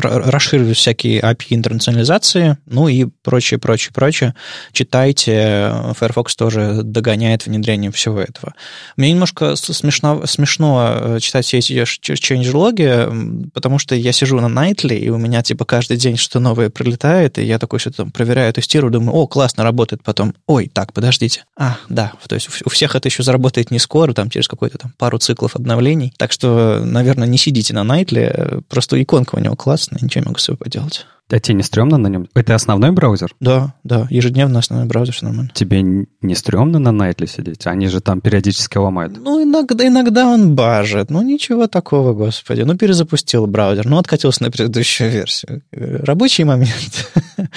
Расширились 0.00 0.76
всякие 0.76 1.20
API 1.20 1.46
интернационализации, 1.50 2.56
ну 2.66 2.88
и 2.88 3.06
прочее, 3.22 3.58
прочее, 3.58 3.92
прочее. 3.92 4.34
Читайте, 4.72 5.72
Firefox 5.98 6.36
тоже 6.36 6.80
догоняет 6.82 7.46
внедрение 7.46 7.90
всего 7.90 8.20
этого. 8.20 8.54
Мне 8.96 9.12
немножко 9.12 9.56
смешно, 9.56 10.26
смешно 10.26 10.92
э, 10.94 11.18
читать 11.20 11.44
все 11.46 11.58
эти 11.58 11.72
change-логи, 11.72 13.50
потому 13.52 13.78
что 13.78 13.94
я 13.94 14.12
сижу 14.12 14.40
на 14.40 14.46
Nightly, 14.46 14.98
и 14.98 15.08
у 15.10 15.18
меня 15.18 15.42
типа 15.42 15.64
каждый 15.64 15.96
день 15.96 16.16
что-то 16.16 16.40
новое 16.40 16.70
прилетает, 16.70 17.38
и 17.38 17.44
я 17.44 17.58
такой 17.58 17.78
что-то 17.78 17.98
там 17.98 18.10
проверяю, 18.10 18.52
тестирую, 18.52 18.92
думаю, 18.92 19.14
о, 19.16 19.26
классно, 19.26 19.64
работает, 19.64 20.02
потом, 20.02 20.34
ой, 20.46 20.70
так, 20.72 20.92
подождите. 20.92 21.44
А, 21.56 21.76
да, 21.88 22.12
то 22.28 22.34
есть 22.34 22.48
у 22.64 22.70
всех 22.70 22.94
это 22.94 23.08
еще 23.08 23.22
заработает 23.22 23.70
не 23.70 23.78
скоро, 23.78 24.12
там 24.12 24.30
через 24.30 24.48
какой-то 24.48 24.78
там 24.78 24.92
пару 24.96 25.18
циклов 25.18 25.56
обновлений. 25.56 26.12
Так 26.16 26.32
что, 26.32 26.82
наверное, 26.84 27.28
не 27.28 27.38
сидите 27.38 27.74
на 27.74 27.82
Nightly, 27.82 28.62
просто 28.68 29.00
иконка 29.02 29.34
у 29.34 29.38
него 29.38 29.56
классная, 29.56 29.89
ничего 30.00 30.22
не 30.22 30.26
могу 30.26 30.38
с 30.38 30.44
собой 30.44 30.58
поделать. 30.58 31.06
А 31.32 31.38
тебе 31.38 31.54
не 31.54 31.62
стрёмно 31.62 31.96
на 31.96 32.08
нем? 32.08 32.28
Это 32.34 32.54
основной 32.54 32.90
браузер? 32.90 33.34
Да, 33.40 33.74
да, 33.84 34.06
ежедневно 34.10 34.58
основной 34.58 34.88
браузер, 34.88 35.14
все 35.14 35.26
нормально. 35.26 35.50
Тебе 35.54 35.82
не 35.82 36.34
стрёмно 36.34 36.78
на 36.78 36.88
Nightly 36.88 37.26
сидеть? 37.26 37.66
Они 37.66 37.86
же 37.86 38.00
там 38.00 38.20
периодически 38.20 38.78
ломают. 38.78 39.16
Ну, 39.16 39.42
иногда, 39.42 39.86
иногда 39.86 40.26
он 40.26 40.54
бажет. 40.54 41.10
Ну, 41.10 41.22
ничего 41.22 41.66
такого, 41.66 42.12
господи. 42.14 42.62
Ну, 42.62 42.76
перезапустил 42.76 43.46
браузер, 43.46 43.86
ну, 43.86 43.98
откатился 43.98 44.42
на 44.42 44.50
предыдущую 44.50 45.10
версию. 45.10 45.62
Рабочий 45.72 46.44
момент. 46.44 47.10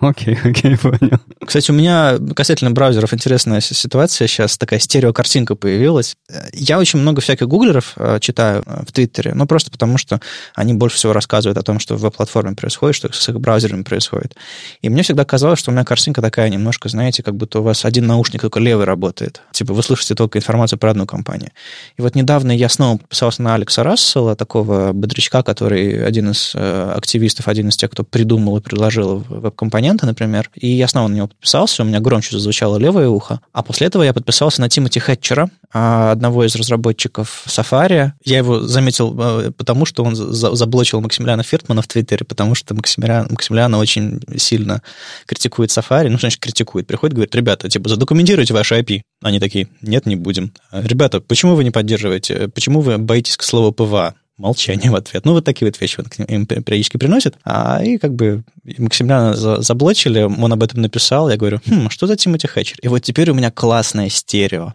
Окей, 0.00 0.38
окей, 0.44 0.76
понял. 0.76 1.18
Кстати, 1.44 1.72
у 1.72 1.74
меня 1.74 2.18
касательно 2.36 2.70
браузеров 2.70 3.12
интересная 3.12 3.60
ситуация. 3.60 4.28
Сейчас 4.28 4.56
такая 4.56 4.78
стереокартинка 4.78 5.56
появилась. 5.56 6.16
Я 6.52 6.78
очень 6.78 7.00
много 7.00 7.20
всяких 7.20 7.48
гуглеров 7.48 7.94
э, 7.96 8.18
читаю 8.20 8.62
э, 8.64 8.84
в 8.86 8.92
Твиттере, 8.92 9.34
ну, 9.34 9.46
просто 9.46 9.72
потому 9.72 9.98
что 9.98 10.20
они 10.54 10.74
больше 10.74 10.96
всего 10.96 11.12
рассказывают 11.12 11.58
о 11.58 11.62
том, 11.62 11.80
что 11.80 11.96
в 11.96 12.00
веб-платформе 12.00 12.54
происходит, 12.54 12.94
что 12.94 13.12
с 13.18 13.28
их 13.28 13.40
браузерами 13.40 13.82
происходит. 13.82 14.36
И 14.82 14.88
мне 14.88 15.02
всегда 15.02 15.24
казалось, 15.24 15.58
что 15.58 15.70
у 15.70 15.74
меня 15.74 15.84
картинка 15.84 16.22
такая 16.22 16.48
немножко, 16.48 16.88
знаете, 16.88 17.22
как 17.22 17.36
будто 17.36 17.60
у 17.60 17.62
вас 17.62 17.84
один 17.84 18.06
наушник 18.06 18.42
только 18.42 18.60
левый 18.60 18.86
работает. 18.86 19.42
Типа 19.52 19.74
вы 19.74 19.82
слышите 19.82 20.14
только 20.14 20.38
информацию 20.38 20.78
про 20.78 20.90
одну 20.90 21.06
компанию. 21.06 21.50
И 21.96 22.02
вот 22.02 22.14
недавно 22.14 22.52
я 22.52 22.68
снова 22.68 22.98
подписался 22.98 23.42
на 23.42 23.54
Алекса 23.54 23.82
Рассела, 23.82 24.36
такого 24.36 24.92
бодрячка, 24.92 25.42
который 25.42 26.04
один 26.04 26.30
из 26.30 26.52
э, 26.54 26.92
активистов, 26.96 27.48
один 27.48 27.68
из 27.68 27.76
тех, 27.76 27.90
кто 27.90 28.04
придумал 28.04 28.56
и 28.56 28.60
предложил 28.60 29.24
веб-компоненты, 29.28 30.06
например. 30.06 30.50
И 30.54 30.68
я 30.68 30.88
снова 30.88 31.08
на 31.08 31.14
него 31.14 31.28
подписался, 31.28 31.82
у 31.82 31.86
меня 31.86 32.00
громче 32.00 32.32
зазвучало 32.32 32.76
левое 32.76 33.08
ухо. 33.08 33.40
А 33.52 33.62
после 33.62 33.86
этого 33.86 34.02
я 34.02 34.12
подписался 34.12 34.60
на 34.60 34.68
Тимоти 34.68 35.00
Хэтчера, 35.00 35.50
а, 35.72 36.12
одного 36.12 36.44
из 36.44 36.54
разработчиков 36.56 37.44
Safari. 37.46 38.12
Я 38.24 38.38
его 38.38 38.60
заметил 38.60 39.14
э, 39.18 39.50
потому, 39.50 39.84
что 39.84 40.02
он 40.04 40.14
заблочил 40.14 41.00
Максимилиана 41.00 41.42
Фиртмана 41.42 41.82
в 41.82 41.86
Твиттере, 41.86 42.24
потому 42.24 42.54
что 42.54 42.74
Максимилиан, 42.74 43.07
Максимилиана 43.28 43.78
очень 43.78 44.20
сильно 44.36 44.82
критикует 45.26 45.70
Safari. 45.70 46.08
Ну, 46.08 46.18
значит, 46.18 46.40
критикует. 46.40 46.86
Приходит, 46.86 47.14
говорит, 47.14 47.34
ребята, 47.34 47.68
типа, 47.68 47.88
задокументируйте 47.88 48.54
ваши 48.54 48.78
API. 48.78 49.02
Они 49.22 49.40
такие, 49.40 49.68
нет, 49.82 50.06
не 50.06 50.16
будем. 50.16 50.52
Ребята, 50.72 51.20
почему 51.20 51.54
вы 51.54 51.64
не 51.64 51.70
поддерживаете? 51.70 52.48
Почему 52.48 52.80
вы 52.80 52.98
боитесь 52.98 53.36
к 53.36 53.42
слову 53.42 53.72
PWA? 53.72 54.14
Молчание 54.38 54.90
в 54.90 54.94
ответ. 54.94 55.24
Ну, 55.24 55.32
вот 55.32 55.44
такие 55.44 55.66
вот 55.68 55.80
вещи 55.80 56.00
он 56.00 56.24
им 56.24 56.46
периодически 56.46 56.96
приносит. 56.96 57.36
А, 57.44 57.82
и 57.82 57.98
как 57.98 58.14
бы 58.14 58.44
Максимилиана 58.78 59.34
заблочили, 59.62 60.22
он 60.22 60.52
об 60.52 60.62
этом 60.62 60.82
написал, 60.82 61.28
я 61.30 61.36
говорю, 61.36 61.60
хм, 61.66 61.90
что 61.90 62.06
за 62.06 62.16
Тимоти 62.16 62.46
Хэтчер? 62.46 62.78
И 62.82 62.88
вот 62.88 63.00
теперь 63.00 63.30
у 63.30 63.34
меня 63.34 63.50
классное 63.50 64.08
стерео. 64.08 64.74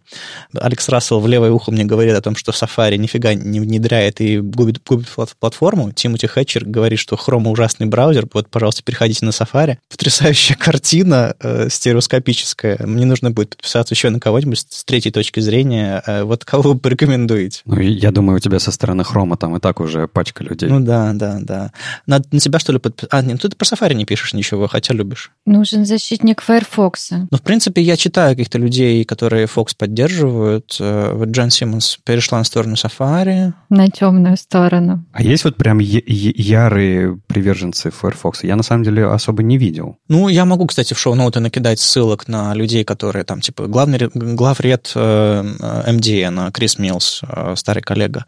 Алекс 0.53 0.87
Рассел 0.89 1.19
в 1.19 1.27
левое 1.27 1.51
ухо 1.51 1.71
мне 1.71 1.85
говорит 1.85 2.15
о 2.15 2.21
том, 2.21 2.35
что 2.35 2.51
Safari 2.51 2.97
нифига 2.97 3.33
не 3.33 3.59
внедряет 3.59 4.21
и 4.21 4.39
губит, 4.39 4.81
губит 4.85 5.07
платформу. 5.39 5.91
Тимоти 5.91 6.27
Хэтчер 6.27 6.65
говорит, 6.65 6.99
что 6.99 7.15
Chrome 7.15 7.49
ужасный 7.49 7.87
браузер, 7.87 8.27
вот, 8.33 8.49
пожалуйста, 8.49 8.83
переходите 8.83 9.25
на 9.25 9.29
Safari. 9.29 9.77
Потрясающая 9.89 10.55
картина 10.55 11.35
э, 11.39 11.69
стереоскопическая. 11.69 12.79
Мне 12.85 13.05
нужно 13.05 13.31
будет 13.31 13.49
подписаться 13.49 13.93
еще 13.93 14.09
на 14.09 14.19
кого-нибудь 14.19 14.65
с 14.69 14.83
третьей 14.83 15.11
точки 15.11 15.39
зрения. 15.39 16.03
Э, 16.05 16.23
вот 16.23 16.45
кого 16.45 16.73
вы 16.73 16.79
порекомендуете? 16.79 17.61
Ну, 17.65 17.79
я 17.79 18.11
думаю, 18.11 18.37
у 18.37 18.39
тебя 18.39 18.59
со 18.59 18.71
стороны 18.71 19.01
Chrome 19.01 19.37
там 19.37 19.52
и 19.57 19.59
так 19.59 19.79
уже 19.79 20.07
пачка 20.07 20.43
людей. 20.43 20.69
Ну 20.69 20.79
да, 20.79 21.11
да, 21.13 21.39
да. 21.41 21.71
Надо 22.07 22.27
на 22.31 22.39
тебя, 22.39 22.59
что 22.59 22.73
ли, 22.73 22.79
подписаться? 22.79 23.17
А, 23.17 23.21
нет, 23.21 23.39
ну 23.41 23.49
ты 23.49 23.55
про 23.55 23.65
Safari 23.65 23.93
не 23.93 24.05
пишешь 24.05 24.33
ничего, 24.33 24.67
хотя 24.67 24.93
любишь. 24.93 25.31
Нужен 25.45 25.85
защитник 25.85 26.41
Firefox. 26.41 27.09
Ну, 27.11 27.37
в 27.37 27.41
принципе, 27.41 27.81
я 27.81 27.97
читаю 27.97 28.31
каких-то 28.31 28.57
людей, 28.57 29.03
которые 29.05 29.45
Fox 29.45 29.69
поддерживают. 29.77 30.77
Э, 30.79 31.13
вот 31.13 31.29
Джен 31.29 31.49
Симмонс 31.49 31.97
перешла 32.03 32.39
на 32.39 32.43
сторону 32.43 32.75
Safari. 32.75 33.53
На 33.69 33.89
темную 33.89 34.37
сторону. 34.37 35.05
А 35.11 35.21
есть 35.21 35.43
вот 35.43 35.55
прям 35.57 35.79
ярые 35.79 37.19
приверженцы 37.27 37.91
Firefox? 37.91 38.43
Я, 38.43 38.55
на 38.55 38.63
самом 38.63 38.83
деле, 38.83 39.05
особо 39.05 39.43
не 39.43 39.57
видел. 39.57 39.97
Ну, 40.07 40.29
я 40.29 40.45
могу, 40.45 40.65
кстати, 40.67 40.93
в 40.93 40.99
шоу-ноуты 40.99 41.39
накидать 41.39 41.79
ссылок 41.79 42.27
на 42.27 42.53
людей, 42.53 42.83
которые 42.83 43.25
там, 43.25 43.41
типа, 43.41 43.67
главный, 43.67 43.99
главред 44.13 44.91
э, 44.95 45.43
MDN, 45.87 46.51
Крис 46.51 46.79
Милс, 46.79 47.21
э, 47.27 47.55
старый 47.55 47.83
коллега, 47.83 48.25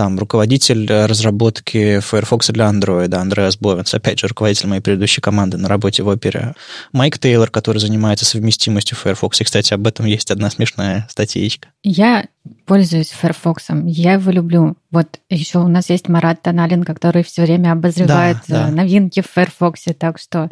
там 0.00 0.18
руководитель 0.18 0.90
разработки 0.90 2.00
Firefox 2.00 2.50
для 2.52 2.70
Android, 2.70 3.14
Андреас 3.14 3.58
Бовенс, 3.58 3.92
опять 3.92 4.18
же, 4.18 4.28
руководитель 4.28 4.66
моей 4.66 4.80
предыдущей 4.80 5.20
команды 5.20 5.58
на 5.58 5.68
работе 5.68 6.02
в 6.02 6.08
Опере. 6.08 6.54
Майк 6.92 7.18
Тейлор, 7.18 7.50
который 7.50 7.80
занимается 7.80 8.24
совместимостью 8.24 8.96
Firefox. 8.96 9.42
И, 9.42 9.44
кстати, 9.44 9.74
об 9.74 9.86
этом 9.86 10.06
есть 10.06 10.30
одна 10.30 10.48
смешная 10.48 11.06
статьечка. 11.10 11.68
Я 11.82 12.28
пользуюсь 12.64 13.10
Firefox. 13.10 13.66
Я 13.84 14.14
его 14.14 14.30
люблю. 14.30 14.76
Вот 14.90 15.20
еще 15.28 15.58
у 15.58 15.68
нас 15.68 15.90
есть 15.90 16.08
Марат 16.08 16.42
Тоналин, 16.42 16.84
который 16.84 17.22
все 17.22 17.42
время 17.42 17.72
обозревает 17.72 18.38
да, 18.48 18.66
да. 18.66 18.70
новинки 18.70 19.20
в 19.20 19.26
Firefox, 19.26 19.84
так 19.98 20.18
что 20.18 20.48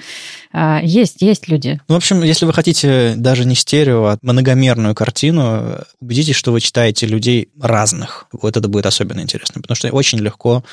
э, 0.53 0.79
есть, 0.83 1.23
есть 1.23 1.49
люди. 1.49 1.81
Ну, 1.89 1.95
в 1.95 1.99
общем, 1.99 2.23
если 2.23 2.45
вы 2.45 2.53
хотите 2.53 3.15
даже 3.17 3.45
не 3.45 3.55
стерео, 3.55 4.07
а 4.07 4.19
многомерную 4.23 4.95
картину, 4.95 5.77
убедитесь, 6.01 6.37
что 6.37 6.53
вы 6.53 6.61
читаете 6.61 7.07
людей 7.07 7.51
разных. 7.61 8.27
Вот 8.33 8.57
это 8.57 8.69
будет 8.69 8.87
особенно 8.87 9.21
интересно, 9.21 9.61
потому 9.61 9.77
что 9.77 9.91
очень 9.91 10.19
легко 10.19 10.65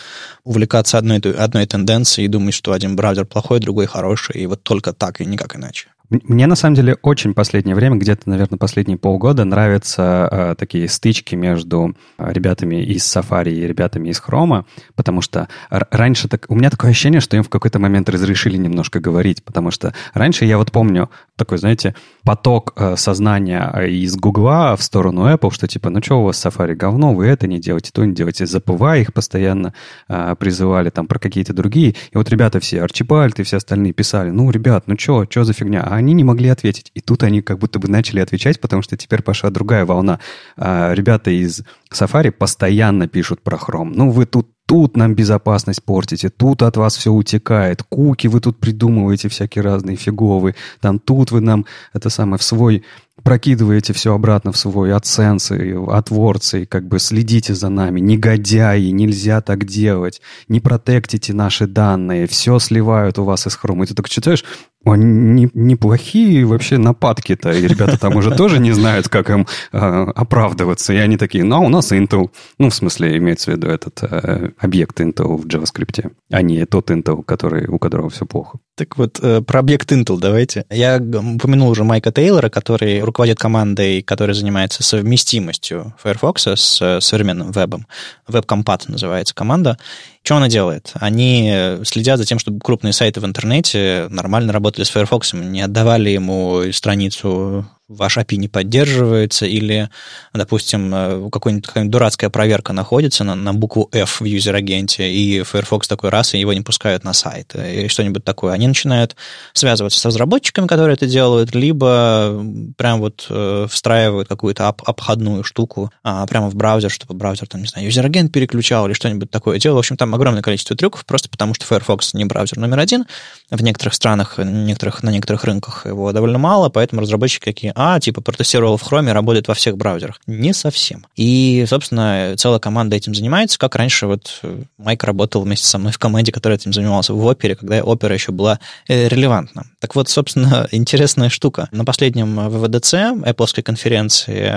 увлекаться 0.44 0.98
одной, 0.98 1.20
одной 1.20 1.66
тенденцией 1.66 2.26
и 2.26 2.30
думать, 2.30 2.54
что 2.54 2.74
один 2.74 2.96
браузер 2.96 3.26
плохой, 3.26 3.60
другой 3.60 3.88
хороший, 3.88 4.42
и 4.42 4.48
вот 4.48 4.64
только 4.64 4.94
так 4.94 5.22
и 5.22 5.26
никак 5.26 5.56
иначе. 5.56 5.88
Мне 6.10 6.46
на 6.46 6.56
самом 6.56 6.76
деле 6.76 6.98
очень 7.02 7.34
последнее 7.34 7.76
время, 7.76 7.98
где-то, 7.98 8.30
наверное, 8.30 8.58
последние 8.58 8.98
полгода, 8.98 9.44
нравятся 9.44 10.30
э, 10.32 10.56
такие 10.58 10.88
стычки 10.88 11.36
между 11.36 11.96
э, 12.18 12.32
ребятами 12.32 12.84
из 12.84 13.04
Safari 13.04 13.52
и 13.52 13.68
ребятами 13.68 14.10
из 14.10 14.22
Chrome, 14.22 14.66
потому 14.96 15.22
что 15.22 15.48
раньше 15.70 16.28
так, 16.28 16.46
у 16.50 16.56
меня 16.56 16.70
такое 16.70 16.92
ощущение, 16.92 17.22
что 17.22 17.38
им 17.38 17.44
в 17.44 17.50
какой-то 17.50 17.80
момент 17.80 18.10
разрешили 18.10 18.58
немножко 18.58 19.00
говорить, 19.00 19.44
потому 19.44 19.72
что 19.72 19.94
раньше 20.14 20.46
я 20.46 20.58
вот 20.58 20.72
помню 20.72 21.10
такой, 21.36 21.58
знаете, 21.58 21.96
поток 22.24 22.74
э, 22.76 22.96
сознания 22.98 23.72
э, 23.74 23.90
из 23.90 24.16
Гугла 24.16 24.76
в 24.78 24.84
сторону 24.84 25.28
Apple, 25.28 25.52
что 25.52 25.68
типа, 25.68 25.90
ну 25.90 26.02
что 26.04 26.22
у 26.22 26.26
вас 26.26 26.46
Safari 26.46 26.76
говно, 26.76 27.16
вы 27.16 27.26
это 27.26 27.48
не 27.48 27.60
делаете, 27.60 27.90
то 27.92 28.06
не 28.06 28.14
делаете, 28.14 28.46
запывая 28.46 29.02
их 29.02 29.12
постоянно 29.12 29.74
э, 30.08 30.36
призывали 30.38 30.92
там 30.92 31.08
про 31.08 31.18
какие-то 31.18 31.54
другие, 31.54 31.96
и 32.12 32.18
вот 32.18 32.30
ребята 32.30 32.60
все, 32.60 32.82
Арчибальд 32.84 33.40
и 33.40 33.44
все 33.44 33.58
остальные 33.58 33.94
писали, 33.94 34.30
ну, 34.30 34.52
ребят, 34.52 34.84
ну 34.88 34.96
что, 34.98 35.26
что 35.30 35.44
за 35.44 35.54
фигня, 35.54 35.84
а 35.84 35.95
они 35.96 36.14
не 36.14 36.24
могли 36.24 36.50
ответить. 36.50 36.92
И 36.94 37.02
тут 37.02 37.24
они 37.24 37.42
как 37.42 37.60
будто 37.60 37.80
бы 37.80 37.88
начали 37.88 38.20
отвечать, 38.20 38.60
потому 38.60 38.82
что 38.82 38.98
теперь 38.98 39.22
пошла 39.22 39.50
другая 39.50 39.86
волна. 39.86 40.20
А, 40.58 40.94
ребята 40.94 41.32
из 41.32 41.64
Safari 41.92 42.32
постоянно 42.32 43.08
пишут 43.08 43.42
про 43.42 43.58
Chrome. 43.58 43.92
Ну, 43.96 44.12
вы 44.12 44.26
тут 44.26 44.50
тут 44.66 44.98
нам 44.98 45.14
безопасность 45.14 45.84
портите, 45.84 46.30
тут 46.30 46.64
от 46.64 46.76
вас 46.78 46.98
все 46.98 47.12
утекает, 47.12 47.84
куки 47.84 48.28
вы 48.28 48.40
тут 48.40 48.60
придумываете 48.60 49.30
всякие 49.30 49.64
разные 49.64 49.96
фиговые, 49.96 50.56
там 50.82 50.98
тут 50.98 51.30
вы 51.30 51.42
нам 51.42 51.68
это 51.94 52.10
самое 52.10 52.40
в 52.40 52.44
свой 52.44 52.84
прокидываете 53.24 53.94
все 53.94 54.14
обратно 54.14 54.52
в 54.52 54.58
свой 54.58 54.92
AdSense, 54.92 55.58
AdWords, 55.74 56.62
и 56.62 56.66
как 56.66 56.88
бы 56.88 57.00
следите 57.00 57.54
за 57.54 57.70
нами, 57.70 58.00
негодяи, 58.00 58.90
нельзя 58.90 59.42
так 59.42 59.66
делать, 59.66 60.22
не 60.48 60.60
протектите 60.60 61.34
наши 61.34 61.68
данные, 61.68 62.28
все 62.28 62.60
сливают 62.60 63.18
у 63.18 63.24
вас 63.24 63.48
из 63.48 63.56
хрома. 63.56 63.86
И 63.86 63.88
ты 63.88 63.94
так 63.96 64.10
читаешь, 64.10 64.44
они 64.86 65.50
неплохие 65.54 66.46
вообще 66.46 66.78
нападки-то, 66.78 67.52
и 67.52 67.68
ребята 67.68 67.98
там 67.98 68.16
уже 68.16 68.36
тоже 68.36 68.60
не 68.60 68.72
знают, 68.72 69.10
как 69.10 69.30
им 69.30 69.48
э, 69.72 69.78
оправдываться, 69.78 70.94
и 70.94 70.98
они 70.98 71.18
такие, 71.18 71.44
ну, 71.44 71.56
а 71.56 71.60
у 71.60 71.70
нас 71.70 71.92
Intel, 71.92 72.30
ну, 72.60 72.70
в 72.70 72.76
смысле, 72.76 73.18
имеется 73.18 73.52
в 73.52 73.56
виду 73.56 73.68
этот 73.68 74.04
э, 74.04 74.52
объект 74.60 75.00
Intel 75.00 75.38
в 75.38 75.48
JavaScript, 75.48 76.12
а 76.32 76.42
не 76.42 76.66
тот 76.66 76.92
Intel, 76.92 77.24
который, 77.24 77.68
у 77.68 77.80
которого 77.80 78.10
все 78.10 78.26
плохо. 78.26 78.60
Так 78.76 78.98
вот, 78.98 79.20
э, 79.22 79.42
про 79.42 79.60
объект 79.60 79.90
Intel 79.94 80.20
давайте. 80.20 80.66
Я 80.70 80.98
упомянул 80.98 81.70
уже 81.70 81.86
Майка 81.86 82.12
Тейлора, 82.12 82.50
который 82.50 83.00
руководит 83.00 83.40
командой, 83.40 84.02
которая 84.02 84.34
занимается 84.34 84.84
совместимостью 84.84 85.94
Firefox 86.04 86.48
с 86.48 86.82
э, 86.82 87.00
современным 87.00 87.52
вебом. 87.54 87.88
WebCompat 88.28 88.84
называется 88.90 89.34
команда. 89.34 89.78
Что 90.24 90.36
она 90.36 90.50
делает? 90.50 90.92
Они 90.96 91.50
э, 91.54 91.84
следят 91.86 92.18
за 92.18 92.26
тем, 92.26 92.38
чтобы 92.38 92.60
крупные 92.60 92.92
сайты 92.92 93.22
в 93.22 93.26
интернете 93.26 94.08
нормально 94.10 94.52
работали 94.52 94.84
с 94.84 94.90
Firefox, 94.90 95.32
не 95.34 95.62
отдавали 95.62 96.10
ему 96.10 96.64
страницу 96.74 97.66
ваш 97.88 98.18
API 98.18 98.38
не 98.38 98.48
поддерживается, 98.48 99.46
или, 99.46 99.90
допустим, 100.34 100.94
э, 100.94 101.30
какая-нибудь 101.32 101.90
дурацкая 101.90 102.30
проверка 102.30 102.74
находится 102.74 103.24
на, 103.24 103.36
на 103.36 103.54
букву 103.54 103.90
F 103.92 104.22
в 104.22 104.26
юзер-агенте, 104.26 105.12
и 105.12 105.44
Firefox 105.44 105.88
такой 105.88 106.10
раз, 106.10 106.34
и 106.34 106.40
его 106.40 106.54
не 106.54 106.62
пускают 106.62 107.04
на 107.04 107.14
сайт, 107.14 107.54
или 107.56 107.88
что-нибудь 107.88 108.24
такое. 108.24 108.54
Они 108.54 108.68
начинают 108.68 109.16
связываться 109.54 110.00
с 110.00 110.06
разработчиками, 110.06 110.66
которые 110.66 110.96
это 110.96 111.06
делают, 111.06 111.54
либо 111.54 112.44
прям 112.76 113.00
вот 113.00 113.28
э, 113.30 113.68
встраивают 113.70 114.28
какую-то 114.28 114.68
об, 114.68 114.82
обходную 114.86 115.44
штуку 115.44 115.92
а, 116.04 116.26
прямо 116.26 116.50
в 116.50 116.56
браузер, 116.56 116.90
чтобы 116.90 117.14
браузер, 117.14 117.48
там, 117.48 117.62
не 117.62 117.68
знаю, 117.68 117.86
user 117.86 118.06
agent 118.06 118.32
переключал 118.32 118.88
или 118.88 118.94
что-нибудь 118.94 119.30
такое 119.30 119.60
делал. 119.60 119.76
В 119.76 119.80
общем, 119.80 119.96
там 119.98 120.16
огромное 120.16 120.42
количество 120.42 120.76
трюков, 120.76 121.06
просто 121.06 121.30
потому 121.30 121.54
что 121.54 121.66
Firefox 121.66 122.16
не 122.16 122.26
браузер 122.26 122.58
номер 122.58 122.80
один. 122.80 123.06
В 123.52 123.62
некоторых 123.62 123.94
странах, 123.94 124.40
некоторых, 124.40 125.04
на 125.04 125.12
некоторых 125.12 125.44
рынках 125.44 125.86
его 125.86 126.12
довольно 126.12 126.40
мало, 126.40 126.70
поэтому 126.70 127.02
разработчики 127.02 127.44
какие, 127.46 127.75
а, 127.76 128.00
типа, 128.00 128.22
протестировал 128.22 128.78
в 128.78 128.84
Chrome, 128.84 129.12
работает 129.12 129.48
во 129.48 129.54
всех 129.54 129.78
браузерах. 129.78 130.20
Не 130.28 130.54
совсем. 130.54 131.06
И, 131.16 131.66
собственно, 131.68 132.36
целая 132.38 132.60
команда 132.60 132.96
этим 132.96 133.14
занимается, 133.14 133.60
как 133.60 133.76
раньше 133.76 134.08
вот 134.08 134.40
э, 134.44 134.64
Майк 134.78 135.04
работал 135.04 135.42
вместе 135.42 135.68
со 135.68 135.78
мной 135.78 135.92
в 135.92 136.00
команде, 136.00 136.32
которая 136.32 136.58
этим 136.58 136.74
занимался 136.74 137.14
в 137.14 137.26
Опере, 137.26 137.56
когда 137.56 137.84
Опера 137.84 138.14
еще 138.14 138.32
была 138.32 138.60
э, 138.88 139.08
релевантна. 139.08 139.66
Так 139.80 139.96
вот, 139.96 140.10
собственно, 140.10 140.68
интересная 140.72 141.30
штука. 141.30 141.68
На 141.72 141.86
последнем 141.86 142.40
WWDC, 142.40 143.24
Apple 143.24 143.62
конференции 143.62 144.48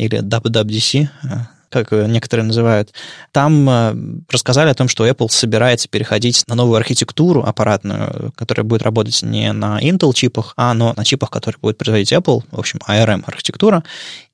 или 0.00 0.20
WWDC, 0.20 1.08
как 1.72 1.90
некоторые 1.90 2.46
называют, 2.46 2.92
там 3.32 3.68
э, 3.68 3.94
рассказали 4.30 4.70
о 4.70 4.74
том, 4.74 4.88
что 4.88 5.06
Apple 5.06 5.30
собирается 5.30 5.88
переходить 5.88 6.44
на 6.46 6.54
новую 6.54 6.76
архитектуру 6.76 7.42
аппаратную, 7.42 8.32
которая 8.36 8.64
будет 8.64 8.82
работать 8.82 9.22
не 9.22 9.52
на 9.52 9.80
Intel 9.80 10.12
чипах, 10.12 10.52
а 10.56 10.74
но 10.74 10.92
на 10.96 11.04
чипах, 11.04 11.30
которые 11.30 11.58
будет 11.60 11.78
производить 11.78 12.12
Apple, 12.12 12.42
в 12.50 12.58
общем, 12.58 12.78
ARM 12.86 13.24
архитектура, 13.26 13.82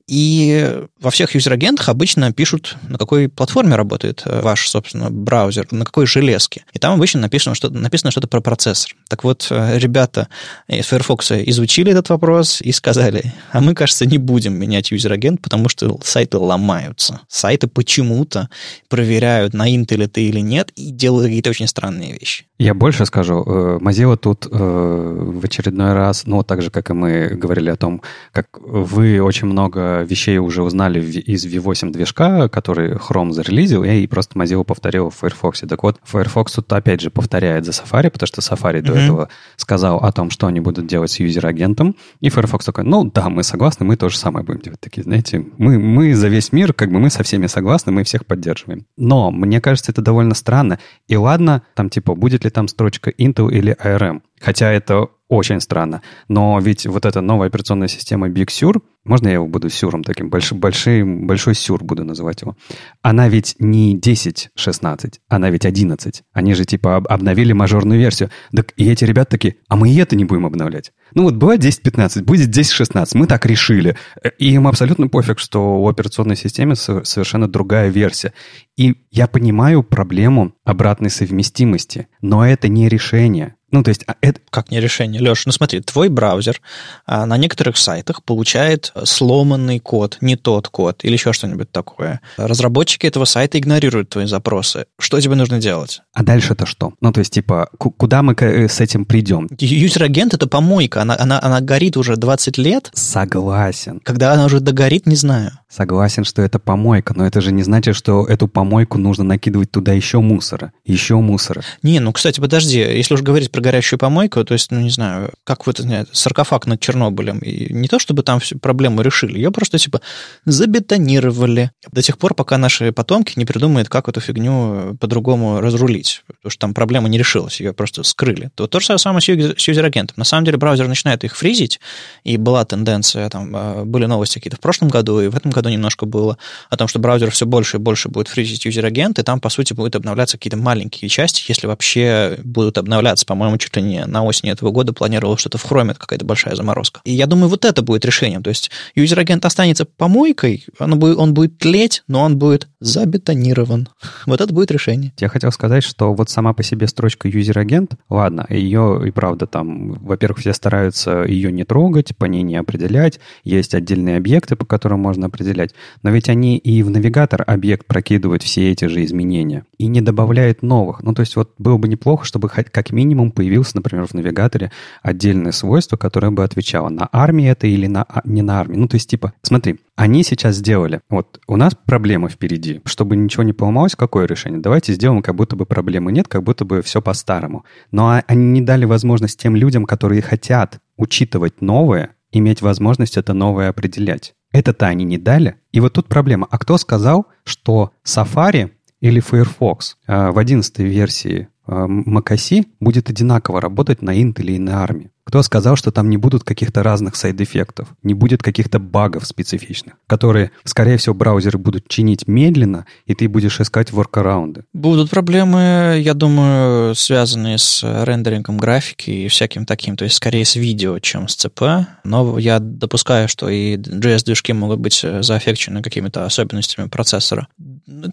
и 0.08 0.84
во 1.00 1.10
всех 1.10 1.34
юзер-агентах 1.34 1.90
обычно 1.90 2.32
пишут, 2.32 2.76
на 2.88 2.96
какой 2.96 3.28
платформе 3.28 3.76
работает 3.76 4.22
э, 4.24 4.40
ваш, 4.40 4.66
собственно, 4.68 5.10
браузер, 5.10 5.68
на 5.70 5.84
какой 5.84 6.06
железке. 6.06 6.64
И 6.72 6.78
там 6.78 6.94
обычно 6.94 7.20
написано 7.20 7.54
что-то, 7.54 7.74
написано 7.74 8.10
что-то 8.10 8.26
про 8.26 8.40
процессор. 8.40 8.96
Так 9.08 9.22
вот, 9.22 9.46
э, 9.50 9.78
ребята 9.78 10.28
из 10.66 10.86
Firefox 10.86 11.32
изучили 11.32 11.92
этот 11.92 12.08
вопрос 12.08 12.62
и 12.62 12.72
сказали, 12.72 13.34
а 13.52 13.60
мы, 13.60 13.74
кажется, 13.74 14.06
не 14.06 14.16
будем 14.16 14.54
менять 14.54 14.90
юзер-агент, 14.90 15.42
потому 15.42 15.68
что 15.68 16.00
сайты 16.02 16.38
ломаются. 16.38 17.20
Сайты 17.28 17.66
почему-то 17.66 18.48
проверяют, 18.88 19.52
на 19.52 19.70
Intel 19.70 20.06
ты 20.08 20.22
или 20.22 20.40
нет, 20.40 20.70
и 20.74 20.90
делают 20.90 21.26
какие-то 21.26 21.50
очень 21.50 21.66
странные 21.66 22.14
вещи. 22.14 22.46
Я 22.58 22.72
больше 22.72 23.04
скажу. 23.04 23.44
Э, 23.46 23.78
Mozilla 23.78 24.16
тут 24.16 24.46
в 24.50 25.44
очередной 25.44 25.92
раз, 25.92 26.24
ну, 26.24 26.42
так 26.42 26.62
же, 26.62 26.70
как 26.70 26.88
и 26.88 26.94
мы 26.94 27.28
говорили 27.28 27.68
о 27.68 27.76
том, 27.76 28.00
как 28.32 28.46
вы 28.58 29.20
очень 29.20 29.46
много 29.46 29.97
вещей 30.02 30.38
уже 30.38 30.62
узнали 30.62 31.00
из 31.00 31.46
V8 31.46 31.90
движка, 31.90 32.48
который 32.48 32.92
Chrome 32.94 33.32
зарелизил, 33.32 33.84
и 33.84 34.06
просто 34.06 34.38
Mozilla 34.38 34.64
повторил 34.64 35.10
в 35.10 35.16
Firefox. 35.16 35.60
Так 35.68 35.82
вот, 35.82 35.98
Firefox 36.04 36.52
тут 36.52 36.72
опять 36.72 37.00
же 37.00 37.10
повторяет 37.10 37.64
за 37.64 37.72
Safari, 37.72 38.10
потому 38.10 38.26
что 38.26 38.40
Safari 38.40 38.80
mm-hmm. 38.80 38.82
до 38.82 38.94
этого 38.94 39.28
сказал 39.56 39.98
о 39.98 40.12
том, 40.12 40.30
что 40.30 40.46
они 40.46 40.60
будут 40.60 40.86
делать 40.86 41.10
с 41.10 41.20
юзер-агентом, 41.20 41.96
и 42.20 42.28
Firefox 42.28 42.64
такой, 42.64 42.84
ну 42.84 43.04
да, 43.04 43.28
мы 43.28 43.42
согласны, 43.42 43.84
мы 43.86 43.96
то 43.96 44.08
же 44.08 44.16
самое 44.16 44.44
будем 44.44 44.60
делать. 44.60 44.80
Такие, 44.80 45.02
знаете, 45.02 45.44
мы, 45.58 45.78
мы 45.78 46.14
за 46.14 46.28
весь 46.28 46.52
мир, 46.52 46.72
как 46.72 46.90
бы 46.90 46.98
мы 46.98 47.10
со 47.10 47.22
всеми 47.22 47.46
согласны, 47.46 47.92
мы 47.92 48.04
всех 48.04 48.26
поддерживаем. 48.26 48.86
Но 48.96 49.30
мне 49.30 49.60
кажется, 49.60 49.92
это 49.92 50.02
довольно 50.02 50.34
странно. 50.34 50.78
И 51.06 51.16
ладно, 51.16 51.62
там 51.74 51.90
типа, 51.90 52.14
будет 52.14 52.44
ли 52.44 52.50
там 52.50 52.68
строчка 52.68 53.10
Intel 53.10 53.50
или 53.50 53.76
ARM? 53.82 54.22
Хотя 54.40 54.70
это 54.70 55.08
очень 55.28 55.60
странно. 55.60 56.02
Но 56.28 56.58
ведь 56.60 56.86
вот 56.86 57.04
эта 57.06 57.20
новая 57.20 57.48
операционная 57.48 57.88
система 57.88 58.28
Big 58.28 58.46
Sur, 58.46 58.80
можно 59.04 59.28
я 59.28 59.34
его 59.34 59.46
буду 59.46 59.70
сюром 59.70 60.04
таким, 60.04 60.28
больш, 60.28 60.52
большой, 60.52 61.02
большой 61.02 61.54
сюр 61.54 61.82
буду 61.82 62.04
называть 62.04 62.42
его, 62.42 62.56
она 63.02 63.28
ведь 63.28 63.56
не 63.58 63.96
10.16, 63.96 65.14
она 65.28 65.50
ведь 65.50 65.64
11. 65.64 66.22
Они 66.32 66.54
же 66.54 66.64
типа 66.64 66.96
обновили 66.96 67.52
мажорную 67.52 67.98
версию. 67.98 68.30
Так 68.54 68.72
и 68.76 68.88
эти 68.90 69.04
ребята 69.04 69.32
такие, 69.32 69.56
а 69.68 69.76
мы 69.76 69.90
и 69.90 69.96
это 69.96 70.14
не 70.14 70.24
будем 70.24 70.46
обновлять. 70.46 70.92
Ну 71.14 71.24
вот 71.24 71.36
бывает 71.36 71.64
10.15, 71.64 72.22
будет 72.22 72.54
10.16, 72.54 73.10
мы 73.14 73.26
так 73.26 73.46
решили. 73.46 73.96
И 74.38 74.52
им 74.52 74.66
абсолютно 74.66 75.08
пофиг, 75.08 75.38
что 75.38 75.80
у 75.80 75.88
операционной 75.88 76.36
системы 76.36 76.76
совершенно 76.76 77.48
другая 77.48 77.88
версия. 77.88 78.32
И 78.76 79.06
я 79.10 79.26
понимаю 79.26 79.82
проблему 79.82 80.54
обратной 80.64 81.10
совместимости, 81.10 82.08
но 82.20 82.46
это 82.46 82.68
не 82.68 82.88
решение. 82.88 83.54
Ну, 83.70 83.82
то 83.82 83.90
есть, 83.90 84.04
а 84.06 84.14
это 84.20 84.40
как 84.50 84.70
не 84.70 84.80
решение. 84.80 85.20
Леш, 85.20 85.44
ну 85.46 85.52
смотри, 85.52 85.80
твой 85.80 86.08
браузер 86.08 86.60
а, 87.06 87.26
на 87.26 87.36
некоторых 87.36 87.76
сайтах 87.76 88.22
получает 88.22 88.92
сломанный 89.04 89.78
код, 89.78 90.18
не 90.20 90.36
тот 90.36 90.68
код 90.68 91.04
или 91.04 91.12
еще 91.12 91.32
что-нибудь 91.32 91.70
такое. 91.70 92.20
Разработчики 92.36 93.06
этого 93.06 93.26
сайта 93.26 93.58
игнорируют 93.58 94.08
твои 94.08 94.26
запросы. 94.26 94.86
Что 94.98 95.20
тебе 95.20 95.34
нужно 95.34 95.58
делать? 95.58 96.00
А 96.14 96.22
дальше-то 96.22 96.64
что? 96.66 96.94
Ну, 97.00 97.12
то 97.12 97.20
есть, 97.20 97.32
типа, 97.32 97.68
куда 97.76 98.22
мы 98.22 98.34
э, 98.38 98.68
с 98.68 98.80
этим 98.80 99.04
придем? 99.04 99.48
Юзер-агент— 99.58 100.34
это 100.34 100.46
помойка. 100.46 101.02
Она, 101.02 101.16
она, 101.18 101.38
она 101.42 101.60
горит 101.60 101.96
уже 101.96 102.16
20 102.16 102.58
лет. 102.58 102.90
Согласен. 102.94 104.00
Когда 104.02 104.32
она 104.32 104.46
уже 104.46 104.60
догорит, 104.60 105.06
не 105.06 105.16
знаю. 105.16 105.52
Согласен, 105.70 106.24
что 106.24 106.40
это 106.40 106.58
помойка, 106.58 107.12
но 107.14 107.26
это 107.26 107.42
же 107.42 107.52
не 107.52 107.62
значит, 107.62 107.94
что 107.94 108.26
эту 108.26 108.48
помойку 108.48 108.96
нужно 108.96 109.24
накидывать 109.24 109.70
туда 109.70 109.92
еще 109.92 110.20
мусора, 110.20 110.72
еще 110.86 111.16
мусора. 111.16 111.62
Не, 111.82 112.00
ну, 112.00 112.10
кстати, 112.14 112.40
подожди, 112.40 112.78
если 112.78 113.12
уж 113.12 113.20
говорить 113.20 113.52
про 113.52 113.60
горящую 113.60 113.98
помойку, 113.98 114.42
то 114.44 114.54
есть, 114.54 114.70
ну, 114.70 114.80
не 114.80 114.88
знаю, 114.88 115.30
как 115.44 115.66
вот 115.66 115.78
нет, 115.80 116.08
саркофаг 116.10 116.66
над 116.66 116.80
Чернобылем, 116.80 117.38
и 117.40 117.70
не 117.70 117.86
то, 117.86 117.98
чтобы 117.98 118.22
там 118.22 118.40
всю 118.40 118.58
проблему 118.58 119.02
решили, 119.02 119.36
ее 119.36 119.50
просто, 119.50 119.78
типа, 119.78 120.00
забетонировали 120.46 121.70
до 121.92 122.00
тех 122.00 122.16
пор, 122.16 122.32
пока 122.32 122.56
наши 122.56 122.90
потомки 122.90 123.34
не 123.36 123.44
придумают, 123.44 123.90
как 123.90 124.08
эту 124.08 124.20
фигню 124.20 124.96
по-другому 124.98 125.60
разрулить, 125.60 126.22
потому 126.26 126.50
что 126.50 126.60
там 126.60 126.72
проблема 126.72 127.10
не 127.10 127.18
решилась, 127.18 127.60
ее 127.60 127.74
просто 127.74 128.04
скрыли. 128.04 128.50
То, 128.54 128.68
то 128.68 128.80
же 128.80 128.96
самое 128.96 129.20
с 129.20 129.28
user 129.28 129.55
agent'ом. 129.55 130.14
На 130.16 130.24
самом 130.24 130.46
деле 130.46 130.56
браузер 130.56 130.88
начинает 130.88 131.24
их 131.24 131.36
фризить, 131.36 131.78
и 132.24 132.38
была 132.38 132.64
тенденция, 132.64 133.28
там, 133.28 133.52
а, 133.54 133.84
были 133.84 134.06
новости 134.06 134.34
какие-то 134.38 134.56
в 134.56 134.60
прошлом 134.60 134.88
году, 134.88 135.20
и 135.20 135.28
в 135.28 135.36
этом 135.36 135.50
году 135.50 135.57
немножко 135.66 136.06
было, 136.06 136.38
о 136.70 136.76
том, 136.76 136.86
что 136.86 137.00
браузер 137.00 137.30
все 137.30 137.46
больше 137.46 137.78
и 137.78 137.80
больше 137.80 138.08
будет 138.08 138.28
фризить 138.28 138.64
user 138.64 138.86
agent, 138.86 139.18
и 139.18 139.22
там, 139.22 139.40
по 139.40 139.48
сути, 139.48 139.72
будут 139.72 139.96
обновляться 139.96 140.38
какие-то 140.38 140.56
маленькие 140.56 141.08
части, 141.08 141.42
если 141.48 141.66
вообще 141.66 142.38
будут 142.44 142.78
обновляться. 142.78 143.26
По-моему, 143.26 143.58
чуть 143.58 143.76
ли 143.76 143.82
не 143.82 144.06
на 144.06 144.22
осень 144.22 144.50
этого 144.50 144.70
года 144.70 144.92
планировал 144.92 145.36
что-то 145.36 145.58
в 145.58 145.62
хроме, 145.64 145.94
какая-то 145.94 146.24
большая 146.24 146.54
заморозка. 146.54 147.00
И 147.04 147.12
я 147.12 147.26
думаю, 147.26 147.48
вот 147.48 147.64
это 147.64 147.82
будет 147.82 148.04
решением. 148.04 148.42
То 148.42 148.50
есть 148.50 148.70
user 148.94 149.16
agent 149.16 149.44
останется 149.44 149.84
помойкой, 149.84 150.64
он 150.78 150.98
будет, 150.98 151.18
он 151.18 151.34
будет 151.34 151.58
тлеть, 151.58 152.02
но 152.06 152.22
он 152.22 152.38
будет 152.38 152.68
забетонирован. 152.80 153.88
Вот 154.26 154.40
это 154.40 154.52
будет 154.52 154.70
решение. 154.70 155.12
Я 155.18 155.28
хотел 155.28 155.50
сказать, 155.52 155.82
что 155.82 156.14
вот 156.14 156.30
сама 156.30 156.52
по 156.52 156.62
себе 156.62 156.86
строчка 156.86 157.28
user 157.28 157.55
agent, 157.55 157.94
ладно, 158.08 158.46
ее 158.48 159.02
и 159.06 159.10
правда 159.10 159.46
там, 159.46 159.92
во-первых, 159.94 160.38
все 160.38 160.52
стараются 160.52 161.22
ее 161.24 161.50
не 161.50 161.64
трогать, 161.64 162.16
по 162.16 162.26
ней 162.26 162.42
не 162.42 162.56
определять, 162.56 163.20
есть 163.44 163.74
отдельные 163.74 164.16
объекты, 164.16 164.56
по 164.56 164.64
которым 164.64 165.00
можно 165.00 165.26
определять, 165.26 165.74
но 166.02 166.10
ведь 166.10 166.28
они 166.28 166.56
и 166.58 166.82
в 166.82 166.90
навигатор 166.90 167.42
объект 167.46 167.86
прокидывают 167.86 168.42
все 168.42 168.70
эти 168.70 168.86
же 168.86 169.04
изменения 169.04 169.64
и 169.78 169.86
не 169.86 170.00
добавляют 170.00 170.62
новых. 170.62 171.02
Ну, 171.02 171.14
то 171.14 171.20
есть 171.20 171.36
вот 171.36 171.52
было 171.58 171.78
бы 171.78 171.88
неплохо, 171.88 172.24
чтобы 172.24 172.48
как 172.48 172.92
минимум 172.92 173.30
появился, 173.30 173.76
например, 173.76 174.06
в 174.06 174.14
навигаторе 174.14 174.70
отдельное 175.02 175.52
свойство, 175.52 175.96
которое 175.96 176.30
бы 176.30 176.44
отвечало 176.44 176.88
на 176.88 177.08
армии 177.12 177.48
это 177.48 177.66
или 177.66 177.86
на, 177.86 178.02
а, 178.02 178.22
не 178.24 178.42
на 178.42 178.60
армии. 178.60 178.76
Ну, 178.76 178.88
то 178.88 178.94
есть, 178.96 179.08
типа, 179.08 179.32
смотри, 179.42 179.78
они 179.96 180.22
сейчас 180.22 180.56
сделали, 180.56 181.00
вот 181.10 181.40
у 181.48 181.56
нас 181.56 181.74
проблема 181.74 182.28
впереди, 182.28 182.67
чтобы 182.84 183.16
ничего 183.16 183.42
не 183.42 183.52
поломалось, 183.52 183.96
какое 183.96 184.26
решение? 184.26 184.60
Давайте 184.60 184.92
сделаем, 184.92 185.22
как 185.22 185.34
будто 185.34 185.56
бы 185.56 185.66
проблемы 185.66 186.12
нет, 186.12 186.28
как 186.28 186.42
будто 186.42 186.64
бы 186.64 186.82
все 186.82 187.02
по-старому. 187.02 187.64
Но 187.90 188.08
а, 188.10 188.24
они 188.26 188.44
не 188.46 188.60
дали 188.60 188.84
возможность 188.84 189.40
тем 189.40 189.56
людям, 189.56 189.84
которые 189.84 190.22
хотят 190.22 190.78
учитывать 190.96 191.60
новое, 191.60 192.10
иметь 192.32 192.62
возможность 192.62 193.16
это 193.16 193.32
новое 193.32 193.68
определять. 193.68 194.34
Это-то 194.52 194.86
они 194.86 195.04
не 195.04 195.18
дали. 195.18 195.56
И 195.72 195.80
вот 195.80 195.94
тут 195.94 196.08
проблема. 196.08 196.46
А 196.50 196.58
кто 196.58 196.78
сказал, 196.78 197.26
что 197.44 197.92
Safari 198.04 198.70
или 199.00 199.20
Firefox 199.20 199.96
э, 200.06 200.30
в 200.30 200.38
11 200.38 200.78
версии 200.78 201.48
э, 201.66 201.72
macOS 201.72 202.66
будет 202.80 203.10
одинаково 203.10 203.60
работать 203.60 204.02
на 204.02 204.18
Intel 204.18 204.46
и 204.46 204.58
на 204.58 204.84
ARM? 204.84 205.10
Кто 205.28 205.42
сказал, 205.42 205.76
что 205.76 205.92
там 205.92 206.08
не 206.08 206.16
будут 206.16 206.42
каких-то 206.42 206.82
разных 206.82 207.14
сайд-эффектов, 207.14 207.88
не 208.02 208.14
будет 208.14 208.42
каких-то 208.42 208.78
багов 208.78 209.26
специфичных, 209.26 209.96
которые, 210.06 210.52
скорее 210.64 210.96
всего, 210.96 211.14
браузеры 211.14 211.58
будут 211.58 211.86
чинить 211.86 212.26
медленно, 212.26 212.86
и 213.04 213.14
ты 213.14 213.28
будешь 213.28 213.60
искать 213.60 213.92
воркараунды? 213.92 214.64
Будут 214.72 215.10
проблемы, 215.10 216.00
я 216.02 216.14
думаю, 216.14 216.94
связанные 216.94 217.58
с 217.58 217.82
рендерингом 217.84 218.56
графики 218.56 219.10
и 219.10 219.28
всяким 219.28 219.66
таким, 219.66 219.98
то 219.98 220.04
есть 220.04 220.16
скорее 220.16 220.46
с 220.46 220.56
видео, 220.56 220.98
чем 220.98 221.28
с 221.28 221.34
ЦП, 221.34 221.62
но 222.04 222.38
я 222.38 222.58
допускаю, 222.58 223.28
что 223.28 223.50
и 223.50 223.76
JS-движки 223.76 224.54
могут 224.54 224.80
быть 224.80 225.04
заэффекчены 225.20 225.82
какими-то 225.82 226.24
особенностями 226.24 226.88
процессора. 226.88 227.48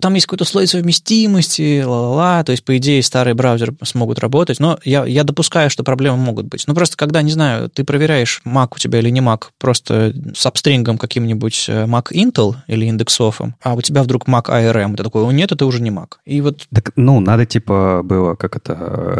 там 0.02 0.16
есть 0.16 0.26
какой-то 0.26 0.44
слой 0.44 0.68
совместимости, 0.68 1.82
ла-ла-ла, 1.82 2.44
то 2.44 2.52
есть, 2.52 2.66
по 2.66 2.76
идее, 2.76 3.02
старые 3.02 3.36
браузеры 3.36 3.74
смогут 3.84 4.20
работать, 4.20 4.60
но 4.60 4.78
я, 4.84 5.06
я 5.06 5.24
допускаю, 5.24 5.70
что 5.70 5.86
проблемы 5.86 6.18
могут 6.18 6.48
быть. 6.48 6.68
Ну, 6.68 6.76
просто 6.76 7.05
когда, 7.06 7.22
не 7.22 7.32
знаю, 7.32 7.70
ты 7.70 7.84
проверяешь, 7.84 8.42
Mac 8.46 8.70
у 8.76 8.80
тебя 8.80 8.98
или 8.98 9.10
не 9.10 9.20
Mac, 9.20 9.44
просто 9.60 10.12
с 10.34 10.44
апстрингом 10.46 10.98
каким-нибудь 10.98 11.66
э, 11.70 11.86
Mac 11.86 12.12
Intel 12.12 12.56
или 12.66 12.86
индексофом, 12.86 13.56
а 13.62 13.76
у 13.76 13.82
тебя 13.82 14.02
вдруг 14.02 14.28
Mac 14.28 14.46
ARM, 14.46 14.96
ты 14.96 15.04
такой, 15.04 15.32
нет, 15.34 15.52
это 15.52 15.68
уже 15.68 15.82
не 15.84 15.92
Mac. 15.92 16.14
И 16.26 16.42
вот... 16.42 16.68
Так, 16.74 16.94
ну, 16.96 17.20
надо, 17.20 17.46
типа, 17.46 18.02
было 18.04 18.34
как 18.34 18.56
это 18.56 18.74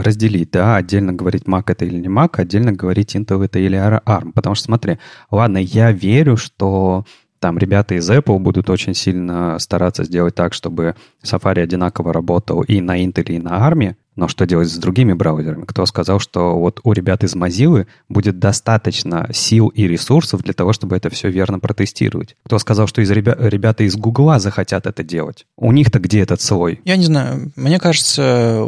разделить, 0.04 0.50
да, 0.52 0.78
отдельно 0.78 1.14
говорить 1.14 1.44
Mac 1.44 1.66
это 1.68 1.86
или 1.86 2.00
не 2.00 2.08
Mac, 2.08 2.32
отдельно 2.38 2.72
говорить 2.72 3.16
Intel 3.16 3.46
это 3.46 3.60
или 3.60 3.78
ARM, 3.78 4.32
потому 4.34 4.56
что, 4.56 4.66
смотри, 4.66 4.98
ладно, 5.30 5.60
я 5.60 5.92
верю, 5.92 6.38
что 6.38 7.06
там 7.40 7.60
ребята 7.60 7.94
из 7.94 8.10
Apple 8.10 8.40
будут 8.40 8.72
очень 8.72 8.96
сильно 8.96 9.60
стараться 9.60 10.04
сделать 10.04 10.34
так, 10.34 10.56
чтобы 10.56 10.96
Safari 11.24 11.62
одинаково 11.62 12.12
работал 12.12 12.64
и 12.64 12.82
на 12.82 13.04
Intel, 13.04 13.26
и 13.26 13.38
на 13.38 13.70
ARM, 13.70 13.96
но 14.16 14.28
что 14.28 14.46
делать 14.46 14.70
с 14.70 14.78
другими 14.78 15.14
браузерами? 15.14 15.66
Кто 15.66 15.86
сказал, 15.86 16.20
что 16.20 16.58
вот 16.58 16.80
у 16.84 16.94
ребят 16.94 17.24
из 17.24 17.36
Mozilla 17.36 17.86
будет 18.08 18.40
достаточно 18.40 19.30
сил 19.34 19.68
и 19.70 19.88
ресурсов 19.88 20.42
для 20.44 20.54
того, 20.54 20.74
чтобы 20.74 20.96
это 20.96 21.10
все 21.10 21.30
верно 21.30 21.60
протестировать? 21.60 22.36
Кто 22.46 22.58
сказал, 22.60 22.88
что 22.88 23.02
из 23.02 23.12
ребя- 23.12 23.38
ребята 23.38 23.84
из 23.84 23.96
Гугла 23.96 24.40
захотят 24.40 24.88
это 24.88 25.04
делать? 25.04 25.46
У 25.58 25.72
них-то 25.72 26.00
где 26.00 26.22
этот 26.22 26.42
слой? 26.42 26.82
Я 26.86 26.96
не 26.96 27.06
знаю. 27.06 27.52
Мне 27.56 27.80
кажется, 27.80 28.64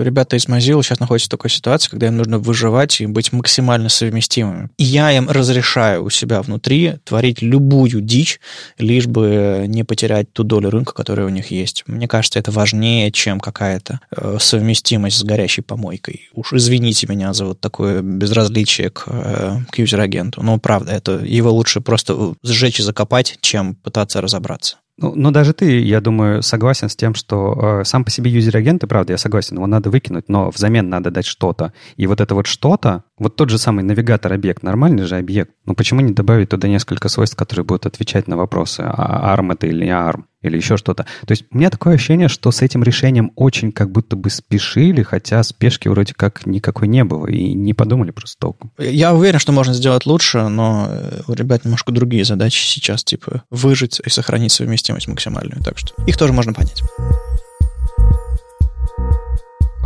ребята 0.00 0.36
из 0.36 0.46
Mozilla 0.46 0.82
сейчас 0.82 1.00
находятся 1.00 1.28
в 1.28 1.30
такой 1.30 1.50
ситуации, 1.50 1.90
когда 1.90 2.08
им 2.08 2.16
нужно 2.16 2.38
выживать 2.38 3.00
и 3.00 3.06
быть 3.06 3.32
максимально 3.32 3.88
совместимыми. 3.88 4.68
И 4.76 4.84
я 4.84 5.12
им 5.12 5.30
разрешаю 5.30 6.04
у 6.04 6.10
себя 6.10 6.42
внутри 6.42 6.96
творить 7.04 7.40
любую 7.40 8.00
дичь, 8.02 8.40
лишь 8.78 9.06
бы 9.06 9.64
не 9.66 9.84
потерять 9.84 10.32
ту 10.32 10.44
долю 10.44 10.70
рынка, 10.70 10.92
которая 10.92 11.26
у 11.26 11.30
них 11.30 11.50
есть. 11.50 11.84
Мне 11.86 12.06
кажется, 12.06 12.38
это 12.38 12.50
важнее, 12.50 13.10
чем 13.10 13.40
какая-то 13.40 14.00
э, 14.14 14.36
совместимость 14.38 14.89
совместимость 14.90 15.18
с 15.18 15.24
горящей 15.24 15.62
помойкой. 15.62 16.28
Уж 16.34 16.52
извините 16.52 17.06
меня 17.08 17.32
за 17.32 17.44
вот 17.44 17.60
такое 17.60 18.02
безразличие 18.02 18.90
к, 18.90 19.04
э, 19.06 19.58
к 19.70 19.78
user 19.78 19.99
agent'у. 19.99 20.42
Но 20.42 20.58
правда, 20.58 20.92
это 20.92 21.20
его 21.24 21.50
лучше 21.52 21.80
просто 21.80 22.34
сжечь 22.42 22.80
и 22.80 22.82
закопать, 22.82 23.38
чем 23.40 23.74
пытаться 23.74 24.20
разобраться. 24.20 24.76
Ну, 24.98 25.14
но 25.14 25.30
даже 25.30 25.52
ты, 25.54 25.80
я 25.80 26.00
думаю, 26.00 26.42
согласен 26.42 26.88
с 26.88 26.96
тем, 26.96 27.14
что 27.14 27.80
э, 27.80 27.84
сам 27.84 28.04
по 28.04 28.10
себе 28.10 28.30
user 28.30 28.52
agent, 28.52 28.84
и 28.84 28.86
правда, 28.86 29.12
я 29.12 29.18
согласен, 29.18 29.56
его 29.56 29.66
надо 29.66 29.90
выкинуть, 29.90 30.28
но 30.28 30.50
взамен 30.50 30.90
надо 30.90 31.10
дать 31.10 31.26
что-то. 31.26 31.72
И 31.96 32.06
вот 32.06 32.20
это 32.20 32.34
вот 32.34 32.46
что-то, 32.46 33.04
вот 33.20 33.36
тот 33.36 33.50
же 33.50 33.58
самый 33.58 33.84
navigator-объект, 33.84 34.62
нормальный 34.62 35.04
же 35.04 35.16
объект, 35.16 35.52
ну 35.64 35.74
почему 35.74 36.00
не 36.00 36.12
добавить 36.12 36.48
туда 36.48 36.66
несколько 36.66 37.08
свойств, 37.08 37.36
которые 37.36 37.64
будут 37.64 37.86
отвечать 37.86 38.26
на 38.26 38.36
вопросы, 38.36 38.80
а 38.84 39.36
ARM 39.36 39.52
это 39.52 39.68
или 39.68 39.84
не 39.84 39.90
ARM? 39.90 40.24
или 40.42 40.56
еще 40.56 40.76
что-то. 40.76 41.04
То 41.26 41.32
есть 41.32 41.44
у 41.50 41.58
меня 41.58 41.70
такое 41.70 41.94
ощущение, 41.94 42.28
что 42.28 42.50
с 42.50 42.62
этим 42.62 42.82
решением 42.82 43.32
очень 43.36 43.72
как 43.72 43.92
будто 43.92 44.16
бы 44.16 44.30
спешили, 44.30 45.02
хотя 45.02 45.42
спешки 45.42 45.88
вроде 45.88 46.14
как 46.14 46.46
никакой 46.46 46.88
не 46.88 47.04
было, 47.04 47.26
и 47.26 47.52
не 47.52 47.74
подумали 47.74 48.10
просто 48.10 48.38
толком. 48.38 48.72
Я 48.78 49.14
уверен, 49.14 49.38
что 49.38 49.52
можно 49.52 49.74
сделать 49.74 50.06
лучше, 50.06 50.48
но 50.48 50.88
э, 50.88 51.20
у 51.26 51.34
ребят 51.34 51.64
немножко 51.64 51.92
другие 51.92 52.24
задачи 52.24 52.62
сейчас, 52.62 53.04
типа 53.04 53.42
выжить 53.50 54.00
и 54.04 54.08
сохранить 54.08 54.52
совместимость 54.52 55.08
максимальную, 55.08 55.62
так 55.62 55.78
что 55.78 55.92
их 56.06 56.16
тоже 56.16 56.32
можно 56.32 56.54
понять. 56.54 56.82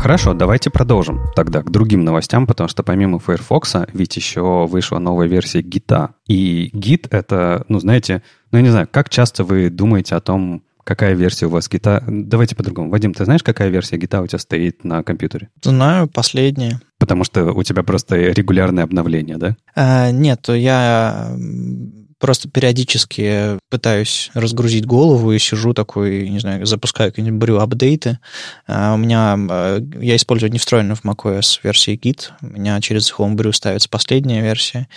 Хорошо, 0.04 0.34
давайте 0.34 0.68
продолжим 0.68 1.22
тогда 1.34 1.62
к 1.62 1.70
другим 1.70 2.04
новостям, 2.04 2.46
потому 2.46 2.68
что 2.68 2.82
помимо 2.82 3.18
Firefox 3.18 3.74
ведь 3.94 4.14
еще 4.18 4.66
вышла 4.66 4.98
новая 4.98 5.26
версия 5.26 5.62
Git. 5.62 6.10
И 6.28 6.70
Git— 6.74 7.08
это, 7.10 7.64
ну, 7.70 7.80
знаете, 7.80 8.22
ну, 8.52 8.58
я 8.58 8.62
не 8.62 8.68
знаю, 8.68 8.86
как 8.90 9.08
часто 9.08 9.44
вы 9.44 9.70
думаете 9.70 10.14
о 10.14 10.20
том, 10.20 10.62
какая 10.84 11.14
версия 11.14 11.46
у 11.46 11.48
вас 11.48 11.70
гита? 11.70 12.04
Давайте 12.06 12.54
по-другому. 12.54 12.90
Вадим, 12.90 13.14
ты 13.14 13.24
знаешь, 13.24 13.42
какая 13.42 13.70
версия 13.70 13.96
гита 13.96 14.20
у 14.20 14.26
тебя 14.26 14.38
стоит 14.38 14.84
на 14.84 15.02
компьютере? 15.02 15.48
Знаю, 15.62 16.06
последняя. 16.06 16.82
Потому 16.98 17.24
что 17.24 17.52
у 17.52 17.62
тебя 17.62 17.82
просто 17.82 18.16
регулярное 18.16 18.84
обновление, 18.84 19.38
да? 19.38 19.56
А, 19.74 20.10
нет, 20.10 20.46
я 20.48 21.34
просто 22.24 22.48
периодически 22.48 23.58
пытаюсь 23.68 24.30
разгрузить 24.32 24.86
голову 24.86 25.30
и 25.32 25.38
сижу 25.38 25.74
такой, 25.74 26.26
не 26.30 26.38
знаю, 26.38 26.64
запускаю 26.64 27.10
какие-нибудь 27.10 27.38
брю 27.38 27.58
апдейты. 27.58 28.18
У 28.66 28.96
меня, 28.96 29.36
а, 29.36 29.78
я 30.00 30.16
использую 30.16 30.50
не 30.50 30.58
встроенную 30.58 30.96
в 30.96 31.04
macOS 31.04 31.60
версии 31.62 32.00
Git, 32.02 32.30
у 32.40 32.46
меня 32.46 32.80
через 32.80 33.12
Homebrew 33.12 33.52
ставится 33.52 33.90
последняя 33.90 34.40
версия, 34.40 34.88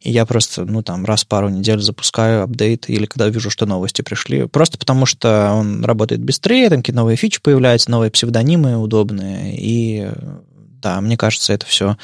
и 0.00 0.10
я 0.10 0.26
просто, 0.26 0.66
ну, 0.66 0.82
там, 0.82 1.06
раз 1.06 1.24
в 1.24 1.28
пару 1.28 1.48
недель 1.48 1.80
запускаю 1.80 2.42
апдейт, 2.42 2.90
или 2.90 3.06
когда 3.06 3.30
вижу, 3.30 3.48
что 3.48 3.64
новости 3.64 4.02
пришли, 4.02 4.46
просто 4.46 4.76
потому 4.76 5.06
что 5.06 5.52
он 5.54 5.86
работает 5.86 6.22
быстрее, 6.22 6.68
там 6.68 6.80
какие-то 6.80 7.00
новые 7.00 7.16
фичи 7.16 7.40
появляются, 7.40 7.90
новые 7.90 8.10
псевдонимы 8.10 8.76
удобные, 8.76 9.56
и 9.56 10.10
да, 10.82 11.00
мне 11.00 11.16
кажется, 11.16 11.54
это 11.54 11.64
все 11.64 11.96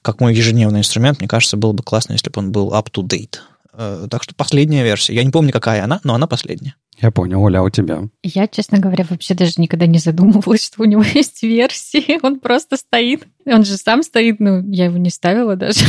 как 0.00 0.20
мой 0.20 0.34
ежедневный 0.34 0.80
инструмент. 0.80 1.18
Мне 1.18 1.28
кажется, 1.28 1.58
было 1.58 1.72
бы 1.72 1.82
классно, 1.82 2.14
если 2.14 2.30
бы 2.30 2.38
он 2.38 2.50
был 2.50 2.72
up-to-date. 2.72 3.40
Э, 3.72 4.06
так 4.10 4.22
что 4.22 4.34
последняя 4.34 4.84
версия. 4.84 5.14
Я 5.14 5.24
не 5.24 5.30
помню, 5.30 5.52
какая 5.52 5.82
она, 5.82 6.00
но 6.04 6.14
она 6.14 6.26
последняя. 6.26 6.74
Я 7.02 7.10
понял, 7.10 7.42
Оля, 7.42 7.58
а 7.58 7.62
у 7.62 7.70
тебя? 7.70 8.04
Я, 8.22 8.46
честно 8.46 8.78
говоря, 8.78 9.04
вообще 9.10 9.34
даже 9.34 9.54
никогда 9.56 9.86
не 9.86 9.98
задумывалась, 9.98 10.64
что 10.64 10.82
у 10.82 10.84
него 10.84 11.02
есть 11.14 11.42
версии. 11.42 12.18
Он 12.22 12.38
просто 12.38 12.76
стоит. 12.76 13.26
Он 13.44 13.64
же 13.64 13.76
сам 13.76 14.04
стоит, 14.04 14.38
ну, 14.38 14.62
я 14.70 14.84
его 14.84 14.98
не 14.98 15.10
ставила 15.10 15.56
даже. 15.56 15.80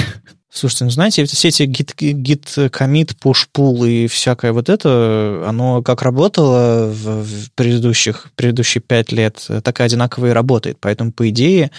Слушайте, 0.56 0.84
ну 0.86 0.92
знаете, 0.92 1.26
все 1.26 1.48
эти 1.48 1.64
git, 1.64 1.96
git 1.98 2.70
commit, 2.70 3.16
push 3.20 3.48
pull 3.56 3.90
и 3.90 4.06
всякое 4.06 4.54
вот 4.54 4.70
это, 4.70 5.44
оно 5.48 5.82
как 5.82 6.04
работало 6.04 6.92
в, 6.92 7.24
в 7.24 7.52
предыдущих, 7.56 8.28
предыдущие 8.36 8.80
пять 8.80 9.12
лет, 9.12 9.44
так 9.64 9.80
и 9.80 9.84
одинаково 9.84 10.28
и 10.28 10.30
работает. 10.30 10.78
Поэтому, 10.80 11.12
по 11.12 11.28
идее, 11.28 11.72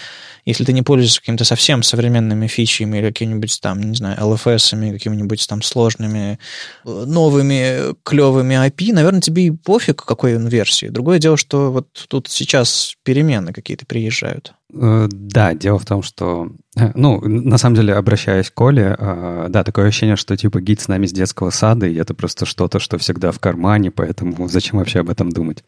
если 0.43 0.65
ты 0.65 0.73
не 0.73 0.81
пользуешься 0.81 1.21
какими-то 1.21 1.45
совсем 1.45 1.83
современными 1.83 2.47
фичами 2.47 2.97
или 2.97 3.07
какими-нибудь 3.07 3.61
там, 3.61 3.79
не 3.79 3.95
знаю, 3.95 4.19
LFS, 4.19 4.91
какими-нибудь 4.91 5.47
там 5.47 5.61
сложными, 5.61 6.37
новыми, 6.83 7.95
клевыми 8.03 8.55
API, 8.55 8.91
наверное, 8.91 9.21
тебе 9.25 9.47
и 9.47 9.51
пофиг, 9.51 10.03
какой 10.03 10.35
он 10.35 10.47
версии. 10.47 10.87
Другое 10.87 11.19
дело, 11.19 11.37
что 11.37 11.71
вот 11.71 11.87
тут 12.07 12.27
сейчас 12.29 12.95
перемены 13.03 13.53
какие-то 13.53 13.85
приезжают. 13.85 14.53
Э, 14.73 15.07
да, 15.11 15.53
дело 15.53 15.79
в 15.79 15.85
том, 15.85 16.03
что, 16.03 16.49
э, 16.77 16.91
ну, 16.95 17.19
на 17.21 17.57
самом 17.57 17.75
деле, 17.75 17.93
обращаясь 17.95 18.49
к 18.49 18.53
Коле, 18.53 18.95
э, 18.97 19.47
да, 19.49 19.63
такое 19.63 19.87
ощущение, 19.87 20.15
что 20.15 20.35
типа 20.37 20.61
гид 20.61 20.81
с 20.81 20.87
нами 20.87 21.05
с 21.05 21.11
детского 21.11 21.49
сада, 21.49 21.87
и 21.87 21.95
это 21.95 22.13
просто 22.13 22.45
что-то, 22.45 22.79
что 22.79 22.97
всегда 22.97 23.31
в 23.31 23.39
кармане, 23.39 23.91
поэтому 23.91 24.47
зачем 24.49 24.79
вообще 24.79 24.99
об 24.99 25.09
этом 25.09 25.31
думать? 25.31 25.63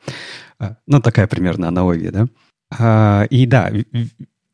Ну, 0.87 1.01
такая 1.01 1.27
примерно 1.27 1.67
аналогия, 1.67 2.11
да? 2.11 3.25
И 3.29 3.45
да, 3.45 3.71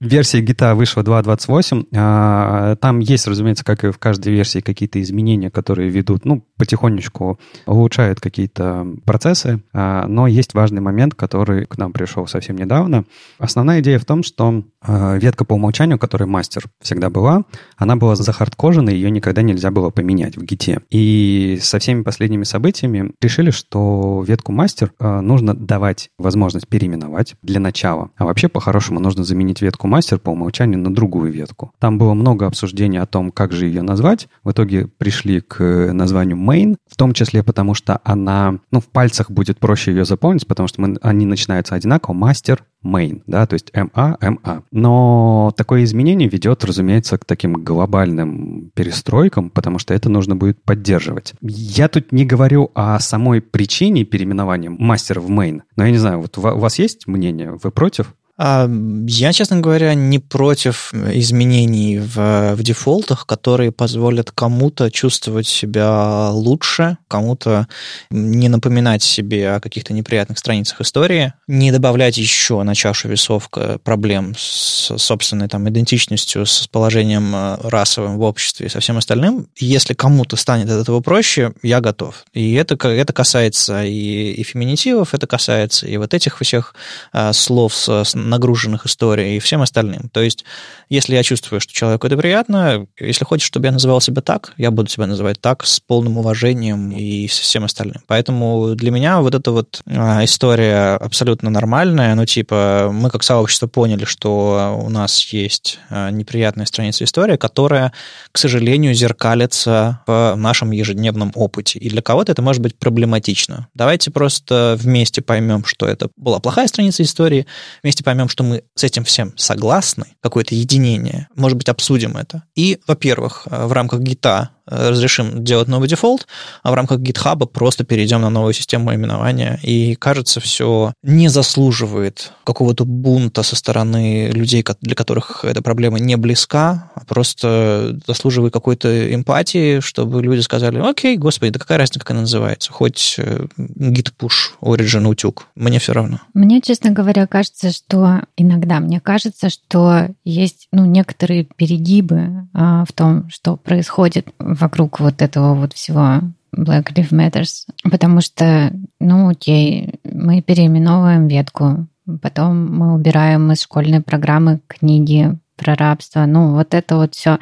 Версия 0.04 0.42
гита 0.42 0.76
вышла 0.76 1.02
2.28. 1.02 1.88
А, 1.96 2.76
там 2.76 3.00
есть, 3.00 3.26
разумеется, 3.26 3.63
как 3.63 3.86
и 3.86 3.92
в 3.92 3.98
каждой 3.98 4.34
версии, 4.34 4.60
какие-то 4.60 5.02
изменения, 5.02 5.50
которые 5.50 5.89
ведут, 5.89 6.26
ну, 6.26 6.46
потихонечку 6.63 7.38
улучшают 7.65 8.21
какие-то 8.21 8.88
процессы. 9.04 9.62
А, 9.73 10.08
но 10.08 10.28
есть 10.28 10.54
важный 10.54 10.80
момент, 10.80 11.13
который 11.13 11.65
к 11.65 11.78
нам 11.78 11.91
пришел 11.91 12.26
совсем 12.26 12.56
недавно. 12.56 13.04
Основная 13.38 13.82
идея 13.82 13.99
в 13.99 14.06
том, 14.06 14.23
что 14.23 14.63
а, 14.82 15.17
ветка 15.17 15.43
по 15.43 15.56
умолчанию, 15.56 15.99
которая 15.99 16.30
мастер 16.30 16.63
всегда 16.82 17.10
была, 17.10 17.43
она 17.76 17.97
была 17.97 18.15
захардкожена, 18.15 18.89
ее 18.89 19.12
никогда 19.12 19.41
нельзя 19.41 19.71
было 19.71 19.89
поменять 19.89 20.38
в 20.38 20.43
гите. 20.45 20.80
И 20.89 21.60
со 21.62 21.80
всеми 21.80 22.04
последними 22.04 22.45
событиями 22.45 23.12
решили, 23.21 23.52
что 23.52 24.23
ветку 24.26 24.54
мастер 24.54 24.93
нужно 24.99 25.54
давать 25.54 26.12
возможность 26.17 26.69
переименовать 26.69 27.36
для 27.41 27.60
начала. 27.60 28.12
А 28.15 28.23
вообще, 28.23 28.47
по-хорошему, 28.47 29.02
нужно 29.02 29.26
заменить 29.26 29.62
ветку 29.62 29.88
мастер 29.88 30.17
по 30.17 30.30
умолчанию 30.30 30.80
на 30.80 30.93
другую 30.93 31.30
ветку. 31.30 31.73
Там 31.80 31.97
было 31.97 32.13
много 32.13 32.45
обсуждений 32.45 32.99
о 32.99 33.06
том, 33.06 33.32
как 33.32 33.52
же 33.52 33.65
ее 33.65 33.82
назвать. 33.82 34.30
В 34.43 34.52
итоге 34.52 34.88
пришли 34.88 35.41
к 35.41 35.91
названию 35.91 36.38
main, 36.54 36.76
в 36.88 36.96
том 36.96 37.13
числе 37.13 37.44
потому, 37.44 37.74
что 37.74 38.00
она, 38.04 38.60
ну, 38.72 38.80
в 38.80 38.88
пальцах 38.88 39.32
будет 39.32 39.60
проще 39.60 39.92
ее 39.92 40.06
запомнить, 40.06 40.48
потому 40.48 40.68
что 40.68 40.82
мы, 40.82 40.98
они 41.02 41.26
начинаются 41.26 41.76
одинаково, 41.76 42.13
мастер, 42.13 42.63
main, 42.84 43.22
да, 43.28 43.46
то 43.46 43.54
есть 43.54 43.72
MA, 43.72 44.18
MA. 44.20 44.63
Но 44.72 45.54
такое 45.56 45.84
изменение 45.84 46.28
ведет, 46.28 46.63
разумеется, 46.66 47.18
к 47.18 47.26
таким 47.26 47.54
глобальным 47.54 48.72
перестройкам, 48.76 49.50
потому 49.50 49.80
что 49.80 49.94
это 49.94 50.10
нужно 50.10 50.36
будет 50.36 50.62
поддерживать. 50.63 51.34
Я 51.42 51.88
тут 51.88 52.12
не 52.12 52.26
говорю 52.26 52.72
о 52.76 53.00
самой 53.00 53.42
причине 53.42 54.04
переименования 54.04 54.70
мастера 54.70 55.22
в 55.22 55.30
main, 55.30 55.62
но 55.76 55.86
я 55.86 55.92
не 55.92 55.98
знаю, 55.98 56.20
вот 56.22 56.38
у 56.38 56.42
вас 56.42 56.80
есть 56.80 57.08
мнение, 57.08 57.58
вы 57.62 57.72
против? 57.72 58.13
Я, 58.38 59.32
честно 59.32 59.60
говоря, 59.60 59.93
не 59.93 60.17
против 60.17 60.91
изменений 60.93 62.00
в, 62.00 62.56
в 62.56 62.63
дефолтах, 62.63 63.28
которые 63.28 63.72
позволят 63.72 64.32
кому-то 64.32 64.89
чувствовать 64.89 65.46
себя 65.46 66.30
лучше, 66.32 66.98
кому-то 67.08 67.67
не 68.10 68.50
напоминать 68.50 69.04
себе 69.04 69.52
о 69.52 69.60
каких-то 69.60 69.93
неприятных 69.93 70.39
страницах 70.39 70.82
истории, 70.82 71.34
не 71.48 71.72
добавлять 71.72 72.17
еще 72.17 72.63
на 72.63 72.74
чашу 72.74 73.08
весов 73.08 73.52
проблем 73.84 74.34
с 74.36 74.98
собственной 74.98 75.48
там, 75.48 75.69
идентичностью, 75.69 76.48
с 76.48 76.67
положением 76.67 77.36
э, 77.36 77.58
расовым 77.63 78.17
в 78.17 78.24
обществе 78.24 78.65
и 78.65 78.69
со 78.69 78.80
всем 78.80 78.98
остальным. 78.98 79.48
Если 79.58 79.93
кому-то 79.93 80.38
станет 80.38 80.72
от 80.72 80.82
этого 80.82 81.02
проще, 81.02 81.54
я 81.62 81.82
готов. 81.82 82.26
И 82.34 82.54
это, 82.54 82.76
это 82.88 83.13
касается 83.13 83.84
и, 83.84 84.32
и 84.32 84.43
феминитивов, 84.43 85.13
это 85.13 85.28
касается 85.28 85.86
и 85.86 85.98
вот 85.98 86.15
этих 86.15 86.39
всех 86.39 86.74
а, 87.12 87.32
слов 87.34 87.76
с 87.76 88.15
нагруженных 88.30 88.86
историей 88.86 89.38
и 89.38 89.40
всем 89.40 89.62
остальным. 89.62 90.10
То 90.10 90.22
есть, 90.22 90.46
если 90.90 91.16
я 91.16 91.24
чувствую, 91.24 91.60
что 91.60 91.74
человеку 91.74 92.08
это 92.08 92.18
приятно, 92.18 92.88
если 93.00 93.26
хочешь, 93.26 93.48
чтобы 93.48 93.67
я 93.67 93.71
называл 93.71 94.02
себя 94.02 94.21
так, 94.21 94.54
я 94.58 94.71
буду 94.71 94.90
себя 94.90 95.08
называть 95.08 95.40
так 95.42 95.65
с 95.65 95.80
полным 95.80 96.17
уважением 96.17 96.92
и 96.92 97.28
всем 97.28 97.63
остальным. 97.63 98.02
Поэтому 98.08 98.76
для 98.76 98.92
меня 98.92 99.21
вот 99.21 99.36
эта 99.36 99.52
вот 99.52 99.82
а, 99.86 100.24
история 100.24 100.96
абсолютно 100.96 101.50
нормальная. 101.50 102.15
Ну, 102.15 102.26
типа, 102.26 102.90
мы 102.94 103.10
как 103.10 103.24
сообщество 103.24 103.67
поняли, 103.67 104.06
что 104.06 104.80
у 104.84 104.90
нас 104.90 105.19
есть 105.34 105.80
а, 105.90 106.10
неприятная 106.10 106.65
страница 106.65 107.04
истории, 107.04 107.38
которая, 107.38 107.92
к 108.32 108.38
сожалению, 108.38 108.94
зеркалится 108.94 110.02
в 110.08 110.36
нашем 110.36 110.71
ежедневном 110.71 111.32
опыте. 111.36 111.80
И 111.80 111.90
для 111.90 112.02
кого-то 112.02 112.32
это 112.32 112.42
может 112.42 112.62
быть 112.62 112.78
проблематично. 112.78 113.67
Давайте 113.74 114.12
просто 114.12 114.78
вместе 114.80 115.21
поймем, 115.21 115.65
что 115.65 115.86
это 115.86 116.10
была 116.15 116.40
плохая 116.40 116.67
страница 116.67 117.04
истории, 117.04 117.46
вместе 117.82 118.04
поймем, 118.04 118.13
что 118.30 118.44
мы 118.44 118.64
с 118.76 118.84
этим 118.84 119.04
всем 119.04 119.38
согласны, 119.38 120.06
какое-то 120.22 120.56
единение, 120.56 121.28
может 121.36 121.58
быть, 121.58 121.70
обсудим 121.70 122.18
это. 122.18 122.44
И, 122.56 122.80
во-первых, 122.88 123.48
в 123.50 123.72
рамках 123.72 124.02
гита 124.02 124.52
Э, 124.63 124.63
разрешим 124.66 125.44
делать 125.44 125.68
новый 125.68 125.88
дефолт, 125.88 126.28
а 126.62 126.72
в 126.72 126.74
рамках 126.74 127.00
GitHub 127.00 127.46
просто 127.48 127.84
перейдем 127.84 128.22
на 128.22 128.30
новую 128.30 128.54
систему 128.54 128.94
именования. 128.94 129.60
И, 129.64 129.96
кажется, 129.96 130.40
все 130.40 130.94
не 131.04 131.28
заслуживает 131.28 132.32
какого-то 132.44 132.86
бунта 132.86 133.44
со 133.44 133.56
стороны 133.56 134.30
людей, 134.32 134.64
для 134.82 134.96
которых 134.96 135.46
эта 135.46 135.62
проблема 135.62 136.00
не 136.00 136.16
близка, 136.16 136.92
а 136.96 137.06
просто 137.06 138.00
заслуживает 138.08 138.54
какой-то 138.54 139.14
эмпатии, 139.14 139.80
чтобы 139.80 140.22
люди 140.22 140.42
сказали, 140.42 140.80
окей, 140.80 141.18
господи, 141.18 141.52
да 141.52 141.60
какая 141.60 141.78
разница, 141.78 142.00
как 142.00 142.12
она 142.12 142.22
называется, 142.22 142.72
хоть 142.72 143.16
э, 143.18 143.46
git 143.58 144.14
push 144.18 144.54
origin 144.62 145.08
утюг, 145.08 145.48
мне 145.56 145.80
все 145.80 145.94
равно. 145.94 146.20
Мне, 146.34 146.62
честно 146.62 146.92
говоря, 146.92 147.28
кажется, 147.28 147.72
что 147.72 148.22
иногда 148.38 148.80
мне 148.80 149.00
кажется, 149.00 149.50
что 149.50 150.08
есть 150.24 150.68
ну, 150.72 150.86
некоторые 150.86 151.44
перегибы 151.44 152.48
а, 152.54 152.86
в 152.86 152.94
том, 152.94 153.30
что 153.30 153.58
происходит 153.58 154.28
вокруг 154.60 154.99
вот 154.99 155.21
этого 155.21 155.54
вот 155.54 155.73
всего 155.73 156.21
Black 156.56 156.93
Lives 156.93 157.12
Matters, 157.12 157.65
потому 157.89 158.21
что, 158.21 158.71
ну, 158.99 159.29
окей, 159.29 159.95
мы 160.04 160.41
переименовываем 160.41 161.27
ветку, 161.27 161.87
потом 162.21 162.75
мы 162.75 162.93
убираем 162.93 163.51
из 163.51 163.62
школьной 163.62 164.01
программы 164.01 164.60
книги 164.67 165.37
про 165.56 165.75
рабство. 165.75 166.25
Ну, 166.25 166.54
вот 166.54 166.73
это 166.73 166.97
вот 166.97 167.15
все. 167.15 167.39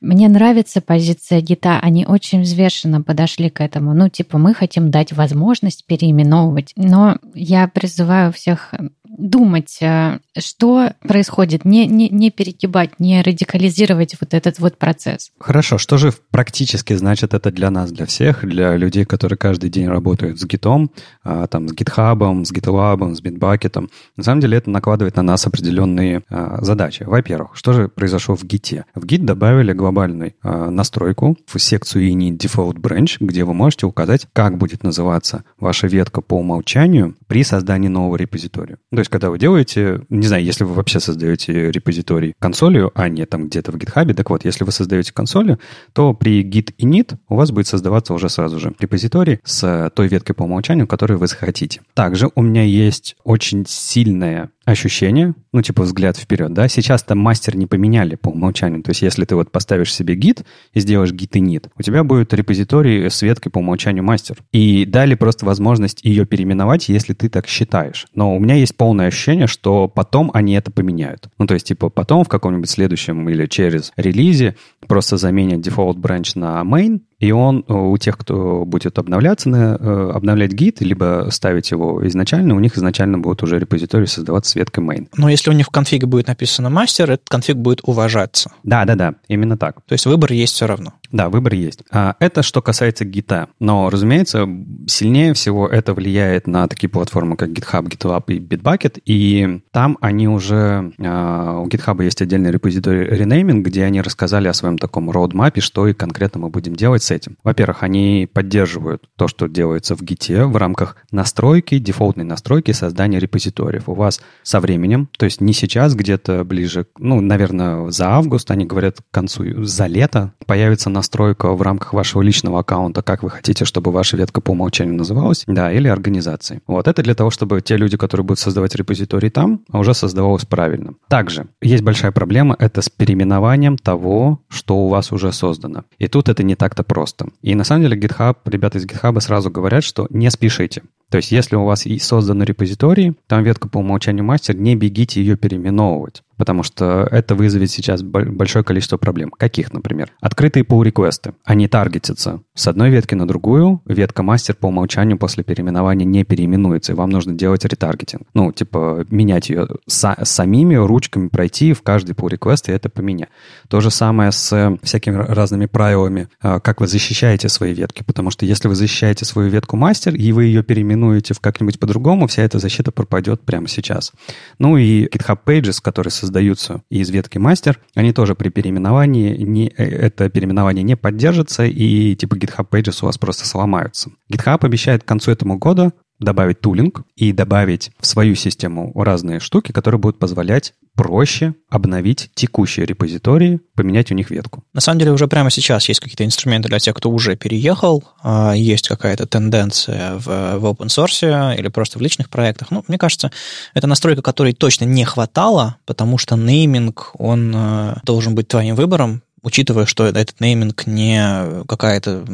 Мне 0.00 0.28
нравится 0.28 0.80
позиция 0.80 1.40
ГИТа. 1.40 1.80
Они 1.80 2.06
очень 2.06 2.42
взвешенно 2.42 3.02
подошли 3.02 3.50
к 3.50 3.60
этому. 3.60 3.94
Ну, 3.94 4.08
типа, 4.08 4.38
мы 4.38 4.54
хотим 4.54 4.90
дать 4.90 5.12
возможность 5.12 5.84
переименовывать. 5.86 6.72
Но 6.76 7.18
я 7.34 7.68
призываю 7.68 8.32
всех 8.32 8.74
думать, 9.18 9.78
э, 9.80 10.20
что 10.38 10.92
происходит, 11.00 11.64
не, 11.64 11.86
не, 11.86 12.08
не 12.08 12.30
перегибать, 12.30 12.98
не 12.98 13.20
радикализировать 13.20 14.16
вот 14.20 14.32
этот 14.32 14.58
вот 14.58 14.78
процесс. 14.78 15.30
Хорошо, 15.38 15.76
что 15.76 15.98
же 15.98 16.12
практически 16.30 16.94
значит 16.94 17.34
это 17.34 17.50
для 17.50 17.70
нас, 17.70 17.90
для 17.90 18.06
всех, 18.06 18.46
для 18.46 18.76
людей, 18.76 19.04
которые 19.04 19.36
каждый 19.36 19.70
день 19.70 19.88
работают 19.88 20.40
с 20.40 20.44
гитом, 20.44 20.90
а, 21.22 21.46
там, 21.48 21.68
с 21.68 21.72
гитхабом, 21.72 22.44
с 22.44 22.52
гитлабом, 22.52 23.14
с 23.14 23.20
битбакетом? 23.20 23.90
На 24.16 24.22
самом 24.22 24.40
деле 24.40 24.58
это 24.58 24.70
накладывает 24.70 25.16
на 25.16 25.22
нас 25.22 25.46
определенные 25.46 26.22
а, 26.30 26.62
задачи. 26.62 27.02
Во-первых, 27.02 27.56
что 27.56 27.72
же 27.72 27.88
произошло 27.88 28.36
в 28.36 28.44
гите? 28.44 28.84
В 28.94 29.04
гит 29.04 29.24
добавили 29.24 29.72
глобальную 29.72 30.34
а, 30.42 30.70
настройку 30.70 31.36
в 31.46 31.58
секцию 31.58 32.08
init 32.10 32.38
default 32.38 32.76
branch, 32.76 33.16
где 33.20 33.44
вы 33.44 33.52
можете 33.52 33.86
указать, 33.86 34.26
как 34.32 34.58
будет 34.58 34.84
называться 34.84 35.44
ваша 35.58 35.88
ветка 35.88 36.20
по 36.20 36.34
умолчанию 36.34 37.16
при 37.26 37.42
создании 37.42 37.88
нового 37.88 38.16
репозитория. 38.16 38.78
То 38.90 38.98
есть, 38.98 39.07
когда 39.08 39.30
вы 39.30 39.38
делаете, 39.38 40.02
не 40.08 40.26
знаю, 40.26 40.44
если 40.44 40.64
вы 40.64 40.74
вообще 40.74 41.00
создаете 41.00 41.70
репозиторий 41.70 42.34
консолью, 42.38 42.90
а 42.94 43.08
не 43.08 43.26
там 43.26 43.48
где-то 43.48 43.72
в 43.72 43.76
GitHub, 43.76 44.12
так 44.14 44.30
вот, 44.30 44.44
если 44.44 44.64
вы 44.64 44.72
создаете 44.72 45.12
консолью, 45.12 45.58
то 45.92 46.14
при 46.14 46.42
git 46.42 46.74
init 46.78 47.16
у 47.28 47.36
вас 47.36 47.50
будет 47.50 47.66
создаваться 47.66 48.14
уже 48.14 48.28
сразу 48.28 48.58
же 48.58 48.74
репозиторий 48.78 49.40
с 49.44 49.90
той 49.94 50.08
веткой 50.08 50.34
по 50.34 50.42
умолчанию, 50.42 50.86
которую 50.86 51.18
вы 51.18 51.26
захотите. 51.26 51.80
Также 51.94 52.30
у 52.34 52.42
меня 52.42 52.62
есть 52.62 53.16
очень 53.24 53.64
сильная 53.66 54.50
ощущение, 54.64 55.34
ну, 55.52 55.62
типа 55.62 55.82
взгляд 55.82 56.18
вперед, 56.18 56.52
да, 56.52 56.68
сейчас 56.68 57.02
там 57.02 57.18
мастер 57.18 57.56
не 57.56 57.66
поменяли 57.66 58.16
по 58.16 58.28
умолчанию, 58.28 58.82
то 58.82 58.90
есть 58.90 59.00
если 59.00 59.24
ты 59.24 59.34
вот 59.34 59.50
поставишь 59.50 59.94
себе 59.94 60.14
гид 60.14 60.44
и 60.74 60.80
сделаешь 60.80 61.10
и 61.10 61.40
нит, 61.40 61.68
у 61.78 61.82
тебя 61.82 62.04
будет 62.04 62.34
репозиторий 62.34 63.10
с 63.10 63.22
веткой 63.22 63.50
по 63.50 63.58
умолчанию 63.58 64.04
мастер. 64.04 64.36
И 64.52 64.84
дали 64.84 65.14
просто 65.14 65.46
возможность 65.46 66.00
ее 66.04 66.26
переименовать, 66.26 66.88
если 66.88 67.14
ты 67.14 67.28
так 67.28 67.46
считаешь. 67.46 68.06
Но 68.14 68.36
у 68.36 68.38
меня 68.38 68.56
есть 68.56 68.76
полное 68.76 68.97
ощущение, 69.06 69.46
что 69.46 69.88
потом 69.88 70.30
они 70.34 70.54
это 70.54 70.70
поменяют. 70.70 71.28
Ну, 71.38 71.46
то 71.46 71.54
есть, 71.54 71.66
типа, 71.66 71.88
потом 71.88 72.24
в 72.24 72.28
каком-нибудь 72.28 72.68
следующем 72.68 73.28
или 73.28 73.46
через 73.46 73.92
релизе 73.96 74.56
просто 74.86 75.16
заменят 75.16 75.66
default 75.66 75.96
branch 75.96 76.32
на 76.34 76.62
main, 76.62 77.00
и 77.18 77.32
он 77.32 77.64
э, 77.66 77.72
у 77.72 77.96
тех, 77.98 78.16
кто 78.16 78.64
будет 78.64 78.98
обновляться, 78.98 79.48
на, 79.48 79.76
э, 79.78 80.10
обновлять 80.14 80.52
гид, 80.52 80.80
либо 80.80 81.28
ставить 81.30 81.70
его 81.70 82.06
изначально, 82.06 82.54
у 82.54 82.60
них 82.60 82.76
изначально 82.76 83.18
будет 83.18 83.42
уже 83.42 83.58
репозиторий 83.58 84.06
создаваться 84.06 84.52
с 84.52 84.54
веткой 84.54 84.84
main. 84.84 85.08
Но 85.16 85.28
если 85.28 85.50
у 85.50 85.52
них 85.52 85.66
в 85.66 85.70
конфиге 85.70 86.06
будет 86.06 86.28
написано 86.28 86.70
мастер, 86.70 87.10
этот 87.10 87.28
конфиг 87.28 87.56
будет 87.56 87.80
уважаться. 87.82 88.52
Да, 88.62 88.84
да, 88.84 88.94
да, 88.94 89.14
именно 89.28 89.58
так. 89.58 89.80
То 89.86 89.94
есть 89.94 90.06
выбор 90.06 90.32
есть 90.32 90.54
все 90.54 90.66
равно. 90.66 90.94
Да, 91.10 91.30
выбор 91.30 91.54
есть. 91.54 91.82
А 91.90 92.16
это 92.20 92.42
что 92.42 92.60
касается 92.60 93.04
гита. 93.04 93.48
Но, 93.58 93.88
разумеется, 93.90 94.46
сильнее 94.86 95.32
всего 95.32 95.66
это 95.66 95.94
влияет 95.94 96.46
на 96.46 96.68
такие 96.68 96.90
платформы, 96.90 97.36
как 97.36 97.50
GitHub, 97.50 97.88
GitLab 97.88 98.24
и 98.28 98.38
Bitbucket, 98.38 99.00
и 99.04 99.60
там 99.72 99.96
они 100.00 100.28
уже... 100.28 100.92
А, 101.00 101.60
у 101.60 101.66
GitHub 101.66 102.02
есть 102.04 102.20
отдельный 102.20 102.50
репозиторий 102.50 103.06
Renaming, 103.06 103.62
где 103.62 103.84
они 103.84 104.02
рассказали 104.02 104.48
о 104.48 104.54
своем 104.54 104.78
таком 104.78 105.10
роудмапе, 105.10 105.60
что 105.60 105.88
и 105.88 105.94
конкретно 105.94 106.40
мы 106.42 106.50
будем 106.50 106.76
делать 106.76 107.02
с 107.08 107.10
этим. 107.10 107.36
Во-первых, 107.42 107.82
они 107.82 108.28
поддерживают 108.32 109.08
то, 109.16 109.28
что 109.28 109.48
делается 109.48 109.96
в 109.96 110.02
Git 110.02 110.44
в 110.46 110.56
рамках 110.56 110.96
настройки, 111.10 111.78
дефолтной 111.78 112.24
настройки 112.24 112.72
создания 112.72 113.18
репозиториев. 113.18 113.88
У 113.88 113.94
вас 113.94 114.20
со 114.42 114.60
временем, 114.60 115.08
то 115.18 115.24
есть 115.24 115.40
не 115.40 115.52
сейчас, 115.52 115.94
где-то 115.94 116.44
ближе, 116.44 116.86
ну, 116.98 117.20
наверное, 117.20 117.90
за 117.90 118.10
август, 118.10 118.50
они 118.50 118.66
говорят 118.66 118.98
к 118.98 119.04
концу, 119.10 119.64
за 119.64 119.86
лето 119.86 120.34
появится 120.46 120.90
настройка 120.90 121.54
в 121.54 121.62
рамках 121.62 121.94
вашего 121.94 122.22
личного 122.22 122.60
аккаунта, 122.60 123.02
как 123.02 123.22
вы 123.22 123.30
хотите, 123.30 123.64
чтобы 123.64 123.90
ваша 123.90 124.16
ветка 124.16 124.40
по 124.40 124.50
умолчанию 124.50 124.96
называлась, 124.96 125.44
да, 125.46 125.72
или 125.72 125.88
организации. 125.88 126.60
Вот 126.66 126.88
это 126.88 127.02
для 127.02 127.14
того, 127.14 127.30
чтобы 127.30 127.60
те 127.62 127.76
люди, 127.76 127.96
которые 127.96 128.24
будут 128.24 128.38
создавать 128.38 128.74
репозиторий 128.74 129.30
там, 129.30 129.62
уже 129.72 129.94
создавалось 129.94 130.44
правильно. 130.44 130.92
Также 131.08 131.48
есть 131.62 131.82
большая 131.82 132.12
проблема, 132.12 132.54
это 132.58 132.82
с 132.82 132.88
переименованием 132.90 133.78
того, 133.78 134.40
что 134.48 134.76
у 134.76 134.88
вас 134.88 135.12
уже 135.12 135.32
создано. 135.32 135.84
И 135.98 136.08
тут 136.08 136.28
это 136.28 136.42
не 136.42 136.54
так-то 136.54 136.82
просто. 136.82 136.97
И 137.42 137.54
на 137.54 137.64
самом 137.64 137.82
деле 137.82 137.96
GitHub, 137.96 138.36
ребята 138.44 138.78
из 138.78 138.86
GitHub 138.86 139.20
сразу 139.20 139.50
говорят, 139.50 139.84
что 139.84 140.06
не 140.10 140.30
спешите. 140.30 140.82
То 141.10 141.16
есть, 141.16 141.32
если 141.32 141.56
у 141.56 141.64
вас 141.64 141.86
и 141.86 141.98
создан 141.98 142.42
репозиторий, 142.42 143.14
там 143.26 143.42
ветка 143.44 143.68
по 143.68 143.78
умолчанию 143.78 144.24
мастер, 144.24 144.56
не 144.56 144.76
бегите 144.76 145.20
ее 145.20 145.36
переименовывать 145.36 146.22
потому 146.38 146.62
что 146.62 147.06
это 147.10 147.34
вызовет 147.34 147.70
сейчас 147.70 148.02
большое 148.02 148.64
количество 148.64 148.96
проблем. 148.96 149.30
Каких, 149.30 149.72
например? 149.72 150.12
Открытые 150.20 150.64
pull-реквесты. 150.64 151.34
Они 151.44 151.68
таргетятся 151.68 152.40
с 152.54 152.66
одной 152.68 152.90
ветки 152.90 153.14
на 153.14 153.26
другую. 153.26 153.82
Ветка 153.84 154.22
мастер 154.22 154.54
по 154.54 154.66
умолчанию 154.66 155.18
после 155.18 155.44
переименования 155.44 156.06
не 156.06 156.24
переименуется, 156.24 156.92
и 156.92 156.94
вам 156.94 157.10
нужно 157.10 157.34
делать 157.34 157.64
ретаргетинг. 157.64 158.22
Ну, 158.32 158.52
типа, 158.52 159.04
менять 159.10 159.50
ее 159.50 159.68
са- 159.90 160.24
самими 160.24 160.76
ручками, 160.76 161.28
пройти 161.28 161.72
в 161.72 161.82
каждый 161.82 162.14
pull-реквест 162.14 162.68
и 162.68 162.72
это 162.72 162.88
поменять. 162.88 163.28
То 163.68 163.80
же 163.80 163.90
самое 163.90 164.30
с 164.30 164.78
всякими 164.82 165.16
разными 165.16 165.66
правилами, 165.66 166.28
а, 166.40 166.60
как 166.60 166.80
вы 166.80 166.86
защищаете 166.86 167.48
свои 167.48 167.74
ветки, 167.74 168.04
потому 168.04 168.30
что 168.30 168.46
если 168.46 168.68
вы 168.68 168.76
защищаете 168.76 169.24
свою 169.24 169.50
ветку 169.50 169.76
мастер, 169.76 170.14
и 170.14 170.30
вы 170.30 170.44
ее 170.44 170.62
переименуете 170.62 170.97
в 171.06 171.40
как-нибудь 171.40 171.78
по-другому, 171.78 172.26
вся 172.26 172.42
эта 172.42 172.58
защита 172.58 172.92
пропадет 172.92 173.42
прямо 173.42 173.68
сейчас. 173.68 174.12
Ну 174.58 174.76
и 174.76 175.06
GitHub 175.06 175.38
Pages, 175.44 175.78
который 175.82 176.10
создаются 176.10 176.82
из 176.90 177.10
ветки 177.10 177.38
мастер, 177.38 177.80
они 177.94 178.12
тоже 178.12 178.34
при 178.34 178.48
переименовании, 178.48 179.36
не, 179.36 179.68
э, 179.68 179.84
это 179.84 180.28
переименование 180.28 180.82
не 180.82 180.96
поддержится, 180.96 181.64
и 181.64 182.14
типа 182.14 182.34
GitHub 182.34 182.68
Pages 182.70 182.98
у 183.02 183.06
вас 183.06 183.18
просто 183.18 183.46
сломаются. 183.46 184.10
GitHub 184.32 184.58
обещает 184.62 185.02
к 185.02 185.06
концу 185.06 185.30
этого 185.30 185.56
года 185.56 185.92
добавить 186.18 186.60
тулинг 186.60 187.02
и 187.16 187.32
добавить 187.32 187.92
в 188.00 188.06
свою 188.06 188.34
систему 188.34 188.92
разные 188.94 189.40
штуки, 189.40 189.72
которые 189.72 190.00
будут 190.00 190.18
позволять 190.18 190.74
проще 190.98 191.54
обновить 191.70 192.28
текущие 192.34 192.84
репозитории, 192.84 193.60
поменять 193.76 194.10
у 194.10 194.16
них 194.16 194.32
ветку. 194.32 194.64
На 194.74 194.80
самом 194.80 194.98
деле 194.98 195.12
уже 195.12 195.28
прямо 195.28 195.48
сейчас 195.48 195.88
есть 195.88 196.00
какие-то 196.00 196.24
инструменты 196.24 196.68
для 196.68 196.80
тех, 196.80 196.92
кто 196.96 197.08
уже 197.08 197.36
переехал, 197.36 198.02
а, 198.20 198.52
есть 198.52 198.88
какая-то 198.88 199.26
тенденция 199.26 200.14
в, 200.14 200.26
в 200.26 200.64
open 200.64 200.88
source 200.88 201.56
или 201.56 201.68
просто 201.68 202.00
в 202.00 202.02
личных 202.02 202.28
проектах. 202.28 202.72
Ну, 202.72 202.84
мне 202.88 202.98
кажется, 202.98 203.30
это 203.74 203.86
настройка, 203.86 204.22
которой 204.22 204.54
точно 204.54 204.86
не 204.86 205.04
хватало, 205.04 205.76
потому 205.86 206.18
что 206.18 206.34
нейминг, 206.36 207.12
он 207.14 207.52
э, 207.54 207.94
должен 208.02 208.34
быть 208.34 208.48
твоим 208.48 208.74
выбором, 208.74 209.22
учитывая, 209.42 209.86
что 209.86 210.04
этот 210.04 210.40
нейминг 210.40 210.88
не 210.88 211.64
какая-то 211.68 212.24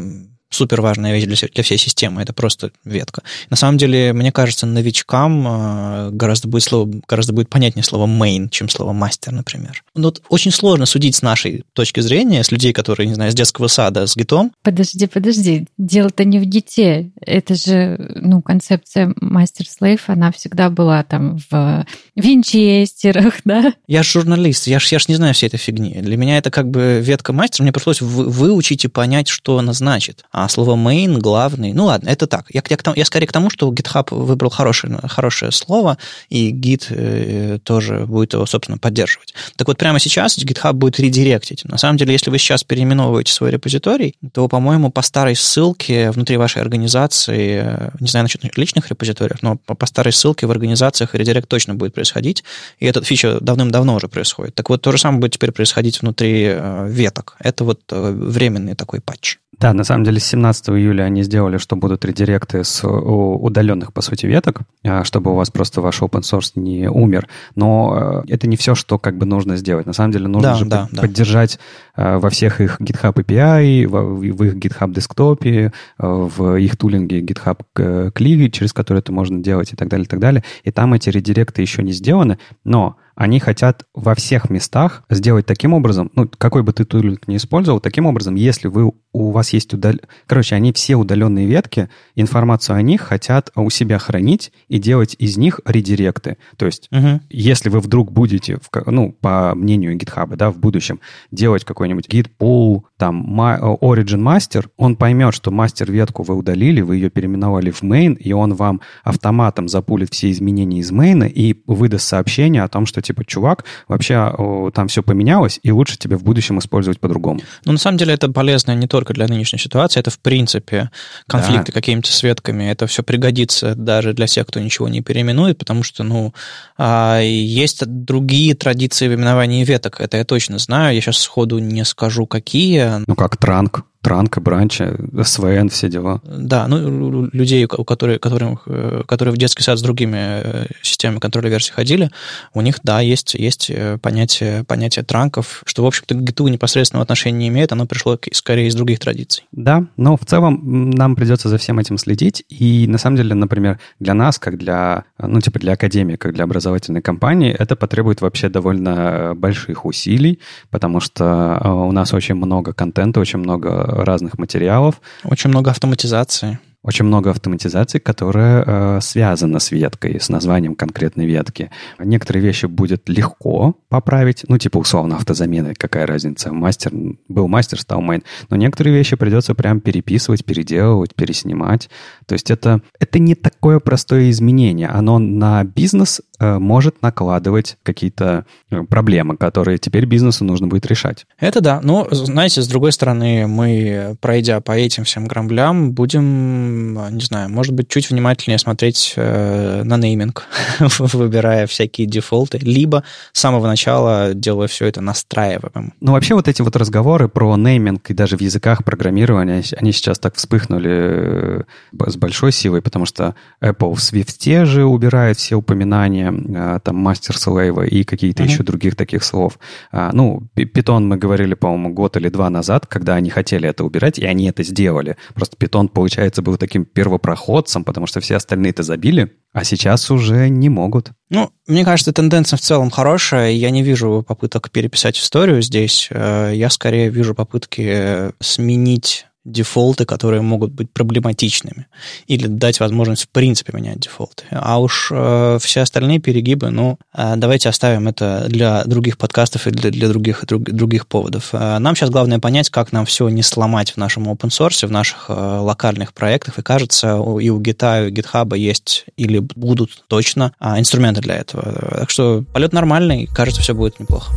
супер 0.55 0.81
важная 0.81 1.13
вещь 1.13 1.25
для, 1.25 1.49
для 1.49 1.63
всей 1.63 1.79
системы, 1.79 2.23
это 2.23 2.33
просто 2.33 2.71
ветка. 2.85 3.23
На 3.51 3.57
самом 3.57 3.79
деле, 3.79 4.13
мне 4.13 4.33
кажется, 4.33 4.67
новичкам 4.67 5.47
э, 5.47 6.11
гораздо 6.11 6.49
будет, 6.49 6.63
слово, 6.63 6.91
гораздо 7.07 7.33
будет 7.33 7.49
понятнее 7.49 7.85
слово 7.85 8.07
main, 8.07 8.49
чем 8.51 8.69
слово 8.69 8.93
мастер, 8.93 9.33
например. 9.33 9.83
Но 9.95 10.05
вот 10.09 10.23
очень 10.29 10.51
сложно 10.51 10.87
судить 10.87 11.17
с 11.17 11.23
нашей 11.23 11.65
точки 11.73 12.01
зрения, 12.01 12.43
с 12.43 12.51
людей, 12.51 12.73
которые, 12.73 13.07
не 13.07 13.15
знаю, 13.15 13.33
с 13.33 13.35
детского 13.35 13.69
сада, 13.69 14.07
с 14.07 14.17
гитом. 14.17 14.53
Подожди, 14.63 15.07
подожди, 15.07 15.67
дело-то 15.79 16.25
не 16.25 16.39
в 16.39 16.45
гите. 16.45 17.11
Это 17.21 17.55
же, 17.55 17.97
ну, 18.15 18.43
концепция 18.43 19.13
мастер-слейв, 19.21 20.09
она 20.09 20.33
всегда 20.33 20.71
была 20.71 21.03
там 21.03 21.39
в 21.51 21.87
винчестерах, 22.17 23.35
да? 23.45 23.75
Я 23.87 24.03
же 24.03 24.11
журналист, 24.11 24.67
я 24.67 24.79
ж, 24.79 24.89
я 24.93 24.99
ж 24.99 25.09
не 25.09 25.17
знаю 25.17 25.35
всей 25.35 25.47
этой 25.47 25.59
фигни. 25.59 25.95
Для 26.01 26.17
меня 26.17 26.39
это 26.39 26.51
как 26.51 26.71
бы 26.71 27.01
ветка 27.03 27.33
мастера, 27.33 27.65
мне 27.65 27.73
пришлось 27.73 28.01
выучить 28.01 28.85
и 28.85 28.89
понять, 28.89 29.29
что 29.29 29.59
она 29.59 29.73
значит. 29.73 30.25
А 30.31 30.44
слово 30.49 30.77
main, 30.77 31.19
главный, 31.19 31.73
ну 31.73 31.87
ладно, 31.87 32.09
это 32.09 32.27
так. 32.27 32.47
Я, 32.51 32.63
я, 32.69 32.77
я 32.95 33.05
скорее 33.05 33.27
к 33.27 33.33
тому, 33.33 33.51
что 33.51 33.71
GitHub 33.73 34.15
выбрал 34.15 34.51
хорошее, 34.51 34.99
хорошее 35.05 35.53
слово, 35.53 35.99
и 36.29 36.53
Git 36.53 36.87
э, 36.91 37.59
тоже 37.63 38.07
будет 38.07 38.35
его, 38.35 38.47
собственно, 38.47 38.79
поддерживать. 38.79 39.35
Так 39.57 39.69
вот, 39.69 39.79
прямо 39.79 39.99
сейчас 39.99 40.39
GitHub 40.39 40.73
будет 40.73 40.99
редиректить. 41.01 41.65
На 41.65 41.79
самом 41.79 41.97
деле, 41.97 42.13
если 42.13 42.31
вы 42.31 42.39
сейчас 42.39 42.65
переименовываете 42.65 43.33
свой 43.33 43.51
репозиторий, 43.51 44.15
то, 44.33 44.49
по-моему, 44.49 44.91
по 44.91 45.03
старой 45.03 45.37
ссылке 45.37 46.11
внутри 46.11 46.37
вашей 46.37 46.63
организации, 46.63 47.63
э, 47.65 47.91
не 48.01 48.09
знаю 48.09 48.25
насчет 48.25 48.45
личных 48.57 48.89
репозиториев, 48.89 49.43
но 49.43 49.57
по, 49.57 49.75
по 49.75 49.87
старой 49.87 50.13
ссылке 50.13 50.47
в 50.47 50.51
организациях 50.51 51.15
редирект 51.15 51.49
точно 51.49 51.75
будет 51.75 51.95
происходить, 51.95 52.45
и 52.79 52.87
эта 52.87 53.03
фича 53.03 53.39
давным-давно 53.41 53.95
уже 53.95 54.09
происходит. 54.09 54.55
Так 54.55 54.71
вот, 54.71 54.83
то 54.83 54.93
же 54.93 54.99
самое 54.99 55.21
будет 55.21 55.33
теперь 55.33 55.53
происходить 55.53 56.01
внутри 56.01 56.47
э, 56.49 56.89
веток. 56.89 57.37
Это 57.39 57.65
вот 57.65 57.81
э, 57.91 58.11
временный 58.11 58.75
такой 58.75 59.01
патч. 59.01 59.39
Да, 59.59 59.73
на 59.73 59.85
самом 59.85 60.05
деле 60.05 60.21
с 60.21 60.25
17 60.27 60.71
июля 60.71 61.05
они 61.05 61.23
сделали, 61.23 61.59
что 61.59 61.77
будут 61.77 62.05
редиректы 62.05 62.65
с 62.65 62.87
удаленных, 62.87 63.93
по 63.93 64.03
сути, 64.03 64.27
веток, 64.27 64.63
а, 64.85 65.05
чтобы 65.05 65.33
у 65.33 65.35
вас 65.35 65.51
просто 65.51 65.81
ваш 65.81 66.01
open 66.03 66.21
source 66.21 66.53
не 66.55 66.89
умер. 66.89 67.29
Но 67.55 68.23
э, 68.27 68.33
это 68.33 68.47
не 68.47 68.57
все, 68.57 68.75
что 68.75 68.99
как 68.99 69.17
бы 69.17 69.27
нужно 69.27 69.57
сделать. 69.57 69.87
На 69.87 69.93
самом 69.93 70.13
деле 70.13 70.29
нужно 70.29 70.51
да, 70.51 70.55
же 70.55 70.65
да, 70.65 70.83
под, 70.83 70.93
да. 70.93 71.03
поддержать 71.03 71.59
э, 71.97 72.19
во 72.19 72.31
всех 72.31 72.61
их 72.61 72.81
GitHub 72.81 73.15
API, 73.15 73.87
в 73.87 74.45
их 74.45 74.55
GitHub 74.57 74.93
десктопе, 74.93 75.67
э, 75.67 75.71
в 75.99 76.57
их 76.57 76.77
тулинге 76.77 77.21
GitHub 77.21 77.61
Click, 77.75 78.51
через 78.51 78.73
который 78.73 78.99
это 78.99 79.13
можно 79.13 79.43
делать 79.43 79.73
и 79.73 79.77
так 79.77 79.89
далее, 79.89 80.05
и 80.05 80.09
так 80.09 80.21
далее. 80.21 80.43
И 80.65 80.71
там 80.71 80.95
эти 80.95 81.11
редиректы 81.11 81.63
еще 81.63 81.83
не 81.83 81.93
сделаны, 81.93 82.39
но 82.65 82.97
они 83.17 83.39
хотят 83.39 83.85
во 83.95 84.15
всех 84.15 84.51
местах 84.51 85.05
сделать 85.09 85.47
таким 85.47 85.73
образом, 85.73 86.11
ну, 86.15 86.29
какой 86.29 86.63
бы 86.63 86.73
ты 86.73 86.85
тулинг 86.85 87.29
не 87.29 87.37
использовал, 87.37 87.81
таким 87.81 88.07
образом, 88.07 88.35
если 88.35 88.69
вы, 88.69 88.93
у 89.13 89.31
вас 89.31 89.53
есть 89.53 89.73
удал... 89.73 89.95
Короче, 90.27 90.55
они 90.55 90.73
все 90.73 90.97
удаленные 90.97 91.47
ветки, 91.47 91.89
информацию 92.15 92.77
о 92.77 92.83
них 92.83 93.03
хотят 93.03 93.51
у 93.55 93.71
себя 93.71 93.99
хранить 93.99 94.53
и 94.69 94.79
делать 94.79 95.15
из 95.19 95.37
них 95.37 95.61
редиректы. 95.65 96.39
То 96.57 96.67
есть, 96.67 96.89
угу. 96.91 97.21
если 97.31 97.69
вы 97.69 97.81
вдруг 97.81 98.11
будете, 98.11 98.57
в, 98.57 98.71
ну, 98.87 99.13
по 99.13 99.55
мнению 99.55 99.97
GitHub, 99.97 100.35
да, 100.37 100.51
в 100.51 100.59
будущем 100.59 101.01
делать 101.31 101.65
какой-нибудь 101.65 102.09
git 102.09 102.31
pull, 102.39 102.83
там, 102.97 103.41
origin 103.41 104.23
master, 104.23 104.67
он 104.77 104.97
поймет, 104.97 105.35
что 105.35 105.51
мастер-ветку 105.51 106.23
вы 106.23 106.35
удалили, 106.35 106.81
вы 106.81 106.97
ее 106.97 107.11
переименовали 107.11 107.71
в 107.71 107.83
main, 107.83 108.17
и 108.17 108.33
он 108.33 108.55
вам 108.55 108.81
автоматом 109.03 109.69
запулит 109.69 110.13
все 110.13 110.31
изменения 110.31 110.81
из 110.81 110.91
main 110.91 111.29
и 111.29 111.63
выдаст 111.67 112.07
сообщение 112.07 112.63
о 112.63 112.69
том, 112.69 112.87
что 112.87 113.04
типа, 113.05 113.25
чувак, 113.25 113.65
вообще 113.89 114.17
о, 114.17 114.71
там 114.71 114.89
все 114.89 115.03
поменялось, 115.03 115.61
и 115.63 115.71
лучше 115.71 115.97
тебе 115.97 116.17
в 116.17 116.25
будущем 116.25 116.59
использовать 116.59 117.01
по-другому. 117.01 117.41
Ну, 117.65 117.73
на 117.73 117.79
самом 117.79 117.99
деле, 117.99 118.15
это 118.15 118.29
полезно 118.29 118.75
не 118.75 118.87
только 118.87 119.15
для 119.15 119.29
нынешней 119.29 119.59
ситуации, 119.59 120.01
это, 120.01 120.11
в 120.11 120.19
принципе, 120.19 120.91
конфликты 121.27 121.73
да. 121.73 121.73
какими-то 121.73 122.13
с 122.13 122.23
ветками, 122.23 122.65
это 122.65 122.87
все 122.87 123.03
пригодится 123.03 123.75
даже 123.75 124.13
для 124.13 124.27
тех, 124.27 124.47
кто 124.47 124.61
ничего 124.61 124.89
не 124.89 125.01
переименует, 125.01 125.59
потому 125.59 125.83
что, 125.83 126.03
ну, 126.03 126.35
а, 126.77 127.21
есть 127.21 127.85
другие 127.87 128.55
традиции 128.55 129.09
в 129.09 129.15
именовании 129.15 129.65
веток, 129.65 130.01
это 130.01 130.17
я 130.17 130.25
точно 130.25 130.59
знаю, 130.59 130.95
я 130.95 131.01
сейчас 131.01 131.19
сходу 131.19 131.59
не 131.59 131.85
скажу, 131.85 132.27
какие. 132.27 133.05
Ну, 133.07 133.15
как 133.15 133.37
транк. 133.37 133.85
Транка, 134.05 134.43
Бранча, 134.43 134.99
СВН, 135.23 135.71
все 135.71 135.89
дела. 135.89 136.21
Да, 136.25 136.69
ну, 136.69 137.27
людей, 137.33 137.65
у 137.65 137.85
которых, 137.85 138.21
которым, 138.21 138.61
э, 138.67 139.03
которые 139.07 139.35
в 139.35 139.39
детский 139.39 139.63
сад 139.63 139.79
с 139.79 139.83
другими 139.83 140.19
э, 140.19 140.67
системами 140.83 141.21
контроля 141.21 141.49
версий 141.49 141.73
ходили, 141.73 142.11
у 142.53 142.61
них, 142.61 142.81
да, 142.83 143.01
есть, 143.01 143.33
есть 143.33 143.71
э, 143.71 143.97
понятие, 143.97 144.65
понятие 144.65 145.07
транков, 145.07 145.63
что, 145.65 145.83
в 145.83 145.87
общем-то, 145.87 146.17
к 146.17 146.23
гиту 146.23 146.47
непосредственного 146.49 147.03
отношения 147.03 147.39
не 147.39 147.49
имеет, 147.49 147.73
оно 147.73 147.87
пришло 147.87 148.19
скорее 148.33 148.69
из 148.69 148.75
других 148.75 148.99
традиций. 148.99 149.45
Да, 149.53 149.87
но 149.97 150.19
в 150.19 150.27
целом 150.27 150.91
нам 150.91 151.17
придется 151.17 151.49
за 151.49 151.57
всем 151.57 151.79
этим 151.79 151.97
следить, 151.97 152.45
и 152.51 152.87
на 152.87 152.99
самом 152.99 153.17
деле, 153.17 153.35
например, 153.35 153.81
для 154.01 154.13
нас, 154.13 154.39
как 154.39 154.59
для, 154.59 155.05
ну, 155.19 155.41
типа 155.41 155.59
для 155.59 155.73
академии, 155.73 156.17
как 156.17 156.35
для 156.35 156.45
образовательной 156.45 157.01
компании, 157.01 157.57
это 157.59 157.75
потребует 157.75 158.21
вообще 158.21 158.51
довольно 158.51 159.33
больших 159.35 159.87
усилий, 159.87 160.41
потому 160.69 161.01
что 161.01 161.59
у 161.65 161.93
нас 161.93 162.13
очень 162.13 162.35
много 162.35 162.75
контента, 162.75 163.19
очень 163.19 163.39
много 163.39 163.94
разных 164.03 164.39
материалов. 164.39 165.01
Очень 165.25 165.51
много 165.51 165.71
автоматизации. 165.71 166.59
Очень 166.85 167.07
много 167.07 167.31
автоматизации, 167.31 167.99
которая 167.99 168.63
э, 168.63 169.01
связана 169.01 169.59
с 169.59 169.71
веткой, 169.71 170.21
с 170.21 170.29
названием 170.29 170.75
конкретной 170.75 171.25
ветки. 171.25 171.71
Некоторые 171.99 172.43
вещи 172.43 172.67
будет 172.67 173.09
легко 173.09 173.75
поправить, 173.89 174.45
ну, 174.49 174.59
типа, 174.59 174.77
условно, 174.77 175.17
автозамены, 175.17 175.75
какая 175.75 176.07
разница, 176.07 176.53
мастер, 176.53 176.93
был 177.27 177.49
мастер, 177.49 177.81
стал 177.81 178.03
мейн. 178.03 178.23
Но 178.51 178.57
некоторые 178.57 178.95
вещи 178.95 179.17
придется 179.17 179.55
прям 179.55 179.81
переписывать, 179.81 180.45
переделывать, 180.45 181.15
переснимать. 181.15 181.89
То 182.27 182.35
есть 182.35 182.51
это, 182.51 182.83
это 183.01 183.19
не 183.19 183.35
такое 183.35 183.81
простое 183.81 184.29
изменение. 184.29 184.89
Оно 184.89 185.19
на 185.19 185.65
бизнес 185.65 186.21
э, 186.39 186.59
может 186.59 187.01
накладывать 187.01 187.79
какие-то 187.83 188.45
э, 188.71 188.83
проблемы, 188.83 189.39
которые 189.39 189.79
теперь 189.79 190.05
бизнесу 190.05 190.45
нужно 190.45 190.67
будет 190.67 190.85
решать. 190.85 191.25
Это 191.41 191.63
да. 191.63 191.81
Но, 191.83 192.07
знаете, 192.11 192.61
с 192.61 192.69
другой 192.69 192.93
стороны, 192.93 193.47
мы, 193.47 194.19
пройдя 194.21 194.61
по 194.61 194.73
этим 194.73 195.05
всем 195.05 195.27
грамблям, 195.27 195.93
будем 195.93 196.74
не 197.11 197.25
знаю, 197.25 197.51
может 197.51 197.75
быть, 197.75 197.89
чуть 197.89 198.11
внимательнее 198.11 198.59
смотреть 198.59 199.15
э, 199.17 199.83
на 199.85 199.97
нейминг, 199.97 200.47
выбирая 200.99 201.67
всякие 201.67 202.07
дефолты, 202.07 202.59
либо 202.59 203.05
с 203.33 203.41
самого 203.41 203.67
начала 203.67 204.35
делая 204.35 204.69
все 204.69 204.87
это 204.87 205.01
настраиваемым. 205.01 205.95
Ну, 206.01 206.13
вообще 206.13 206.35
вот 206.35 206.49
эти 206.49 206.63
вот 206.63 206.77
разговоры 206.77 207.29
про 207.29 207.57
нейминг 207.57 208.11
и 208.11 208.15
даже 208.15 208.37
в 208.37 208.41
языках 208.41 208.85
программирования, 208.85 209.63
они 209.77 209.93
сейчас 209.93 210.19
так 210.19 210.37
вспыхнули 210.37 210.91
э, 210.91 211.63
с 212.07 212.17
большой 212.17 212.53
силой, 212.53 212.83
потому 212.83 213.07
что 213.07 213.35
Apple 213.63 213.95
в 213.95 213.99
Swift 213.99 214.65
же 214.65 214.85
убирает 214.85 215.39
все 215.39 215.57
упоминания 215.57 216.33
э, 216.33 216.79
там 216.83 216.97
мастер-слейва 216.97 217.83
и 217.83 218.05
какие-то 218.05 218.43
uh-huh. 218.43 218.49
еще 218.49 218.63
других 218.63 218.97
таких 218.97 219.25
слов. 219.25 219.59
А, 219.93 220.11
ну, 220.13 220.43
Python 220.57 221.01
мы 221.01 221.17
говорили, 221.17 221.55
по-моему, 221.55 221.93
год 221.93 222.17
или 222.17 222.29
два 222.29 222.51
назад, 222.51 222.87
когда 222.87 223.15
они 223.15 223.31
хотели 223.31 223.69
это 223.69 223.85
убирать, 223.85 224.19
и 224.19 224.25
они 224.25 224.49
это 224.49 224.63
сделали. 224.63 225.17
Просто 225.35 225.57
Python, 225.57 225.89
получается, 225.89 226.43
был 226.43 226.57
таким 226.65 226.85
первопроходцем, 226.85 227.85
потому 227.85 228.07
что 228.07 228.21
все 228.21 228.37
остальные 228.37 228.71
это 228.71 228.83
забили, 228.83 229.37
а 229.53 229.65
сейчас 229.65 230.11
уже 230.11 230.49
не 230.49 230.69
могут. 230.69 231.11
Ну, 231.29 231.51
мне 231.67 231.85
кажется, 231.85 232.13
тенденция 232.13 232.57
в 232.57 232.61
целом 232.61 232.91
хорошая. 232.91 233.51
Я 233.51 233.71
не 233.71 233.83
вижу 233.83 234.25
попыток 234.27 234.71
переписать 234.71 235.19
историю 235.19 235.61
здесь. 235.61 236.09
Э, 236.11 236.53
я 236.55 236.71
скорее 236.71 237.11
вижу 237.11 237.35
попытки 237.35 238.33
сменить 238.41 239.27
дефолты, 239.45 240.05
которые 240.05 240.43
могут 240.43 240.73
быть 240.73 240.91
проблематичными, 240.91 241.87
или 242.27 242.47
дать 242.47 242.81
возможность 242.81 243.25
в 243.25 243.29
принципе 243.29 243.73
менять 243.77 244.01
дефолты. 244.01 244.45
А 244.51 244.81
уж 244.81 245.11
э, 245.13 245.59
все 245.61 245.83
остальные 245.83 246.21
перегибы, 246.21 246.71
ну, 246.71 246.99
э, 247.15 247.35
давайте 247.37 247.69
оставим 247.69 248.09
это 248.09 248.47
для 248.49 248.85
других 248.85 249.19
подкастов 249.19 249.67
и 249.67 249.71
для, 249.71 249.91
для 249.91 250.09
других, 250.09 250.45
друг, 250.47 250.63
других 250.63 251.07
поводов. 251.07 251.51
Э, 251.53 251.79
нам 251.79 251.95
сейчас 251.95 252.11
главное 252.11 252.39
понять, 252.39 252.71
как 252.71 252.93
нам 252.93 253.05
все 253.05 253.29
не 253.29 253.43
сломать 253.43 253.93
в 253.93 253.97
нашем 253.99 254.29
open 254.29 254.49
source, 254.49 254.87
в 254.87 254.91
наших 254.91 255.27
э, 255.29 255.33
локальных 255.33 256.15
проектах, 256.15 256.59
и 256.59 256.63
кажется, 256.63 257.17
и 257.41 257.51
у 257.51 257.61
Git, 257.61 258.05
и 258.05 258.11
у 258.11 258.15
GitHub 258.15 258.57
есть 258.57 259.07
или 259.17 259.39
будут 259.39 260.05
точно 260.09 260.53
э, 260.61 260.79
инструменты 260.79 261.21
для 261.21 261.37
этого. 261.37 261.65
Так 261.91 262.11
что 262.11 262.45
полет 262.53 262.73
нормальный, 262.73 263.27
кажется, 263.27 263.61
все 263.61 263.75
будет 263.75 264.01
неплохо. 264.01 264.33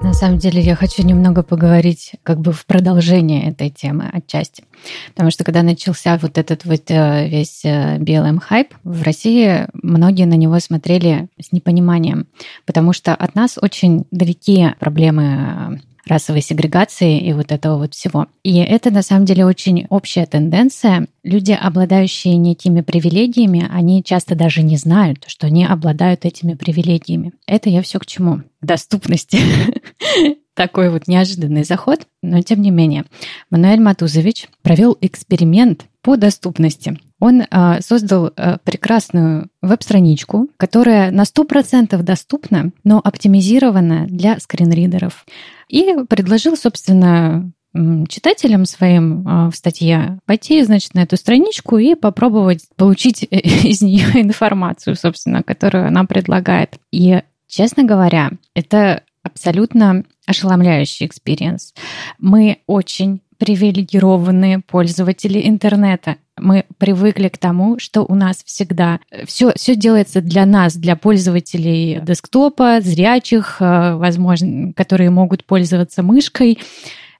На 0.00 0.12
самом 0.12 0.38
деле 0.38 0.60
я 0.60 0.76
хочу 0.76 1.02
немного 1.02 1.42
поговорить 1.42 2.12
как 2.22 2.40
бы 2.40 2.52
в 2.52 2.66
продолжение 2.66 3.50
этой 3.50 3.68
темы 3.68 4.08
отчасти. 4.12 4.62
Потому 5.08 5.32
что 5.32 5.42
когда 5.42 5.62
начался 5.62 6.16
вот 6.18 6.38
этот 6.38 6.64
вот 6.64 6.88
э, 6.88 7.28
весь 7.28 7.64
BLM 7.64 8.38
хайп, 8.38 8.74
в 8.84 9.02
России 9.02 9.66
многие 9.72 10.24
на 10.24 10.34
него 10.34 10.60
смотрели 10.60 11.28
с 11.40 11.50
непониманием, 11.50 12.28
потому 12.64 12.92
что 12.92 13.12
от 13.12 13.34
нас 13.34 13.58
очень 13.60 14.06
далеки 14.12 14.68
проблемы 14.78 15.80
расовой 16.08 16.42
сегрегации 16.42 17.20
и 17.20 17.32
вот 17.32 17.52
этого 17.52 17.78
вот 17.78 17.94
всего. 17.94 18.26
И 18.42 18.58
это 18.58 18.90
на 18.90 19.02
самом 19.02 19.24
деле 19.24 19.44
очень 19.44 19.86
общая 19.90 20.26
тенденция. 20.26 21.06
Люди, 21.22 21.52
обладающие 21.52 22.36
некими 22.36 22.80
привилегиями, 22.80 23.68
они 23.70 24.02
часто 24.02 24.34
даже 24.34 24.62
не 24.62 24.76
знают, 24.76 25.24
что 25.26 25.46
они 25.46 25.64
обладают 25.64 26.24
этими 26.24 26.54
привилегиями. 26.54 27.32
Это 27.46 27.70
я 27.70 27.82
все 27.82 27.98
к 27.98 28.06
чему? 28.06 28.42
Доступности. 28.60 29.38
Такой 30.58 30.90
вот 30.90 31.06
неожиданный 31.06 31.62
заход, 31.62 32.08
но 32.20 32.42
тем 32.42 32.62
не 32.62 32.72
менее. 32.72 33.04
Мануэль 33.48 33.78
Матузович 33.78 34.48
провел 34.62 34.98
эксперимент 35.00 35.84
по 36.02 36.16
доступности. 36.16 36.98
Он 37.20 37.42
э, 37.42 37.80
создал 37.80 38.32
э, 38.36 38.56
прекрасную 38.64 39.50
веб-страничку, 39.62 40.48
которая 40.56 41.12
на 41.12 41.22
100% 41.22 41.96
доступна, 42.02 42.72
но 42.82 42.98
оптимизирована 42.98 44.08
для 44.08 44.40
скринридеров. 44.40 45.26
И 45.68 45.94
предложил, 46.08 46.56
собственно, 46.56 47.52
читателям 48.08 48.64
своим 48.64 49.28
а, 49.28 49.50
в 49.50 49.54
статье 49.54 50.18
пойти, 50.26 50.60
значит, 50.64 50.94
на 50.94 51.04
эту 51.04 51.16
страничку 51.16 51.78
и 51.78 51.94
попробовать 51.94 52.64
получить 52.74 53.22
из 53.30 53.80
нее 53.80 54.06
информацию, 54.20 54.96
собственно, 54.96 55.44
которую 55.44 55.86
она 55.86 56.02
предлагает. 56.02 56.78
И, 56.90 57.22
честно 57.46 57.84
говоря, 57.84 58.32
это 58.54 59.04
абсолютно 59.22 60.04
ошеломляющий 60.26 61.06
experience. 61.06 61.74
Мы 62.18 62.58
очень 62.66 63.20
привилегированные 63.38 64.60
пользователи 64.60 65.48
интернета. 65.48 66.16
Мы 66.36 66.64
привыкли 66.76 67.28
к 67.28 67.38
тому, 67.38 67.78
что 67.78 68.02
у 68.02 68.14
нас 68.14 68.42
всегда 68.44 69.00
все, 69.26 69.52
все 69.54 69.76
делается 69.76 70.20
для 70.20 70.44
нас, 70.44 70.74
для 70.76 70.96
пользователей 70.96 72.00
десктопа, 72.02 72.80
зрячих, 72.80 73.58
э, 73.60 73.94
возможно, 73.94 74.72
которые 74.74 75.10
могут 75.10 75.44
пользоваться 75.44 76.02
мышкой 76.02 76.58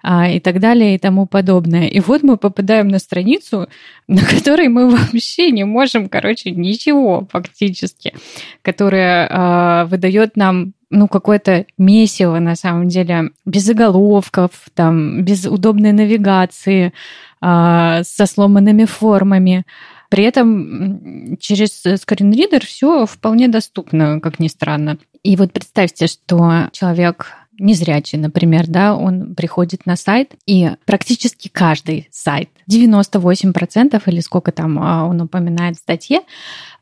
а, 0.03 0.29
и 0.29 0.41
так 0.41 0.61
далее 0.61 0.95
и 0.95 0.99
тому 0.99 1.27
подобное. 1.27 1.87
И 1.89 2.01
вот 2.01 2.23
мы 2.23 2.37
попадаем 2.37 2.89
на 2.89 2.99
страницу, 2.99 3.69
на 4.09 4.23
которой 4.23 4.69
мы 4.69 4.91
вообще 4.91 5.51
не 5.51 5.65
можем, 5.65 6.09
короче, 6.09 6.51
ничего 6.51 7.27
фактически, 7.31 8.15
которая 8.63 9.29
а, 9.31 9.85
выдает 9.87 10.37
нам 10.37 10.73
ну, 10.91 11.07
какое-то 11.07 11.67
месиво, 11.77 12.39
на 12.39 12.55
самом 12.55 12.89
деле, 12.89 13.31
без 13.45 13.65
заголовков, 13.65 14.51
там, 14.75 15.23
без 15.23 15.45
удобной 15.45 15.93
навигации, 15.93 16.95
а, 17.41 18.03
со 18.05 18.27
сломанными 18.27 18.85
формами. 18.85 19.65
При 20.09 20.25
этом 20.25 21.37
через 21.39 21.83
скринридер 22.01 22.65
все 22.65 23.05
вполне 23.05 23.49
доступно, 23.49 24.21
как 24.21 24.39
ни 24.39 24.49
странно. 24.49 24.97
И 25.23 25.37
вот 25.37 25.53
представьте, 25.53 26.07
что 26.07 26.69
человек 26.73 27.35
незрячий, 27.59 28.19
например, 28.19 28.67
да, 28.67 28.95
он 28.95 29.35
приходит 29.35 29.87
на 29.87 29.97
сайт, 29.97 30.35
и 30.47 30.71
практически 30.85 31.49
каждый 31.49 32.09
сайт, 32.11 32.51
98% 32.71 34.03
или 34.07 34.21
сколько 34.21 34.53
там 34.53 34.79
а, 34.79 35.07
он 35.07 35.21
упоминает 35.21 35.77
в 35.77 35.81
статье, 35.81 36.21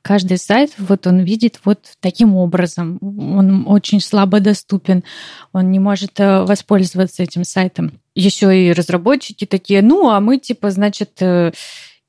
каждый 0.02 0.38
сайт 0.38 0.72
вот 0.78 1.06
он 1.06 1.20
видит 1.20 1.60
вот 1.64 1.80
таким 2.00 2.36
образом. 2.36 2.98
Он 3.00 3.64
очень 3.66 4.00
слабо 4.00 4.40
доступен, 4.40 5.02
он 5.52 5.70
не 5.72 5.80
может 5.80 6.20
э, 6.20 6.44
воспользоваться 6.44 7.24
этим 7.24 7.42
сайтом. 7.42 8.00
Еще 8.14 8.68
и 8.68 8.72
разработчики 8.72 9.46
такие, 9.46 9.82
ну, 9.82 10.08
а 10.08 10.20
мы 10.20 10.38
типа, 10.38 10.70
значит, 10.70 11.20
э, 11.20 11.50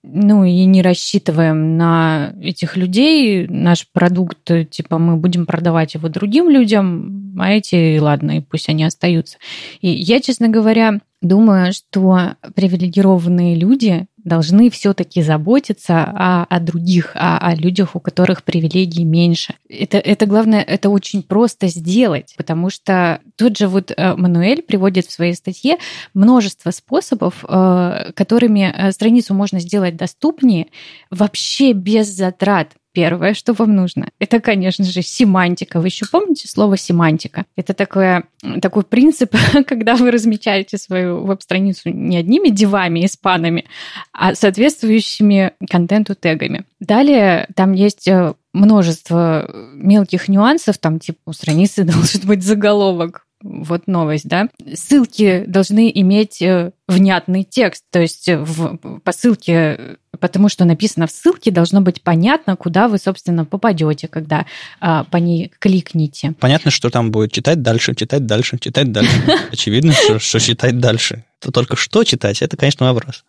ну 0.03 0.43
и 0.43 0.63
не 0.65 0.81
рассчитываем 0.81 1.77
на 1.77 2.33
этих 2.41 2.77
людей. 2.77 3.47
Наш 3.47 3.87
продукт, 3.91 4.51
типа, 4.69 4.99
мы 4.99 5.17
будем 5.17 5.45
продавать 5.45 5.95
его 5.95 6.07
другим 6.07 6.49
людям, 6.49 7.26
а 7.39 7.51
эти, 7.51 7.97
ладно, 7.99 8.37
и 8.37 8.41
пусть 8.41 8.69
они 8.69 8.83
остаются. 8.83 9.37
И 9.81 9.89
я, 9.89 10.19
честно 10.19 10.49
говоря, 10.49 10.99
думаю, 11.21 11.73
что 11.73 12.35
привилегированные 12.55 13.55
люди 13.55 14.07
должны 14.27 14.69
все-таки 14.69 15.21
заботиться 15.21 16.03
о, 16.03 16.43
о 16.43 16.59
других, 16.59 17.11
о, 17.15 17.37
о 17.37 17.55
людях, 17.55 17.95
у 17.95 17.99
которых 17.99 18.43
привилегий 18.43 19.05
меньше. 19.05 19.55
Это, 19.69 19.97
это 19.97 20.25
главное, 20.25 20.61
это 20.61 20.89
очень 20.89 21.23
просто 21.23 21.67
сделать, 21.67 22.33
потому 22.37 22.69
что 22.69 23.21
тот 23.37 23.57
же 23.57 23.67
вот 23.67 23.91
э, 23.95 24.15
Мануэль 24.15 24.61
приводит 24.61 25.05
в 25.05 25.11
своей 25.11 25.33
статье 25.33 25.77
множество 26.13 26.71
способов, 26.71 27.45
э, 27.47 28.11
которыми 28.13 28.73
э, 28.75 28.91
страницу 28.91 29.33
можно 29.33 29.61
сделать 29.61 29.95
доступнее 29.95 30.67
вообще 31.09 31.71
без 31.71 32.07
затрат 32.07 32.73
первое, 32.97 33.35
что 33.35 33.53
вам 33.53 33.75
нужно, 33.75 34.09
это, 34.17 34.39
конечно 34.39 34.83
же, 34.83 35.03
семантика. 35.03 35.79
Вы 35.79 35.89
еще 35.89 36.07
помните 36.11 36.47
слово 36.47 36.77
семантика? 36.77 37.45
Это 37.55 37.75
такое, 37.75 38.23
такой 38.59 38.81
принцип, 38.81 39.35
когда 39.67 39.95
вы 39.95 40.09
размечаете 40.09 40.79
свою 40.79 41.23
веб-страницу 41.23 41.89
не 41.89 42.17
одними 42.17 42.49
девами, 42.49 43.05
испанами, 43.05 43.65
а 44.13 44.33
соответствующими 44.33 45.51
контенту 45.69 46.15
тегами. 46.15 46.65
Далее 46.79 47.47
там 47.53 47.73
есть 47.73 48.07
э, 48.07 48.33
множество 48.51 49.47
мелких 49.75 50.27
нюансов, 50.27 50.79
там 50.79 50.99
типа 50.99 51.19
у 51.27 51.33
страницы 51.33 51.83
должен 51.83 52.21
быть 52.25 52.41
заголовок, 52.41 53.26
вот 53.41 53.87
новость, 53.87 54.27
да, 54.27 54.49
ссылки 54.73 55.43
должны 55.47 55.91
иметь 55.93 56.41
э, 56.41 56.71
внятный 56.87 57.43
текст, 57.43 57.83
то 57.91 57.99
есть 57.99 58.27
в, 58.27 58.77
по 58.77 59.11
ссылке, 59.11 59.97
потому 60.19 60.49
что 60.49 60.65
написано 60.65 61.07
в 61.07 61.11
ссылке, 61.11 61.51
должно 61.51 61.81
быть 61.81 62.01
понятно, 62.01 62.55
куда 62.55 62.87
вы, 62.87 62.97
собственно, 62.97 63.45
попадете, 63.45 64.07
когда 64.07 64.45
а, 64.79 65.03
по 65.03 65.17
ней 65.17 65.51
кликните. 65.59 66.33
Понятно, 66.39 66.71
что 66.71 66.89
там 66.89 67.11
будет 67.11 67.31
читать 67.31 67.61
дальше, 67.61 67.93
читать 67.93 68.25
дальше, 68.25 68.57
читать 68.57 68.91
дальше. 68.91 69.21
Очевидно, 69.51 69.93
что, 69.93 70.19
что 70.19 70.39
читать 70.39 70.79
дальше. 70.79 71.23
То 71.39 71.51
только 71.51 71.75
что 71.75 72.03
читать, 72.03 72.41
это, 72.41 72.57
конечно, 72.57 72.91
вопрос. 72.91 73.23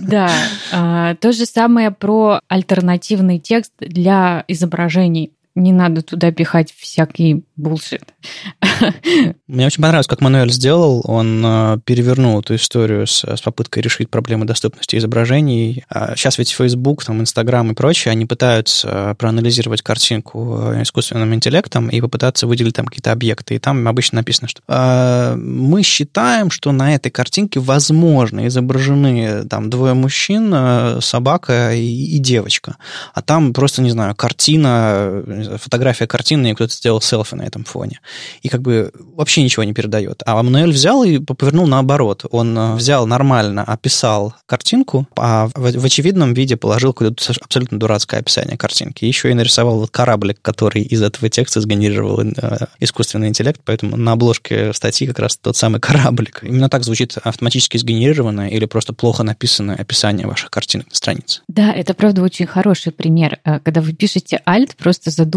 Да, 0.00 0.30
а, 0.72 1.14
то 1.14 1.32
же 1.32 1.46
самое 1.46 1.90
про 1.90 2.40
альтернативный 2.48 3.38
текст 3.38 3.72
для 3.78 4.44
изображений 4.48 5.32
не 5.54 5.72
надо 5.72 6.02
туда 6.02 6.30
пихать 6.30 6.72
всякий 6.76 7.44
булшит. 7.56 8.14
Мне 9.46 9.66
очень 9.66 9.82
понравилось, 9.82 10.06
как 10.06 10.20
Мануэль 10.20 10.52
сделал. 10.52 11.02
Он 11.04 11.42
э, 11.44 11.78
перевернул 11.84 12.40
эту 12.40 12.54
историю 12.54 13.06
с, 13.06 13.24
с 13.24 13.40
попыткой 13.40 13.82
решить 13.82 14.10
проблемы 14.10 14.46
доступности 14.46 14.96
изображений. 14.96 15.84
Сейчас 16.14 16.38
ведь 16.38 16.50
Facebook, 16.50 17.04
там, 17.04 17.20
Instagram 17.20 17.72
и 17.72 17.74
прочее, 17.74 18.12
они 18.12 18.26
пытаются 18.26 19.14
проанализировать 19.18 19.82
картинку 19.82 20.72
э, 20.72 20.82
искусственным 20.82 21.34
интеллектом 21.34 21.88
и 21.88 22.00
попытаться 22.00 22.46
выделить 22.46 22.76
там 22.76 22.86
какие-то 22.86 23.12
объекты. 23.12 23.56
И 23.56 23.58
там 23.58 23.86
обычно 23.88 24.16
написано, 24.16 24.48
что 24.48 24.62
э, 24.68 25.34
мы 25.36 25.82
считаем, 25.82 26.50
что 26.50 26.72
на 26.72 26.94
этой 26.94 27.10
картинке 27.10 27.60
возможно 27.60 28.46
изображены 28.46 29.44
там 29.46 29.68
двое 29.68 29.94
мужчин, 29.94 30.52
э, 30.54 31.00
собака 31.00 31.74
и, 31.74 32.16
и 32.16 32.18
девочка. 32.18 32.76
А 33.14 33.22
там 33.22 33.52
просто, 33.52 33.82
не 33.82 33.90
знаю, 33.90 34.14
картина 34.14 35.22
фотография 35.44 36.06
картины, 36.06 36.50
и 36.50 36.54
кто-то 36.54 36.72
сделал 36.72 37.00
селфи 37.00 37.34
на 37.34 37.42
этом 37.42 37.64
фоне. 37.64 38.00
И 38.42 38.48
как 38.48 38.62
бы 38.62 38.92
вообще 39.14 39.42
ничего 39.42 39.64
не 39.64 39.72
передает. 39.72 40.22
А 40.26 40.42
Мануэль 40.42 40.72
взял 40.72 41.02
и 41.04 41.18
повернул 41.18 41.66
наоборот. 41.66 42.24
Он 42.30 42.56
э, 42.56 42.74
взял 42.74 43.06
нормально, 43.06 43.64
описал 43.64 44.34
картинку, 44.46 45.06
а 45.16 45.48
в, 45.54 45.72
в 45.72 45.84
очевидном 45.84 46.34
виде 46.34 46.56
положил 46.56 46.92
какое-то 46.92 47.32
абсолютно 47.40 47.78
дурацкое 47.78 48.20
описание 48.20 48.56
картинки. 48.56 49.04
Еще 49.04 49.30
и 49.30 49.34
нарисовал 49.34 49.80
вот 49.80 49.90
кораблик, 49.90 50.38
который 50.42 50.82
из 50.82 51.02
этого 51.02 51.28
текста 51.28 51.60
сгенерировал 51.60 52.20
э, 52.20 52.66
искусственный 52.80 53.28
интеллект, 53.28 53.60
поэтому 53.64 53.96
на 53.96 54.12
обложке 54.12 54.72
статьи 54.72 55.06
как 55.06 55.18
раз 55.18 55.36
тот 55.36 55.56
самый 55.56 55.80
кораблик. 55.80 56.40
Именно 56.42 56.68
так 56.68 56.84
звучит 56.84 57.16
автоматически 57.22 57.76
сгенерированное 57.76 58.48
или 58.48 58.66
просто 58.66 58.92
плохо 58.92 59.22
написанное 59.22 59.76
описание 59.76 60.26
ваших 60.26 60.50
картинок 60.50 60.88
на 60.88 60.94
странице. 60.94 61.42
Да, 61.48 61.72
это 61.72 61.94
правда 61.94 62.22
очень 62.22 62.46
хороший 62.46 62.92
пример. 62.92 63.38
Э, 63.44 63.60
когда 63.60 63.80
вы 63.80 63.92
пишете 63.92 64.40
alt, 64.46 64.70
просто 64.76 65.10
задумайтесь, 65.10 65.29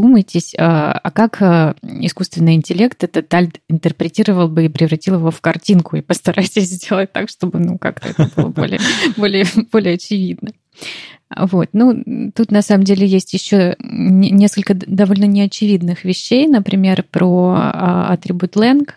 а, 0.58 0.92
а 0.92 1.12
как 1.12 1.42
а, 1.42 1.76
искусственный 1.82 2.56
интеллект 2.56 3.04
этот 3.04 3.34
альт 3.34 3.60
интерпретировал 3.70 4.48
бы 4.48 4.66
и 4.66 4.70
превратил 4.70 5.16
его 5.16 5.32
в 5.32 5.42
картинку, 5.42 5.96
и 5.96 6.02
постарайтесь 6.02 6.70
сделать 6.70 7.12
так, 7.12 7.30
чтобы 7.30 7.60
ну 7.60 7.78
как-то 7.78 8.10
это 8.10 8.30
было 8.36 8.50
более, 8.50 8.80
более, 9.18 9.46
более 9.72 9.96
очевидно. 9.96 10.52
Вот. 11.36 11.70
Ну, 11.74 12.32
тут 12.36 12.52
на 12.52 12.62
самом 12.62 12.84
деле 12.84 13.08
есть 13.08 13.34
еще 13.34 13.76
несколько 13.80 14.76
довольно 14.76 15.26
неочевидных 15.26 16.04
вещей, 16.04 16.48
например, 16.48 17.04
про 17.10 17.56
а, 17.58 18.14
атрибут 18.14 18.56
lang, 18.56 18.88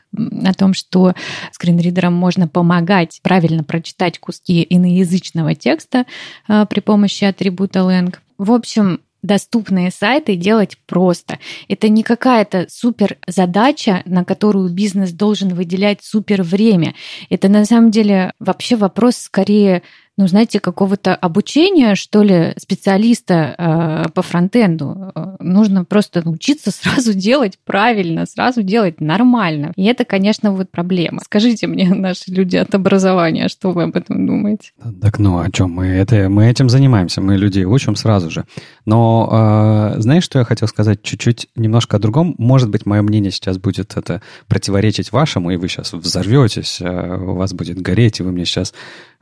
о 0.45 0.55
том, 0.55 0.75
что 0.75 1.15
скринридерам 1.53 2.13
можно 2.13 2.47
помогать 2.47 3.21
правильно 3.23 3.65
прочитать 3.65 4.19
куски 4.19 4.67
иноязычного 4.69 5.55
текста 5.55 6.05
при 6.47 6.81
помощи 6.81 7.25
атрибута 7.25 7.81
lang. 7.81 8.15
В 8.39 8.53
общем, 8.53 9.01
доступные 9.23 9.91
сайты 9.91 10.37
делать 10.37 10.77
просто. 10.87 11.39
Это 11.69 11.89
не 11.89 12.03
какая-то 12.03 12.67
супер 12.69 13.19
задача, 13.27 14.03
на 14.05 14.25
которую 14.25 14.71
бизнес 14.71 15.13
должен 15.13 15.55
выделять 15.55 16.03
супер 16.03 16.43
время. 16.43 16.95
Это 17.31 17.49
на 17.49 17.65
самом 17.65 17.91
деле 17.91 18.33
вообще 18.39 18.77
вопрос 18.77 19.17
скорее 19.17 19.83
ну, 20.19 20.27
знаете, 20.27 20.61
какого-то 20.61 21.15
обучения, 21.15 21.95
что 21.95 22.23
ли, 22.23 22.55
специалиста 22.57 23.55
э, 23.59 24.09
по 24.15 24.23
фронтенду. 24.23 25.13
Э, 25.15 25.37
нужно 25.41 25.85
просто 25.85 26.25
научиться 26.25 26.71
сразу 26.73 27.13
делать 27.13 27.59
правильно, 27.65 28.25
сразу 28.25 28.63
делать 28.63 29.01
нормально. 29.01 29.73
И 29.77 29.85
это, 29.85 30.07
конечно, 30.07 30.53
вот 30.53 30.71
проблема. 30.71 31.21
Скажите 31.23 31.67
мне, 31.67 31.89
наши 31.95 32.31
люди 32.31 32.57
от 32.57 32.75
образования, 32.75 33.49
что 33.49 33.73
вы 33.73 33.85
об 33.85 33.97
этом 33.97 34.27
думаете? 34.27 34.71
Так 35.03 35.19
ну, 35.19 35.39
о 35.39 35.51
чем 35.51 35.73
мы? 35.73 35.87
Это, 35.89 36.31
мы 36.31 36.47
этим 36.47 36.71
занимаемся, 36.71 37.21
мы 37.21 37.37
людей 37.37 37.65
учим 37.65 37.95
сразу 37.95 38.31
же. 38.31 38.47
Но 38.87 39.95
э, 39.97 40.01
знаешь, 40.01 40.25
что 40.25 40.39
я 40.39 40.47
хотел 40.47 40.67
сказать? 40.69 41.03
Чуть-чуть 41.03 41.49
немножко 41.57 41.99
о 41.99 42.01
другом. 42.01 42.35
Может 42.39 42.71
быть, 42.71 42.87
мое 42.87 43.03
мнение 43.03 43.31
сейчас 43.31 43.59
будет 43.59 43.99
это 43.99 44.23
противоречить 44.49 45.13
вашему, 45.13 45.51
и 45.51 45.57
вы 45.57 45.69
сейчас 45.69 45.93
взорветесь, 45.93 46.79
э, 46.81 47.17
у 47.19 47.35
вас 47.35 47.53
будет 47.53 47.83
гореть, 47.83 48.21
и 48.21 48.23
вы 48.23 48.33
мне 48.33 48.47
сейчас 48.47 48.73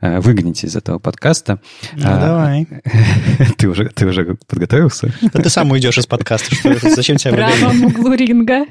выгоните 0.01 0.67
из 0.67 0.75
этого 0.75 0.99
подкаста. 0.99 1.59
Ну, 1.93 2.03
а, 2.05 2.19
давай. 2.19 2.67
Ты 3.57 3.67
уже, 3.67 3.89
ты 3.89 4.05
уже 4.05 4.37
подготовился? 4.47 5.13
Да 5.21 5.41
ты 5.41 5.49
сам 5.49 5.71
уйдешь 5.71 5.97
из 5.97 6.07
подкаста. 6.07 6.55
Что, 6.55 6.89
зачем 6.89 7.17
тебе 7.17 7.31
В 7.31 7.35
правом 7.35 7.85
углу 7.85 8.13
ринга 8.13 8.65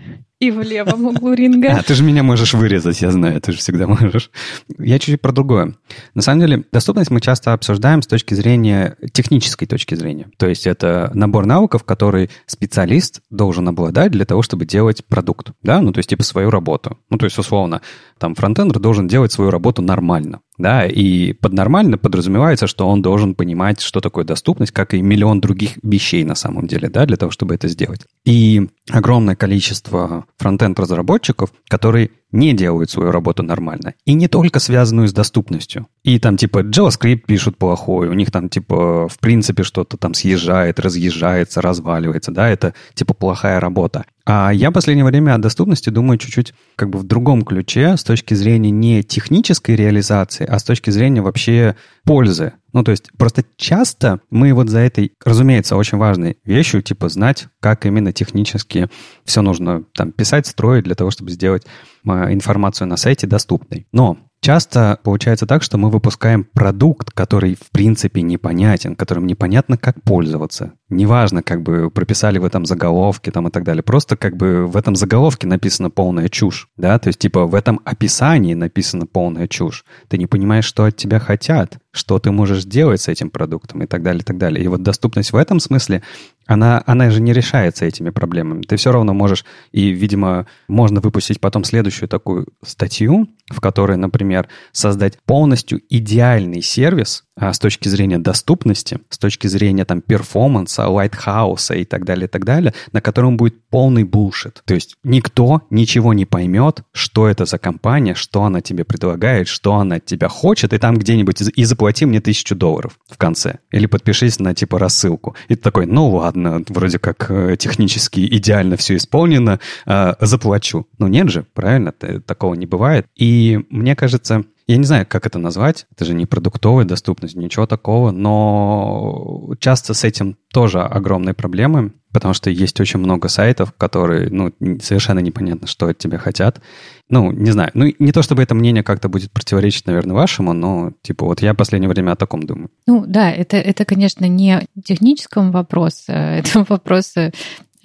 и 0.47 0.51
в 0.51 0.63
левом 0.63 1.07
углу 1.07 1.33
ринга. 1.33 1.79
А, 1.79 1.83
ты 1.83 1.95
же 1.95 2.03
меня 2.03 2.23
можешь 2.23 2.55
вырезать, 2.55 3.01
я 3.01 3.11
знаю, 3.11 3.41
ты 3.41 3.53
же 3.53 3.59
всегда 3.59 3.87
можешь. 3.87 4.31
Я 4.79 4.99
чуть-чуть 4.99 5.21
про 5.21 5.33
другое. 5.33 5.75
На 6.15 6.23
самом 6.23 6.41
деле, 6.41 6.65
доступность 6.73 7.11
мы 7.11 7.21
часто 7.21 7.53
обсуждаем 7.53 8.03
с 8.03 8.07
точки 8.07 8.35
зрения, 8.35 8.97
технической 9.13 9.67
точки 9.67 9.95
зрения. 9.95 10.29
То 10.37 10.47
есть 10.47 10.67
это 10.67 11.11
набор 11.15 11.47
навыков, 11.47 11.85
который 11.85 12.31
специалист 12.47 13.21
должен 13.31 13.69
обладать 13.69 14.13
для 14.13 14.25
того, 14.25 14.43
чтобы 14.43 14.67
делать 14.67 15.05
продукт. 15.07 15.53
Да, 15.63 15.81
ну 15.81 15.93
то 15.93 15.99
есть 15.99 16.11
типа 16.11 16.23
свою 16.23 16.51
работу. 16.51 16.99
Ну 17.11 17.19
то 17.19 17.25
есть 17.25 17.39
условно, 17.39 17.81
там 18.19 18.35
фронтендер 18.35 18.79
должен 18.79 19.09
делать 19.09 19.33
свою 19.33 19.51
работу 19.51 19.83
нормально. 19.83 20.41
Да, 20.57 20.87
и 20.87 21.33
под 21.33 21.53
нормально 21.53 21.99
подразумевается, 21.99 22.69
что 22.69 22.89
он 22.89 23.03
должен 23.03 23.35
понимать, 23.35 23.81
что 23.81 24.01
такое 24.01 24.25
доступность, 24.25 24.71
как 24.71 24.95
и 24.95 25.03
миллион 25.03 25.41
других 25.41 25.73
вещей 25.83 26.23
на 26.23 26.37
самом 26.37 26.69
деле, 26.69 26.89
да, 26.89 27.07
для 27.07 27.17
того, 27.17 27.33
чтобы 27.33 27.57
это 27.57 27.67
сделать. 27.67 28.03
И 28.25 28.69
огромное 28.91 29.35
количество 29.35 30.27
фронтенд-разработчиков, 30.39 31.53
которые 31.69 32.11
не 32.35 32.53
делают 32.53 32.91
свою 32.91 33.13
работу 33.13 33.45
нормально. 33.45 33.95
И 34.05 34.15
не 34.15 34.27
только 34.27 34.59
связанную 34.59 35.07
с 35.07 35.13
доступностью. 35.13 35.87
И 36.03 36.19
там 36.19 36.37
типа 36.37 36.65
JavaScript 36.65 37.23
пишут 37.27 37.57
плохой, 37.57 38.09
у 38.09 38.13
них 38.13 38.33
там 38.33 38.49
типа 38.49 39.09
в 39.09 39.19
принципе 39.21 39.63
что-то 39.63 39.97
там 39.97 40.15
съезжает, 40.15 40.81
разъезжается, 40.81 41.63
разваливается, 41.63 42.33
да, 42.33 42.49
это 42.49 42.75
типа 42.95 43.15
плохая 43.15 43.61
работа. 43.61 44.05
А 44.27 44.51
я 44.53 44.71
в 44.71 44.73
последнее 44.73 45.05
время 45.05 45.35
о 45.35 45.39
доступности 45.39 45.91
думаю 45.91 46.19
чуть-чуть 46.19 46.55
как 46.75 46.91
бы 46.91 46.99
в 46.99 47.05
другом 47.05 47.43
ключе, 47.43 47.97
с 47.97 48.03
точки 48.03 48.35
зрения 48.35 48.71
не 48.71 49.05
технической 49.05 49.77
реализации, 49.77 50.45
а 50.45 50.59
с 50.59 50.65
точки 50.65 50.91
зрения 50.91 51.23
вообще 51.23 51.77
пользы. 52.05 52.55
Ну, 52.73 52.83
то 52.83 52.91
есть 52.91 53.11
просто 53.17 53.45
часто 53.57 54.19
мы 54.31 54.53
вот 54.55 54.71
за 54.71 54.81
этой, 54.81 55.13
разумеется, 55.25 55.77
очень 55.77 55.99
важной 55.99 56.39
вещью, 56.45 56.83
типа 56.83 57.09
знать, 57.09 57.47
как 57.61 57.87
именно 57.87 58.13
технически 58.13 58.89
все 59.25 59.43
нужно 59.43 59.85
там 59.95 60.11
писать, 60.11 60.49
строить 60.49 60.83
для 60.85 60.97
того, 60.97 61.13
чтобы 61.13 61.31
сделать 61.31 61.65
информацию 62.05 62.89
на 62.89 62.97
сайте 62.97 63.27
доступной. 63.27 63.87
Но 63.93 64.19
Часто 64.45 64.99
получается 65.03 65.47
так, 65.47 65.63
что 65.63 65.79
мы 65.79 65.89
выпускаем 65.89 66.45
продукт, 66.45 67.11
который 67.13 67.55
в 67.55 67.71
принципе 67.71 68.21
непонятен, 68.21 68.95
которым 68.95 69.27
непонятно, 69.27 69.79
как 69.79 70.03
пользоваться. 70.03 70.75
Неважно, 70.95 71.43
как 71.43 71.63
бы 71.63 71.91
прописали 71.91 72.39
в 72.39 72.45
этом 72.45 72.67
заголовке 72.67 73.31
там 73.31 73.49
и 73.49 73.51
так 73.51 73.65
далее. 73.65 73.83
Просто 73.83 74.17
как 74.17 74.37
бы 74.37 74.67
в 74.67 74.77
этом 74.77 74.95
заголовке 74.95 75.47
написана 75.47 75.91
полная 75.91 76.29
чушь, 76.29 76.69
да, 76.77 76.99
то 76.99 77.09
есть 77.09 77.19
типа 77.19 77.47
в 77.47 77.55
этом 77.55 77.81
описании 77.85 78.55
написана 78.55 79.07
полная 79.07 79.49
чушь. 79.49 79.85
Ты 80.09 80.19
не 80.19 80.27
понимаешь, 80.27 80.65
что 80.65 80.85
от 80.85 80.97
тебя 80.97 81.19
хотят, 81.19 81.79
что 81.91 82.19
ты 82.19 82.31
можешь 82.31 82.63
сделать 82.63 83.01
с 83.01 83.09
этим 83.09 83.31
продуктом 83.31 83.83
и 83.83 83.87
так 83.87 84.03
далее, 84.03 84.21
и 84.21 84.25
так 84.25 84.39
далее. 84.39 84.65
И 84.65 84.69
вот 84.69 84.83
доступность 84.83 85.33
в 85.33 85.37
этом 85.37 85.61
смысле, 85.61 86.03
она, 86.47 86.83
она 86.87 87.11
же 87.11 87.21
не 87.21 87.33
решается 87.33 87.85
этими 87.85 88.11
проблемами. 88.11 88.63
Ты 88.63 88.77
все 88.77 88.93
равно 88.93 89.15
можешь, 89.15 89.45
и, 89.73 89.89
видимо, 89.89 90.47
можно 90.69 91.01
выпустить 91.01 91.41
потом 91.41 91.65
следующую 91.65 92.09
такую 92.09 92.47
статью, 92.65 93.29
в 93.49 93.61
которой, 93.61 93.97
например, 93.97 94.49
создать 94.73 95.19
полностью 95.25 95.81
идеальный 95.89 96.63
сервис, 96.63 97.25
а, 97.37 97.53
с 97.53 97.59
точки 97.59 97.89
зрения 97.89 98.19
доступности, 98.19 99.01
с 99.11 99.19
точки 99.19 99.49
зрения 99.49 99.85
там 99.85 100.01
перформанса, 100.01 100.87
лайтхауса 100.89 101.75
и 101.75 101.85
так 101.85 102.05
далее, 102.05 102.27
и 102.27 102.29
так 102.29 102.45
далее, 102.45 102.75
на 102.93 103.01
котором 103.01 103.37
будет 103.37 103.61
полный 103.71 104.05
булшит. 104.05 104.63
То 104.65 104.75
есть 104.75 104.95
никто 105.03 105.63
ничего 105.69 106.15
не 106.15 106.27
поймет, 106.27 106.83
что 106.93 107.27
это 107.27 107.45
за 107.45 107.59
компания, 107.59 108.15
что 108.15 108.45
она 108.45 108.61
тебе 108.61 108.85
предлагает, 108.85 109.49
что 109.49 109.75
она 109.75 109.97
от 109.97 110.05
тебя 110.05 110.29
хочет, 110.29 110.73
и 110.73 110.79
там 110.79 110.97
где-нибудь 110.97 111.41
и 111.41 111.65
заплати 111.65 112.07
мне 112.07 112.21
тысячу 112.21 112.55
долларов 112.55 112.99
в 113.11 113.19
конце. 113.19 113.59
Или 113.73 113.87
подпишись 113.87 114.39
на 114.39 114.55
типа 114.55 114.79
рассылку. 114.79 115.35
И 115.49 115.57
ты 115.57 115.63
такой, 115.63 115.87
ну 115.87 116.11
ладно, 116.11 116.63
вроде 116.69 117.01
как 117.01 117.31
э, 117.31 117.57
технически 117.59 118.21
идеально 118.21 118.77
все 118.77 118.95
исполнено, 118.95 119.59
э, 119.87 120.15
заплачу. 120.21 120.87
Ну 120.99 121.09
нет 121.09 121.31
же, 121.31 121.45
правильно, 121.53 121.91
такого 121.91 122.55
не 122.55 122.67
бывает. 122.67 123.07
И 123.17 123.61
мне 123.71 123.97
кажется, 123.97 124.45
я 124.67 124.77
не 124.79 124.85
знаю, 124.85 125.07
как 125.07 125.27
это 125.27 125.39
назвать. 125.39 125.87
Это 125.93 126.05
же 126.05 126.15
не 126.15 126.25
продуктовая 126.25 126.85
доступность, 126.87 127.37
ничего 127.37 127.67
такого. 127.67 128.13
Но 128.13 129.55
часто 129.61 129.93
с 129.93 130.05
этим 130.05 130.39
тоже 130.53 130.81
огромные 130.81 131.35
проблемы, 131.35 131.93
потому 132.13 132.33
что 132.33 132.49
есть 132.49 132.81
очень 132.81 132.99
много 132.99 133.29
сайтов, 133.29 133.75
которые, 133.77 134.31
ну, 134.31 134.53
совершенно 134.81 135.19
непонятно, 135.19 135.67
что 135.67 135.89
от 135.89 135.99
тебя 135.99 136.17
хотят. 136.17 136.63
Ну, 137.11 137.31
не 137.31 137.51
знаю. 137.51 137.73
Ну, 137.75 137.93
не 137.99 138.13
то 138.13 138.23
чтобы 138.23 138.43
это 138.43 138.55
мнение 138.55 138.83
как-то 138.83 139.09
будет 139.09 139.33
противоречить, 139.33 139.87
наверное, 139.87 140.15
вашему, 140.15 140.55
но, 140.55 140.93
типа, 141.03 141.27
вот 141.27 141.43
я 141.43 141.53
в 141.53 141.57
последнее 141.57 141.91
время 141.91 142.13
о 142.13 142.17
таком 142.17 142.45
думаю. 142.45 142.71
Ну, 142.87 143.05
да, 143.07 143.31
это, 143.31 143.59
это 143.59 143.85
конечно, 143.85 144.25
не 144.25 144.67
техническом 144.83 145.53
вопрос, 145.53 146.05
а 146.09 146.39
это 146.39 146.65
вопрос 146.69 147.15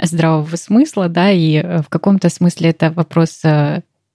здравого 0.02 0.56
смысла, 0.56 1.10
да, 1.10 1.30
и 1.30 1.62
в 1.82 1.90
каком-то 1.90 2.30
смысле 2.30 2.70
это 2.70 2.90
вопрос 2.92 3.42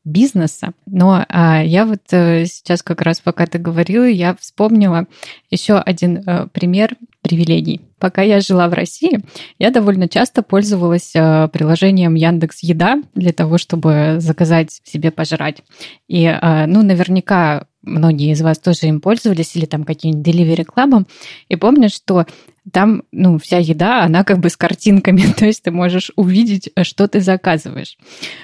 бизнеса. 0.05 0.73
Но 0.87 1.25
а, 1.29 1.63
я 1.63 1.87
вот 1.87 2.01
а, 2.13 2.45
сейчас 2.47 2.83
как 2.83 3.01
раз, 3.03 3.21
пока 3.21 3.47
ты 3.47 3.59
говорила, 3.59 4.05
я 4.05 4.35
вспомнила 4.37 5.07
еще 5.51 5.75
один 5.75 6.23
а, 6.27 6.47
пример 6.49 6.97
привилегий. 7.23 7.81
Пока 7.99 8.21
я 8.21 8.41
жила 8.41 8.69
в 8.69 8.75
России, 8.75 9.21
я 9.59 9.71
довольно 9.71 10.09
часто 10.09 10.43
пользовалась 10.43 11.13
а, 11.17 11.49
приложением 11.49 12.15
Яндекс 12.15 12.63
Еда 12.63 13.03
для 13.15 13.33
того, 13.33 13.57
чтобы 13.57 14.17
заказать 14.19 14.81
себе 14.85 15.11
пожрать. 15.11 15.63
И, 16.07 16.27
а, 16.27 16.67
ну, 16.67 16.83
наверняка 16.83 17.67
многие 17.81 18.33
из 18.33 18.43
вас 18.43 18.59
тоже 18.59 18.87
им 18.87 19.01
пользовались, 19.01 19.57
или 19.57 19.65
там 19.65 19.85
каким-нибудь 19.85 20.27
Delivery 20.27 20.67
Club. 20.67 21.07
И 21.49 21.57
помню, 21.57 21.89
что 21.89 22.27
там, 22.73 23.03
ну, 23.12 23.39
вся 23.39 23.59
еда, 23.59 24.03
она 24.03 24.25
как 24.25 24.39
бы 24.39 24.49
с 24.49 24.57
картинками, 24.57 25.23
то 25.37 25.47
есть 25.47 25.62
ты 25.62 25.71
можешь 25.71 26.11
увидеть, 26.17 26.71
что 26.83 27.09
ты 27.09 27.21
заказываешь. 27.21 27.97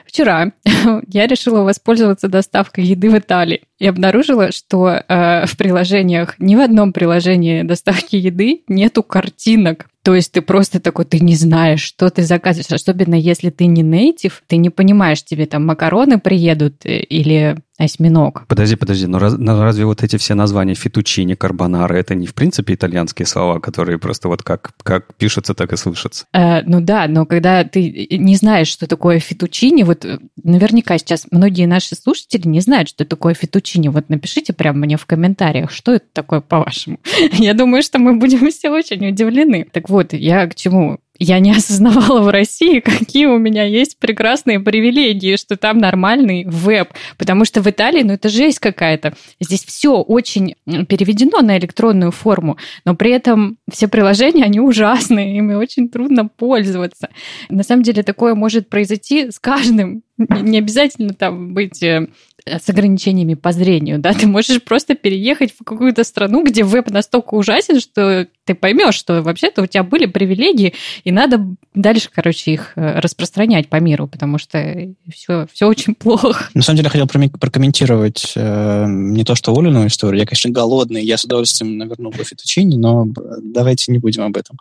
Вчера 0.06 0.52
я 1.08 1.26
решила 1.26 1.62
воспользоваться 1.62 2.28
доставкой 2.28 2.84
еды 2.84 3.10
в 3.10 3.18
Италии 3.18 3.62
и 3.78 3.86
обнаружила, 3.86 4.52
что 4.52 4.88
э, 4.88 5.46
в 5.46 5.56
приложениях, 5.56 6.34
ни 6.38 6.54
в 6.56 6.60
одном 6.60 6.92
приложении 6.92 7.62
доставки 7.62 8.16
еды 8.16 8.62
нету 8.68 9.02
картинок. 9.02 9.88
То 10.02 10.14
есть 10.14 10.32
ты 10.32 10.40
просто 10.40 10.80
такой, 10.80 11.04
ты 11.04 11.20
не 11.20 11.36
знаешь, 11.36 11.82
что 11.82 12.08
ты 12.08 12.22
заказываешь. 12.22 12.72
Особенно 12.72 13.14
если 13.14 13.50
ты 13.50 13.66
не 13.66 13.82
нейтив, 13.82 14.42
ты 14.46 14.56
не 14.56 14.70
понимаешь, 14.70 15.22
тебе 15.22 15.46
там 15.46 15.66
макароны 15.66 16.18
приедут 16.18 16.86
э, 16.86 17.00
или 17.00 17.56
осьминог. 17.80 18.46
Подожди, 18.46 18.76
подожди, 18.76 19.06
но, 19.06 19.18
раз, 19.18 19.36
но 19.38 19.62
разве 19.62 19.84
вот 19.86 20.02
эти 20.02 20.16
все 20.16 20.34
названия 20.34 20.74
фетучини, 20.74 21.34
карбонара, 21.34 21.94
это 21.94 22.14
не 22.14 22.26
в 22.26 22.34
принципе 22.34 22.74
итальянские 22.74 23.26
слова, 23.26 23.58
которые 23.58 23.98
просто 23.98 24.28
вот 24.28 24.42
как, 24.42 24.72
как 24.82 25.14
пишутся, 25.14 25.54
так 25.54 25.72
и 25.72 25.76
слышатся? 25.76 26.26
Э, 26.32 26.62
ну 26.62 26.80
да, 26.80 27.06
но 27.08 27.26
когда 27.26 27.64
ты 27.64 28.08
не 28.10 28.36
знаешь, 28.36 28.68
что 28.68 28.86
такое 28.86 29.18
фетучини, 29.18 29.82
вот 29.82 30.04
э, 30.04 30.18
наверняка 30.42 30.98
сейчас 30.98 31.26
многие 31.30 31.66
наши 31.66 31.94
слушатели 31.94 32.46
не 32.46 32.60
знают, 32.60 32.88
что 32.88 33.04
такое 33.04 33.34
фетучини. 33.34 33.88
Вот 33.88 34.08
напишите 34.08 34.52
прямо 34.52 34.80
мне 34.80 34.96
в 34.96 35.06
комментариях, 35.06 35.70
что 35.70 35.94
это 35.94 36.06
такое 36.12 36.40
по-вашему. 36.40 36.98
Я 37.32 37.54
думаю, 37.54 37.82
что 37.82 37.98
мы 37.98 38.16
будем 38.16 38.50
все 38.50 38.70
очень 38.70 39.08
удивлены. 39.08 39.66
Так 39.72 39.88
вот, 39.90 40.12
я 40.12 40.46
к 40.46 40.54
чему? 40.54 40.98
я 41.20 41.38
не 41.38 41.52
осознавала 41.56 42.22
в 42.22 42.30
России, 42.30 42.80
какие 42.80 43.26
у 43.26 43.38
меня 43.38 43.62
есть 43.62 43.98
прекрасные 43.98 44.58
привилегии, 44.58 45.36
что 45.36 45.56
там 45.56 45.78
нормальный 45.78 46.44
веб. 46.48 46.88
Потому 47.16 47.44
что 47.44 47.62
в 47.62 47.68
Италии, 47.68 48.02
ну, 48.02 48.14
это 48.14 48.28
жесть 48.28 48.58
какая-то. 48.58 49.14
Здесь 49.38 49.64
все 49.64 50.00
очень 50.00 50.56
переведено 50.88 51.42
на 51.42 51.58
электронную 51.58 52.10
форму, 52.10 52.56
но 52.84 52.96
при 52.96 53.12
этом 53.12 53.58
все 53.70 53.86
приложения, 53.86 54.44
они 54.44 54.58
ужасные, 54.58 55.36
ими 55.36 55.54
очень 55.54 55.88
трудно 55.88 56.26
пользоваться. 56.26 57.10
На 57.50 57.62
самом 57.62 57.82
деле 57.82 58.02
такое 58.02 58.34
может 58.34 58.68
произойти 58.68 59.30
с 59.30 59.38
каждым. 59.38 60.02
Не 60.18 60.58
обязательно 60.58 61.14
там 61.14 61.54
быть 61.54 61.82
э, 61.82 62.08
с 62.46 62.68
ограничениями 62.68 63.34
по 63.34 63.52
зрению, 63.52 63.98
да, 63.98 64.12
ты 64.12 64.26
можешь 64.26 64.62
просто 64.62 64.94
переехать 64.94 65.52
в 65.52 65.64
какую-то 65.64 66.04
страну, 66.04 66.42
где 66.44 66.64
веб 66.64 66.90
настолько 66.90 67.34
ужасен, 67.34 67.80
что 67.80 68.26
ты 68.44 68.54
поймешь, 68.54 68.94
что 68.94 69.22
вообще-то 69.22 69.62
у 69.62 69.66
тебя 69.66 69.82
были 69.82 70.06
привилегии, 70.06 70.74
и 71.04 71.12
надо 71.12 71.46
дальше, 71.74 72.08
короче, 72.12 72.52
их 72.52 72.72
э, 72.76 72.98
распространять 72.98 73.68
по 73.68 73.76
миру, 73.76 74.08
потому 74.08 74.38
что 74.38 74.88
все, 75.12 75.46
все 75.52 75.66
очень 75.66 75.94
плохо. 75.94 76.48
На 76.54 76.62
самом 76.62 76.78
деле, 76.78 76.90
я 76.92 77.04
хотел 77.04 77.30
прокомментировать 77.30 78.32
э, 78.34 78.86
не 78.88 79.24
то, 79.24 79.34
что 79.34 79.56
Олину 79.56 79.86
историю. 79.86 80.20
Я, 80.20 80.26
конечно, 80.26 80.50
голодный, 80.50 81.04
я 81.04 81.16
с 81.16 81.24
удовольствием 81.24 81.78
навернул 81.78 82.12
бы 82.12 82.24
фетучини, 82.24 82.76
но 82.76 83.06
давайте 83.42 83.92
не 83.92 83.98
будем 83.98 84.22
об 84.22 84.36
этом. 84.36 84.58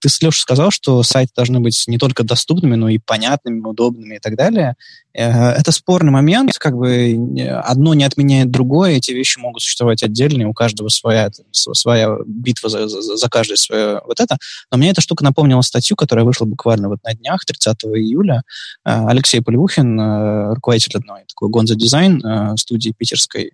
Ты, 0.00 0.08
Леша, 0.20 0.40
сказал, 0.40 0.70
что 0.70 1.02
сайты 1.02 1.32
должны 1.34 1.60
быть 1.60 1.84
не 1.86 1.98
только 1.98 2.24
доступными, 2.24 2.74
но 2.74 2.88
и 2.88 2.98
понятными, 2.98 3.60
удобными 3.60 4.16
и 4.16 4.18
так 4.18 4.36
далее. 4.36 4.74
Э, 5.12 5.50
это 5.50 5.72
спорный 5.72 6.12
момент, 6.12 6.56
как 6.58 6.76
бы 6.76 7.16
одно 7.64 7.94
не 7.94 8.04
отменяет 8.04 8.50
другое, 8.50 8.92
эти 8.92 9.12
вещи 9.12 9.38
могут 9.38 9.62
существовать 9.62 10.02
отдельно, 10.02 10.48
у 10.48 10.54
каждого 10.54 10.88
своя, 10.88 11.30
своя 11.52 12.16
битва 12.26 12.68
за, 12.68 12.88
за, 12.88 13.16
за 13.20 13.28
каждое 13.28 13.56
свое 13.56 14.00
вот 14.06 14.20
это. 14.20 14.36
Но 14.70 14.78
мне 14.78 14.90
эта 14.90 15.00
штука 15.00 15.24
напомнила 15.24 15.60
статью, 15.62 15.96
которая 15.96 16.24
вышла 16.24 16.44
буквально 16.44 16.88
вот 16.88 16.98
на 17.04 17.14
днях, 17.14 17.44
30 17.44 17.84
июля. 17.84 18.42
Э, 18.84 19.06
Алексей 19.06 19.40
Полевухин, 19.40 20.00
э, 20.00 20.54
руководитель 20.54 20.98
одной 20.98 21.22
такой 21.28 21.48
Гонза 21.50 21.74
Дизайн 21.74 22.56
студии 22.56 22.92
питерской, 22.96 23.52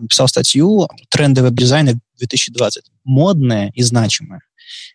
написал 0.00 0.28
статью 0.28 0.88
«Тренды 1.08 1.42
веб-дизайна 1.42 1.94
2020. 2.18 2.84
Модное 3.04 3.70
и 3.74 3.82
значимое», 3.82 4.40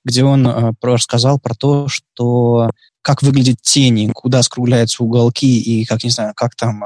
где 0.03 0.23
он 0.23 0.75
рассказал 0.81 1.39
про 1.39 1.55
то, 1.55 1.87
что 1.87 2.69
как 3.01 3.23
выглядят 3.23 3.61
тени, 3.61 4.11
куда 4.13 4.43
скругляются 4.43 5.03
уголки 5.03 5.59
и 5.59 5.85
как, 5.85 6.03
не 6.03 6.09
знаю, 6.09 6.33
как 6.35 6.55
там 6.55 6.83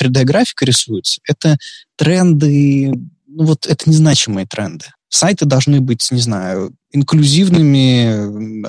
3D-графика 0.00 0.64
рисуется, 0.64 1.20
это 1.28 1.56
тренды, 1.96 2.92
ну 3.26 3.44
вот 3.44 3.66
это 3.66 3.90
незначимые 3.90 4.46
тренды. 4.46 4.86
Сайты 5.14 5.44
должны 5.44 5.82
быть, 5.82 6.10
не 6.10 6.22
знаю, 6.22 6.74
инклюзивными, 6.90 8.64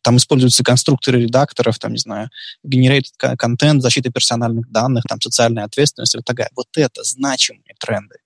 там 0.00 0.16
используются 0.16 0.64
конструкторы 0.64 1.20
редакторов, 1.20 1.78
там, 1.78 1.92
не 1.92 1.98
знаю, 1.98 2.30
генерит 2.64 3.12
контент, 3.18 3.82
защита 3.82 4.10
персональных 4.10 4.70
данных, 4.70 5.04
там, 5.06 5.20
социальная 5.20 5.64
ответственность 5.64 6.14
и 6.14 6.20
так 6.24 6.34
далее. 6.34 6.50
Вот 6.56 6.68
это 6.76 7.02
значимые 7.04 7.74
тренды 7.78 8.16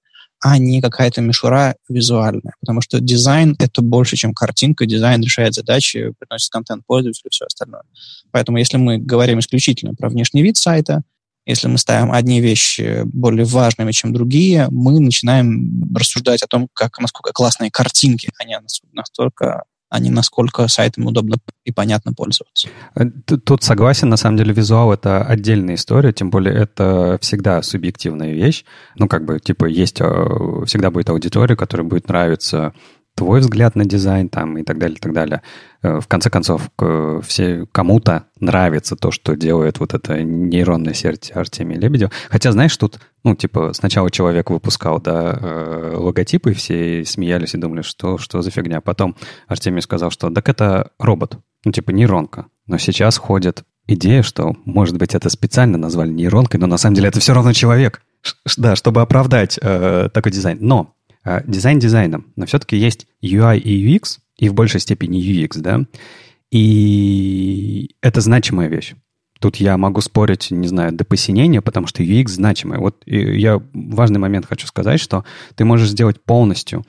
а 0.42 0.56
не 0.56 0.80
какая-то 0.80 1.20
мишура 1.20 1.76
визуальная. 1.90 2.54
Потому 2.60 2.80
что 2.80 2.98
дизайн— 2.98 3.56
это 3.58 3.82
больше, 3.82 4.16
чем 4.16 4.32
картинка. 4.32 4.86
Дизайн 4.86 5.20
решает 5.20 5.52
задачи, 5.52 6.14
приносит 6.18 6.50
контент 6.50 6.86
пользователю 6.86 7.26
и 7.26 7.30
все 7.30 7.44
остальное. 7.44 7.82
Поэтому 8.30 8.56
если 8.56 8.78
мы 8.78 8.96
говорим 8.96 9.40
исключительно 9.40 9.94
про 9.94 10.08
внешний 10.08 10.42
вид 10.42 10.56
сайта, 10.56 11.02
если 11.46 11.68
мы 11.68 11.78
ставим 11.78 12.12
одни 12.12 12.40
вещи 12.40 13.02
более 13.04 13.44
важными, 13.44 13.92
чем 13.92 14.12
другие, 14.12 14.68
мы 14.70 15.00
начинаем 15.00 15.92
рассуждать 15.94 16.42
о 16.42 16.46
том, 16.46 16.68
как, 16.74 16.98
насколько 16.98 17.32
классные 17.32 17.70
картинки, 17.70 18.30
они 18.38 18.56
настолько 18.92 19.64
а 19.90 19.98
не 19.98 20.08
насколько 20.08 20.68
сайтам 20.68 21.06
удобно 21.06 21.36
и 21.64 21.72
понятно 21.72 22.12
пользоваться. 22.12 22.68
Э, 22.94 23.04
тут 23.06 23.64
согласен, 23.64 24.08
на 24.08 24.16
самом 24.16 24.36
деле 24.36 24.54
визуал— 24.54 24.92
это 24.94 25.24
отдельная 25.24 25.74
история, 25.74 26.12
тем 26.12 26.30
более 26.30 26.54
это 26.54 27.18
всегда 27.20 27.60
субъективная 27.60 28.32
вещь. 28.32 28.64
Ну, 28.94 29.08
как 29.08 29.24
бы, 29.24 29.40
типа, 29.40 29.66
есть, 29.66 30.00
э, 30.00 30.04
всегда 30.66 30.92
будет 30.92 31.10
аудитория, 31.10 31.56
которая 31.56 31.86
будет 31.86 32.08
нравиться 32.08 32.72
твой 33.14 33.40
взгляд 33.40 33.76
на 33.76 33.84
дизайн 33.84 34.28
там 34.28 34.56
и 34.58 34.62
так 34.62 34.78
далее, 34.78 34.96
и 34.96 35.00
так 35.00 35.12
далее. 35.12 35.42
Э, 35.82 36.00
в 36.00 36.06
конце 36.06 36.30
концов, 36.30 36.70
все, 37.22 37.66
кому-то 37.72 38.24
нравится 38.38 38.96
то, 38.96 39.10
что 39.10 39.36
делает 39.36 39.78
вот 39.80 39.94
эта 39.94 40.22
нейронная 40.22 40.94
сеть 40.94 41.30
Артемия 41.34 41.78
Лебедева. 41.78 42.10
Хотя, 42.28 42.52
знаешь, 42.52 42.76
тут, 42.76 42.98
ну, 43.24 43.34
типа, 43.34 43.72
сначала 43.74 44.10
человек 44.10 44.50
выпускал, 44.50 45.00
да, 45.00 45.38
э, 45.40 45.94
логотипы, 45.96 46.54
все 46.54 47.04
смеялись 47.04 47.54
и 47.54 47.58
думали, 47.58 47.82
что, 47.82 48.18
что 48.18 48.42
за 48.42 48.50
фигня. 48.50 48.80
Потом 48.80 49.16
Артемий 49.46 49.82
сказал, 49.82 50.10
что 50.10 50.30
так 50.30 50.48
это 50.48 50.90
робот, 50.98 51.38
ну, 51.64 51.72
типа, 51.72 51.90
нейронка. 51.90 52.46
Но 52.66 52.78
сейчас 52.78 53.18
ходит 53.18 53.64
идея, 53.86 54.22
что, 54.22 54.56
может 54.64 54.96
быть, 54.96 55.14
это 55.14 55.28
специально 55.28 55.76
назвали 55.76 56.10
нейронкой, 56.10 56.60
но 56.60 56.66
на 56.66 56.78
самом 56.78 56.94
деле 56.94 57.08
это 57.08 57.20
все 57.20 57.34
равно 57.34 57.52
человек. 57.52 58.02
Да, 58.58 58.76
чтобы 58.76 59.00
оправдать 59.00 59.58
э, 59.62 60.10
такой 60.12 60.30
дизайн. 60.30 60.58
Но 60.60 60.94
дизайн 61.24 61.78
дизайном, 61.78 62.32
но 62.36 62.46
все-таки 62.46 62.76
есть 62.76 63.06
UI 63.22 63.58
и 63.58 63.96
UX, 63.96 64.18
и 64.38 64.48
в 64.48 64.54
большей 64.54 64.80
степени 64.80 65.20
UX, 65.20 65.60
да, 65.60 65.84
и 66.50 67.94
это 68.00 68.20
значимая 68.20 68.68
вещь. 68.68 68.94
Тут 69.38 69.56
я 69.56 69.78
могу 69.78 70.02
спорить, 70.02 70.50
не 70.50 70.68
знаю, 70.68 70.92
до 70.92 71.04
посинения, 71.04 71.62
потому 71.62 71.86
что 71.86 72.02
UX 72.02 72.28
значимая. 72.28 72.78
Вот 72.78 73.02
я 73.06 73.60
важный 73.72 74.18
момент 74.18 74.46
хочу 74.46 74.66
сказать, 74.66 75.00
что 75.00 75.24
ты 75.54 75.64
можешь 75.64 75.88
сделать 75.88 76.22
полностью 76.22 76.84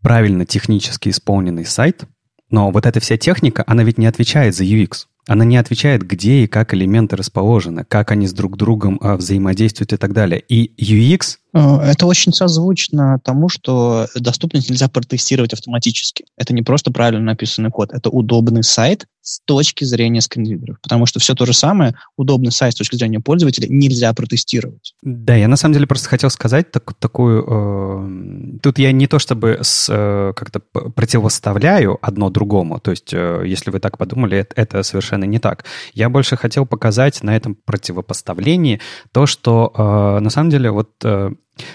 правильно 0.00 0.46
технически 0.46 1.08
исполненный 1.08 1.64
сайт, 1.64 2.04
но 2.50 2.70
вот 2.70 2.86
эта 2.86 3.00
вся 3.00 3.16
техника, 3.16 3.64
она 3.66 3.82
ведь 3.82 3.98
не 3.98 4.06
отвечает 4.06 4.54
за 4.54 4.64
UX. 4.64 5.06
Она 5.26 5.44
не 5.44 5.58
отвечает, 5.58 6.06
где 6.06 6.44
и 6.44 6.46
как 6.46 6.72
элементы 6.72 7.16
расположены, 7.16 7.84
как 7.84 8.12
они 8.12 8.26
с 8.26 8.32
друг 8.32 8.56
другом 8.56 8.98
а, 9.02 9.16
взаимодействуют 9.16 9.92
и 9.92 9.96
так 9.98 10.14
далее. 10.14 10.42
И 10.48 10.72
UX 10.80 11.36
Э, 11.47 11.47
это 11.58 12.06
очень 12.06 12.32
созвучно 12.32 13.20
тому, 13.24 13.48
что 13.48 14.06
доступность 14.14 14.70
нельзя 14.70 14.88
протестировать 14.88 15.52
автоматически. 15.52 16.24
Это 16.36 16.54
не 16.54 16.62
просто 16.62 16.90
правильно 16.92 17.24
написанный 17.24 17.70
код, 17.70 17.92
это 17.92 18.10
удобный 18.10 18.62
сайт 18.62 19.06
с 19.28 19.40
точки 19.44 19.84
зрения 19.84 20.22
скринридеров. 20.22 20.78
Потому 20.82 21.04
что 21.04 21.20
все 21.20 21.34
то 21.34 21.44
же 21.44 21.52
самое, 21.52 21.94
удобный 22.16 22.50
сайт 22.50 22.72
с 22.72 22.76
точки 22.76 22.96
зрения 22.96 23.20
пользователя 23.20 23.66
нельзя 23.68 24.12
протестировать. 24.14 24.94
Да, 25.02 25.36
я 25.36 25.48
на 25.48 25.56
самом 25.56 25.74
деле 25.74 25.86
просто 25.86 26.08
хотел 26.08 26.30
сказать 26.30 26.70
так, 26.70 26.94
такую... 26.94 27.44
Э, 27.46 28.58
тут 28.62 28.78
я 28.78 28.90
не 28.90 29.06
то 29.06 29.18
чтобы 29.18 29.58
с, 29.60 29.86
э, 29.90 30.32
как-то 30.34 30.60
противоставляю 30.60 31.98
одно 32.00 32.30
другому, 32.30 32.80
то 32.80 32.90
есть 32.90 33.12
э, 33.12 33.42
если 33.44 33.70
вы 33.70 33.80
так 33.80 33.98
подумали, 33.98 34.38
это, 34.38 34.54
это 34.56 34.82
совершенно 34.82 35.24
не 35.24 35.38
так. 35.38 35.64
Я 35.92 36.08
больше 36.08 36.36
хотел 36.38 36.64
показать 36.64 37.22
на 37.22 37.36
этом 37.36 37.54
противопоставлении 37.54 38.80
то, 39.12 39.26
что 39.26 39.72
э, 39.76 40.20
на 40.20 40.30
самом 40.30 40.48
деле 40.48 40.70
вот... 40.70 40.90
Э, 41.04 41.32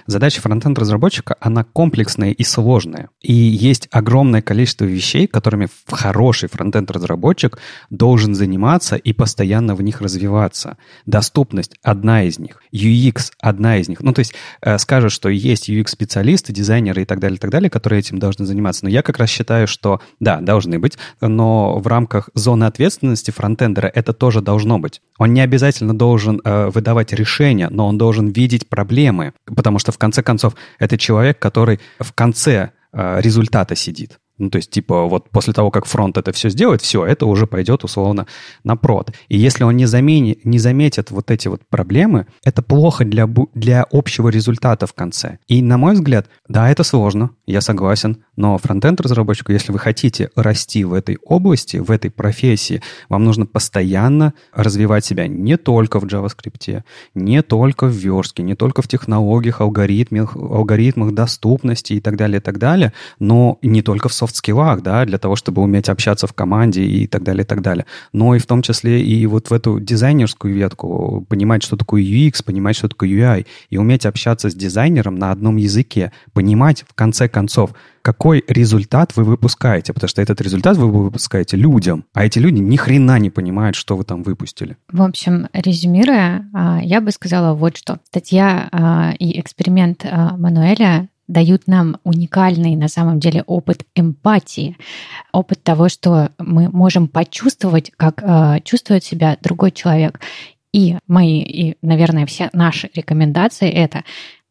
Задача 0.07 0.41
фронтенд-разработчика, 0.41 1.35
она 1.39 1.63
комплексная 1.63 2.31
и 2.31 2.43
сложная. 2.43 3.09
И 3.21 3.33
есть 3.33 3.87
огромное 3.91 4.41
количество 4.41 4.85
вещей, 4.85 5.27
которыми 5.27 5.67
хороший 5.87 6.49
фронтенд-разработчик 6.49 7.57
должен 7.89 8.35
заниматься 8.35 8.95
и 8.95 9.13
постоянно 9.13 9.75
в 9.75 9.81
них 9.81 10.01
развиваться. 10.01 10.77
Доступность– 11.05 11.75
одна 11.83 12.23
из 12.23 12.39
них. 12.39 12.61
UX– 12.73 13.31
одна 13.39 13.77
из 13.77 13.87
них. 13.89 14.01
Ну, 14.01 14.13
то 14.13 14.19
есть 14.19 14.33
э, 14.61 14.77
скажут, 14.77 15.11
что 15.11 15.29
есть 15.29 15.69
UX-специалисты, 15.69 16.53
дизайнеры 16.53 17.03
и 17.03 17.05
так 17.05 17.19
далее, 17.19 17.37
и 17.37 17.39
так 17.39 17.51
далее, 17.51 17.69
которые 17.69 17.99
этим 17.99 18.19
должны 18.19 18.45
заниматься. 18.45 18.85
Но 18.85 18.89
я 18.89 19.01
как 19.01 19.17
раз 19.17 19.29
считаю, 19.29 19.67
что 19.67 20.01
да, 20.19 20.41
должны 20.41 20.79
быть, 20.79 20.97
но 21.21 21.79
в 21.79 21.87
рамках 21.87 22.29
зоны 22.33 22.65
ответственности 22.65 23.31
фронтендера 23.31 23.87
это 23.87 24.13
тоже 24.13 24.41
должно 24.41 24.79
быть. 24.79 25.01
Он 25.17 25.33
не 25.33 25.41
обязательно 25.41 25.97
должен 25.97 26.41
э, 26.43 26.69
выдавать 26.69 27.13
решения, 27.13 27.69
но 27.69 27.87
он 27.87 27.97
должен 27.97 28.29
видеть 28.29 28.67
проблемы, 28.67 29.33
потому 29.45 29.72
потому 29.73 29.79
что 29.79 29.91
в 29.91 29.97
конце 29.97 30.21
концов 30.21 30.55
это 30.77 30.97
человек, 30.97 31.39
который 31.39 31.79
в 31.99 32.13
конце 32.13 32.71
э, 32.91 33.21
результата 33.21 33.75
сидит. 33.75 34.19
Ну, 34.39 34.49
то 34.49 34.57
есть, 34.57 34.71
типа, 34.71 35.05
вот 35.05 35.29
после 35.29 35.53
того, 35.53 35.69
как 35.69 35.85
фронт 35.85 36.17
это 36.17 36.31
все 36.31 36.49
сделает, 36.49 36.81
все, 36.81 37.05
это 37.05 37.27
уже 37.27 37.45
пойдет, 37.45 37.83
условно, 37.83 38.25
на 38.63 38.75
прод. 38.75 39.11
И 39.27 39.37
если 39.37 39.63
он 39.63 39.77
не, 39.77 39.85
замени, 39.85 40.39
не 40.43 40.57
заметит 40.57 41.11
вот 41.11 41.29
эти 41.29 41.47
вот 41.47 41.61
проблемы, 41.69 42.25
это 42.43 42.63
плохо 42.63 43.05
для, 43.05 43.29
для 43.53 43.85
общего 43.91 44.29
результата 44.29 44.87
в 44.87 44.93
конце. 44.93 45.37
И, 45.47 45.61
на 45.61 45.77
мой 45.77 45.93
взгляд, 45.93 46.27
да, 46.47 46.69
это 46.69 46.83
сложно, 46.83 47.29
я 47.45 47.61
согласен, 47.61 48.23
но 48.35 48.57
фронтенд-разработчику, 48.57 49.51
если 49.51 49.71
вы 49.71 49.77
хотите 49.77 50.31
расти 50.35 50.83
в 50.83 50.93
этой 50.93 51.19
области, 51.23 51.77
в 51.77 51.91
этой 51.91 52.09
профессии, 52.09 52.81
вам 53.09 53.25
нужно 53.25 53.45
постоянно 53.45 54.33
развивать 54.51 55.05
себя 55.05 55.27
не 55.27 55.57
только 55.57 55.99
в 55.99 56.05
JavaScript, 56.05 56.83
не 57.13 57.43
только 57.43 57.85
в 57.85 57.91
верстке, 57.91 58.41
не 58.41 58.55
только 58.55 58.81
в 58.81 58.87
технологиях, 58.87 59.61
алгоритмах, 59.61 60.35
алгоритмах 60.35 61.13
доступности 61.13 61.93
и 61.93 61.99
так 61.99 62.17
далее, 62.17 62.39
и 62.39 62.41
так 62.41 62.57
далее, 62.57 62.93
но 63.19 63.59
не 63.61 63.83
только 63.83 64.09
в 64.09 64.13
софт-скиллах, 64.23 64.81
да, 64.81 65.05
для 65.05 65.17
того, 65.17 65.35
чтобы 65.35 65.61
уметь 65.61 65.89
общаться 65.89 66.27
в 66.27 66.33
команде 66.33 66.83
и 66.83 67.07
так 67.07 67.23
далее, 67.23 67.43
и 67.43 67.47
так 67.47 67.61
далее. 67.61 67.85
Но 68.13 68.35
и 68.35 68.39
в 68.39 68.45
том 68.45 68.61
числе 68.61 69.01
и 69.01 69.25
вот 69.25 69.49
в 69.49 69.53
эту 69.53 69.79
дизайнерскую 69.79 70.53
ветку, 70.53 71.25
понимать, 71.29 71.63
что 71.63 71.77
такое 71.77 72.01
UX, 72.01 72.43
понимать, 72.43 72.75
что 72.75 72.87
такое 72.87 73.09
UI, 73.09 73.45
и 73.69 73.77
уметь 73.77 74.05
общаться 74.05 74.49
с 74.49 74.55
дизайнером 74.55 75.15
на 75.15 75.31
одном 75.31 75.57
языке, 75.57 76.11
понимать, 76.33 76.85
в 76.87 76.93
конце 76.93 77.27
концов, 77.27 77.73
какой 78.01 78.43
результат 78.47 79.15
вы 79.15 79.23
выпускаете, 79.23 79.93
потому 79.93 80.09
что 80.09 80.21
этот 80.21 80.41
результат 80.41 80.77
вы 80.77 80.91
выпускаете 80.91 81.55
людям, 81.55 82.03
а 82.13 82.25
эти 82.25 82.37
люди 82.37 82.59
ни 82.59 82.75
хрена 82.75 83.17
не 83.17 83.29
понимают, 83.29 83.75
что 83.75 83.95
вы 83.95 84.03
там 84.03 84.23
выпустили. 84.23 84.77
В 84.91 85.01
общем, 85.01 85.47
резюмируя, 85.53 86.49
а, 86.53 86.81
я 86.83 86.99
бы 86.99 87.11
сказала 87.11 87.55
вот 87.55 87.77
что. 87.77 87.99
Статья 88.07 88.67
а, 88.71 89.13
и 89.17 89.39
эксперимент 89.39 90.05
а, 90.05 90.35
Мануэля 90.37 91.07
дают 91.33 91.67
нам 91.67 91.97
уникальный 92.03 92.75
на 92.75 92.87
самом 92.87 93.19
деле 93.19 93.43
опыт 93.45 93.83
эмпатии, 93.95 94.77
опыт 95.33 95.61
того, 95.63 95.89
что 95.89 96.29
мы 96.37 96.69
можем 96.69 97.07
почувствовать, 97.07 97.91
как 97.97 98.21
э, 98.23 98.61
чувствует 98.63 99.03
себя 99.03 99.37
другой 99.41 99.71
человек. 99.71 100.21
И 100.71 100.97
мои, 101.07 101.41
и, 101.41 101.77
наверное, 101.81 102.25
все 102.25 102.49
наши 102.53 102.89
рекомендации 102.95 103.69
это 103.69 104.03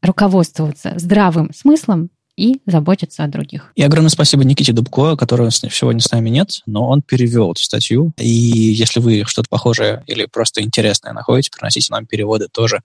руководствоваться 0.02 0.94
здравым 0.96 1.50
смыслом 1.54 2.10
и 2.36 2.60
заботиться 2.66 3.24
о 3.24 3.28
других. 3.28 3.72
И 3.74 3.82
огромное 3.82 4.10
спасибо 4.10 4.44
Никите 4.44 4.72
Дубко, 4.72 5.16
которого 5.16 5.50
сегодня 5.50 6.00
с 6.00 6.10
нами 6.10 6.30
нет, 6.30 6.60
но 6.66 6.88
он 6.88 7.02
перевел 7.02 7.52
эту 7.52 7.62
статью. 7.62 8.12
И 8.16 8.28
если 8.28 9.00
вы 9.00 9.24
что-то 9.26 9.48
похожее 9.48 10.02
или 10.06 10.26
просто 10.26 10.62
интересное 10.62 11.12
находите, 11.12 11.50
приносите 11.56 11.92
нам 11.92 12.06
переводы 12.06 12.48
тоже 12.50 12.80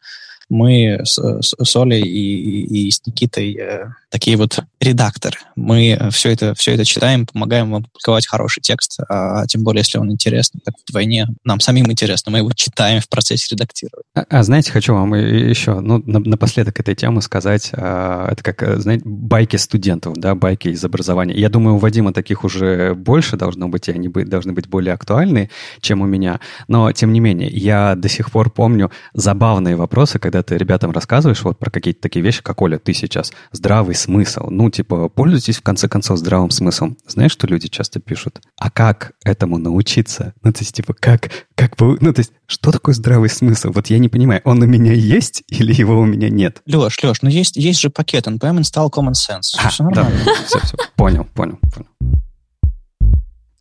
мы 0.50 1.00
с, 1.04 1.18
с 1.42 1.76
Олей 1.76 2.02
и, 2.02 2.88
и 2.88 2.92
с 2.92 3.06
Никитой 3.06 3.56
э, 3.56 3.88
такие 4.10 4.38
вот 4.38 4.60
редакторы. 4.80 5.38
Мы 5.56 6.00
все 6.12 6.32
это, 6.32 6.54
все 6.56 6.74
это 6.74 6.86
читаем, 6.86 7.26
помогаем 7.26 7.72
вам 7.72 7.84
публиковать 7.84 8.28
хороший 8.28 8.62
текст, 8.62 9.00
а, 9.10 9.42
а 9.42 9.48
тем 9.48 9.64
более, 9.64 9.82
если 9.82 9.98
он 9.98 10.12
интересный, 10.12 10.62
так 10.64 10.76
вдвойне 10.88 11.28
нам 11.44 11.60
самим 11.60 11.92
интересно, 11.92 12.32
мы 12.32 12.40
его 12.40 12.52
читаем 12.54 13.02
в 13.02 13.10
процессе 13.10 13.48
редактирования. 13.52 14.04
А, 14.16 14.26
а 14.30 14.44
знаете, 14.44 14.72
хочу 14.72 14.94
вам 14.94 15.14
еще 15.14 15.80
ну, 15.80 16.02
напоследок 16.06 16.80
этой 16.80 16.96
темы 16.96 17.22
сказать, 17.22 17.72
а, 17.74 18.30
это 18.32 18.44
как, 18.44 18.64
э, 18.64 18.78
знаете, 18.78 19.04
байки 19.06 19.58
студентов, 19.58 20.14
да, 20.16 20.36
байки 20.36 20.70
из 20.70 20.84
образования. 20.84 21.36
Я 21.36 21.50
думаю, 21.50 21.76
у 21.76 21.80
Вадима 21.80 22.14
таких 22.14 22.44
уже 22.44 22.94
больше 22.96 23.36
должно 23.36 23.68
быть, 23.68 23.88
и 23.90 23.92
они 23.92 24.08
должны 24.08 24.54
быть 24.54 24.68
более 24.68 24.94
актуальны, 24.94 25.50
чем 25.82 26.02
у 26.02 26.06
меня. 26.06 26.40
Но, 26.68 26.92
тем 26.92 27.12
не 27.12 27.20
менее, 27.20 27.50
я 27.50 27.96
до 27.96 28.08
сих 28.10 28.32
пор 28.32 28.50
помню 28.50 28.92
забавные 29.14 29.76
вопросы, 29.76 30.20
когда 30.20 30.37
когда 30.38 30.44
ты 30.44 30.58
ребятам 30.58 30.92
рассказываешь 30.92 31.42
вот 31.42 31.58
про 31.58 31.72
какие-то 31.72 32.02
такие 32.02 32.24
вещи, 32.24 32.44
как 32.44 32.62
Оля, 32.62 32.78
ты 32.78 32.94
сейчас, 32.94 33.32
здравый 33.52 33.96
смысл, 33.96 34.48
ну, 34.50 34.70
типа, 34.70 35.10
пользуйтесь, 35.10 35.58
в 35.58 35.64
конце 35.64 35.88
концов, 35.88 36.20
здравым 36.20 36.52
смыслом. 36.52 36.98
Знаешь, 37.08 37.32
что 37.32 37.48
люди 37.48 37.68
часто 37.68 38.00
пишут? 38.00 38.42
А 38.56 38.70
как 38.70 39.14
этому 39.24 39.58
научиться? 39.58 40.34
Ну, 40.44 40.54
то 40.54 40.60
есть, 40.60 40.76
типа, 40.76 40.94
как, 40.94 41.32
как 41.56 41.76
бы, 41.76 41.98
ну, 42.02 42.14
то 42.14 42.20
есть, 42.20 42.34
что 42.46 42.72
такое 42.72 42.94
здравый 42.94 43.30
смысл? 43.30 43.72
Вот 43.74 43.88
я 43.88 43.98
не 43.98 44.10
понимаю, 44.10 44.42
он 44.44 44.62
у 44.62 44.68
меня 44.68 44.94
есть 44.94 45.44
или 45.48 45.74
его 45.74 46.00
у 46.00 46.06
меня 46.06 46.30
нет? 46.30 46.62
Леш, 46.68 47.02
Леш, 47.02 47.22
ну 47.24 47.30
есть, 47.30 47.56
есть 47.56 47.80
же 47.80 47.90
пакет 47.90 48.28
NPM 48.28 48.60
install 48.60 48.92
common 48.92 49.14
sense. 49.14 49.58
А, 49.58 49.70
все 49.70 49.84
нормально. 49.84 50.20
Да, 50.24 50.34
все, 50.46 50.60
все, 50.60 50.78
понял, 50.96 51.26
понял, 51.34 51.58
понял. 51.74 51.88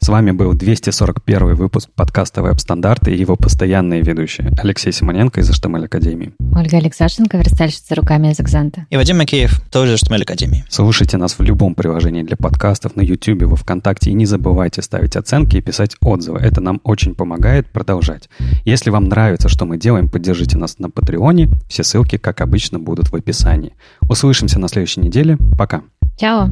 С 0.06 0.08
вами 0.08 0.30
был 0.30 0.54
241 0.54 1.56
выпуск 1.56 1.90
подкаста 1.92 2.40
«Веб-стандарты» 2.40 3.12
и 3.12 3.18
его 3.18 3.34
постоянные 3.34 4.02
ведущие 4.02 4.52
Алексей 4.56 4.92
Симоненко 4.92 5.40
из 5.40 5.50
HTML 5.50 5.86
Академии. 5.86 6.32
Ольга 6.54 6.76
Алексашенко, 6.76 7.36
верстальщица 7.38 7.96
руками 7.96 8.30
из 8.30 8.38
Экзанта. 8.38 8.86
И 8.88 8.96
Вадим 8.96 9.18
Макеев, 9.18 9.60
тоже 9.68 9.94
из 9.94 10.04
HTML 10.04 10.22
Академии. 10.22 10.64
Слушайте 10.68 11.16
нас 11.16 11.36
в 11.36 11.42
любом 11.42 11.74
приложении 11.74 12.22
для 12.22 12.36
подкастов, 12.36 12.94
на 12.94 13.00
YouTube, 13.00 13.42
во 13.46 13.56
Вконтакте. 13.56 14.12
И 14.12 14.14
не 14.14 14.26
забывайте 14.26 14.80
ставить 14.80 15.16
оценки 15.16 15.56
и 15.56 15.60
писать 15.60 15.96
отзывы. 16.00 16.38
Это 16.38 16.60
нам 16.60 16.80
очень 16.84 17.16
помогает 17.16 17.66
продолжать. 17.72 18.28
Если 18.64 18.90
вам 18.90 19.06
нравится, 19.06 19.48
что 19.48 19.66
мы 19.66 19.76
делаем, 19.76 20.08
поддержите 20.08 20.56
нас 20.56 20.78
на 20.78 20.88
Патреоне. 20.88 21.48
Все 21.68 21.82
ссылки, 21.82 22.16
как 22.16 22.42
обычно, 22.42 22.78
будут 22.78 23.10
в 23.10 23.16
описании. 23.16 23.74
Услышимся 24.08 24.60
на 24.60 24.68
следующей 24.68 25.00
неделе. 25.00 25.36
Пока. 25.58 25.82
Чао. 26.16 26.48